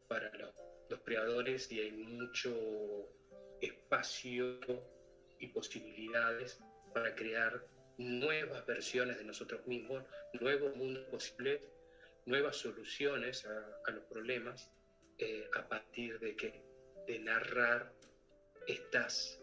[0.09, 0.51] para los,
[0.91, 2.53] los creadores y hay mucho
[3.61, 4.59] espacio
[5.39, 6.61] y posibilidades
[6.93, 7.65] para crear
[7.99, 10.05] nuevas versiones de nosotros mismos,
[10.41, 11.61] nuevos mundos posibles,
[12.27, 14.71] nuevas soluciones a, los problemas
[15.19, 16.72] eh, a partir de que
[17.07, 17.93] de narrar
[18.67, 19.41] estas,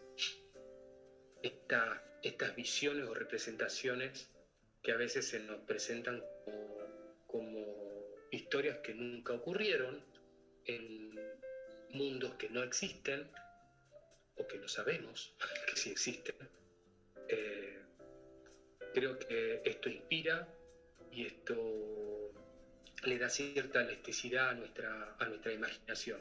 [1.42, 4.30] esta- estas visiones o representaciones
[4.82, 6.22] que a veces se nos presentan
[7.26, 10.04] como, historias que nunca ocurrieron
[10.66, 11.18] en
[11.90, 13.28] mundos que no existen
[14.36, 15.34] o que no sabemos
[15.66, 16.34] que sí existen.
[17.28, 17.78] Eh,
[18.94, 20.48] creo que esto inspira
[21.12, 22.32] y esto
[23.02, 26.20] le da cierta elasticidad a nuestra, a nuestra imaginación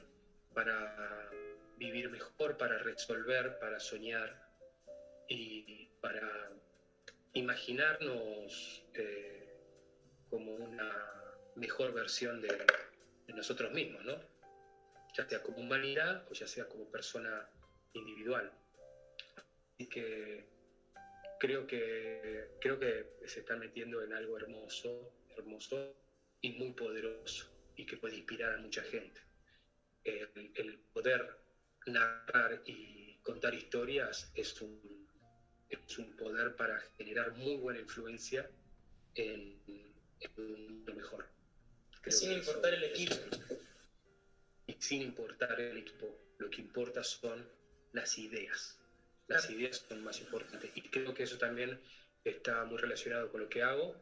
[0.59, 1.31] para
[1.77, 4.29] vivir mejor, para resolver, para soñar
[5.29, 6.51] y para
[7.31, 9.47] imaginarnos eh,
[10.29, 10.91] como una
[11.55, 12.49] mejor versión de,
[13.29, 14.19] nosotros mismos, ¿no?
[15.15, 17.49] Ya sea como humanidad o ya sea como persona
[17.93, 18.51] individual.
[19.37, 20.45] Así que
[21.39, 25.95] creo que creo que se está metiendo en algo hermoso, hermoso
[26.41, 29.28] y muy poderoso y que puede inspirar a mucha gente.
[30.03, 31.37] El, el poder
[31.87, 34.79] narrar y contar historias es un,
[35.69, 38.49] es un poder para generar muy buena influencia
[39.15, 41.25] en, en un mundo mejor.
[42.01, 43.15] Creo Sin importar eso el equipo.
[44.67, 47.47] y sin importar el equipo, lo que importa son
[47.91, 48.79] las ideas.
[49.27, 49.59] Las Claro.
[49.59, 50.71] ideas son más importantes.
[50.75, 51.79] Y creo que eso también
[52.23, 53.95] está muy relacionado con lo que hago,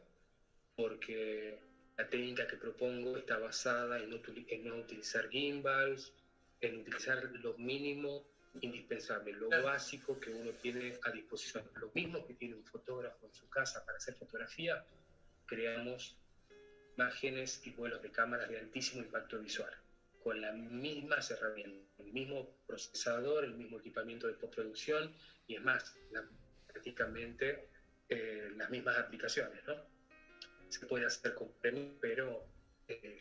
[0.76, 1.66] porque
[1.98, 4.11] la técnica que propongo está basada en
[4.49, 6.14] en no utilizar gimbals,
[6.61, 8.24] en utilizar lo mínimo
[8.61, 11.69] indispensable, lo básico que uno tiene a disposición.
[11.76, 14.84] Lo mismo que tiene un fotógrafo en su casa para hacer fotografía,
[15.45, 16.18] creamos
[16.95, 19.72] imágenes y vuelos de cámaras de altísimo impacto visual,
[20.19, 25.14] con las mismas herramientas, el mismo procesador, el mismo equipamiento de postproducción
[25.48, 26.28] y es más, la-
[26.68, 27.69] prácticamente
[28.10, 29.97] eh, las mismas aplicaciones, ¿no?
[30.69, 32.45] Se puede hacer con Premiere, pero
[32.88, 33.19] eh,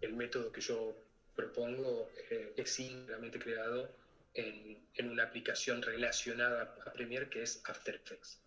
[0.00, 0.96] el método que yo
[1.36, 3.90] propongo eh, es íntegramente creado
[4.34, 8.42] en, en una aplicación relacionada a Premiere que es After Effects.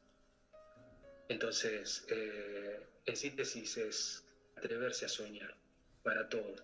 [1.27, 4.23] Entonces, eh, en síntesis es
[4.55, 5.55] atreverse a soñar
[6.03, 6.55] para todo.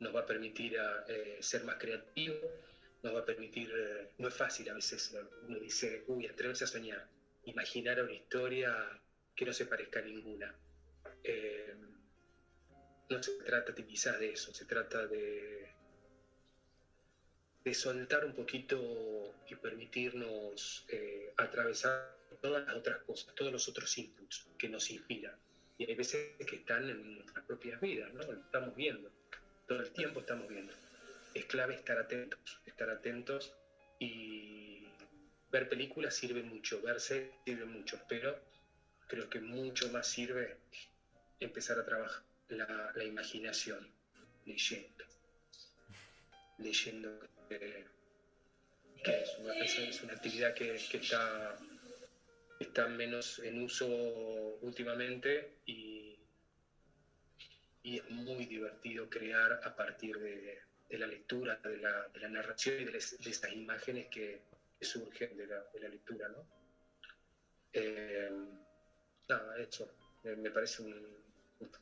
[0.00, 2.34] Nos va a permitir a, eh, ser más creativo,
[3.02, 5.14] nos va a permitir, eh, no es fácil a veces,
[5.48, 7.08] uno dice, uy, atreverse a soñar,
[7.44, 9.00] imaginar una historia
[9.34, 10.54] que no se parezca a ninguna.
[11.24, 11.74] Eh,
[13.08, 15.70] no se trata quizás de eso, se trata de,
[17.64, 23.96] de soltar un poquito y permitirnos eh, atravesar todas las otras cosas, todos los otros
[23.98, 25.36] inputs que nos inspiran.
[25.78, 28.22] Y hay veces que están en nuestras propias vidas, ¿no?
[28.22, 29.10] Estamos viendo,
[29.66, 30.72] todo el tiempo estamos viendo.
[31.34, 33.54] Es clave estar atentos, estar atentos
[33.98, 34.86] y
[35.50, 38.38] ver películas sirve mucho, verse sirve mucho, pero
[39.06, 40.56] creo que mucho más sirve
[41.44, 43.92] empezar a trabajar la, la imaginación,
[44.44, 45.04] leyendo.
[46.58, 47.18] Leyendo,
[47.50, 47.84] eh,
[49.04, 51.58] que es una, es- una actividad que, que está,
[52.58, 53.86] está menos en uso
[54.60, 56.18] últimamente y,
[57.82, 62.28] y es muy divertido crear a partir de, de la lectura, de la, de la
[62.28, 64.44] narración y de, les- de estas imágenes que,
[64.78, 66.46] que surgen de la, de la lectura, ¿no?
[67.72, 68.30] Eh,
[69.28, 69.88] nada, eso,
[70.24, 71.21] me parece un...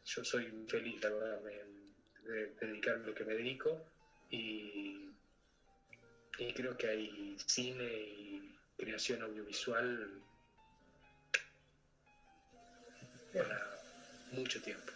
[0.05, 1.65] Yo soy feliz, la verdad, de,
[2.33, 3.85] de dedicarme a lo que me dedico
[4.31, 5.11] y,
[6.39, 10.23] y creo que hay cine y creación audiovisual
[13.33, 13.81] para
[14.33, 14.93] mucho tiempo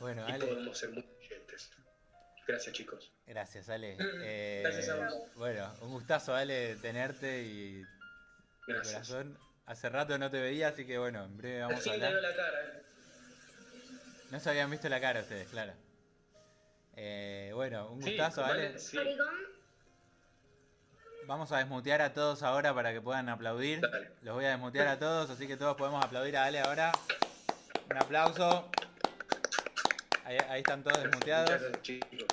[0.00, 1.70] Bueno, y Ale, podemos ser muy oyentes.
[2.46, 3.12] Gracias, chicos.
[3.26, 3.96] gracias, Ale.
[4.00, 5.14] Eh, gracias a vos.
[5.36, 7.82] Bueno, un gustazo, Ale, tenerte y
[8.66, 8.92] Gracias.
[9.08, 9.38] corazón.
[9.66, 12.08] Hace rato no te veía, así que bueno, en breve vamos Sí, a te veo
[12.08, 12.22] hablar.
[12.22, 12.82] la cara.
[14.34, 15.72] No se habían visto la cara ustedes, claro.
[16.96, 18.98] Eh, bueno, un Sí, gustazo, vale, sí.
[21.28, 23.80] Vamos a desmutear a todos ahora para que puedan aplaudir.
[23.80, 24.10] Dale.
[24.22, 26.90] Los voy a desmutear a todos, así que todos podemos aplaudir a Ale ahora.
[27.88, 28.68] Un aplauso.
[30.24, 31.50] Ahí, ahí están todos desmuteados.
[31.50, 32.26] gracias, chicos.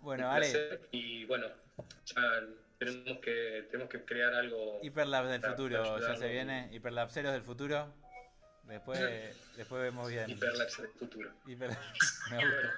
[0.00, 0.80] Bueno, Ale.
[0.90, 1.46] Y bueno,
[2.04, 2.42] ya
[2.80, 4.80] tenemos que, tenemos que crear algo.
[4.82, 6.68] Hiperlabs del para- futuro para ya se viene.
[6.72, 7.94] Hiperlapseros del futuro.
[8.66, 8.98] Después,
[9.56, 10.28] después vemos bien.
[10.28, 11.30] Hiperlapse del futuro.
[11.46, 11.68] Hiper-
[12.30, 12.56] Me Y gusta.
[12.56, 12.70] bueno,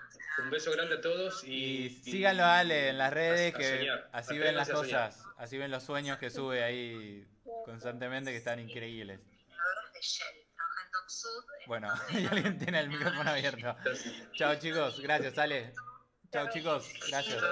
[0.44, 3.78] un beso grande a todos y, Y síganlo a Ale en las redes, a que
[3.78, 4.08] soñar.
[4.12, 7.26] así ven las cosas, así ven los sueños que sube ahí
[7.64, 9.18] constantemente que están increíbles.
[11.66, 13.74] Bueno, y alguien tiene el micrófono abierto.
[14.34, 15.72] Chao chicos, gracias Ale.
[16.30, 17.42] Chao chicos, gracias.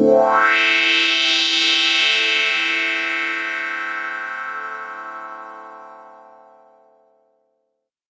[0.00, 0.59] Wow.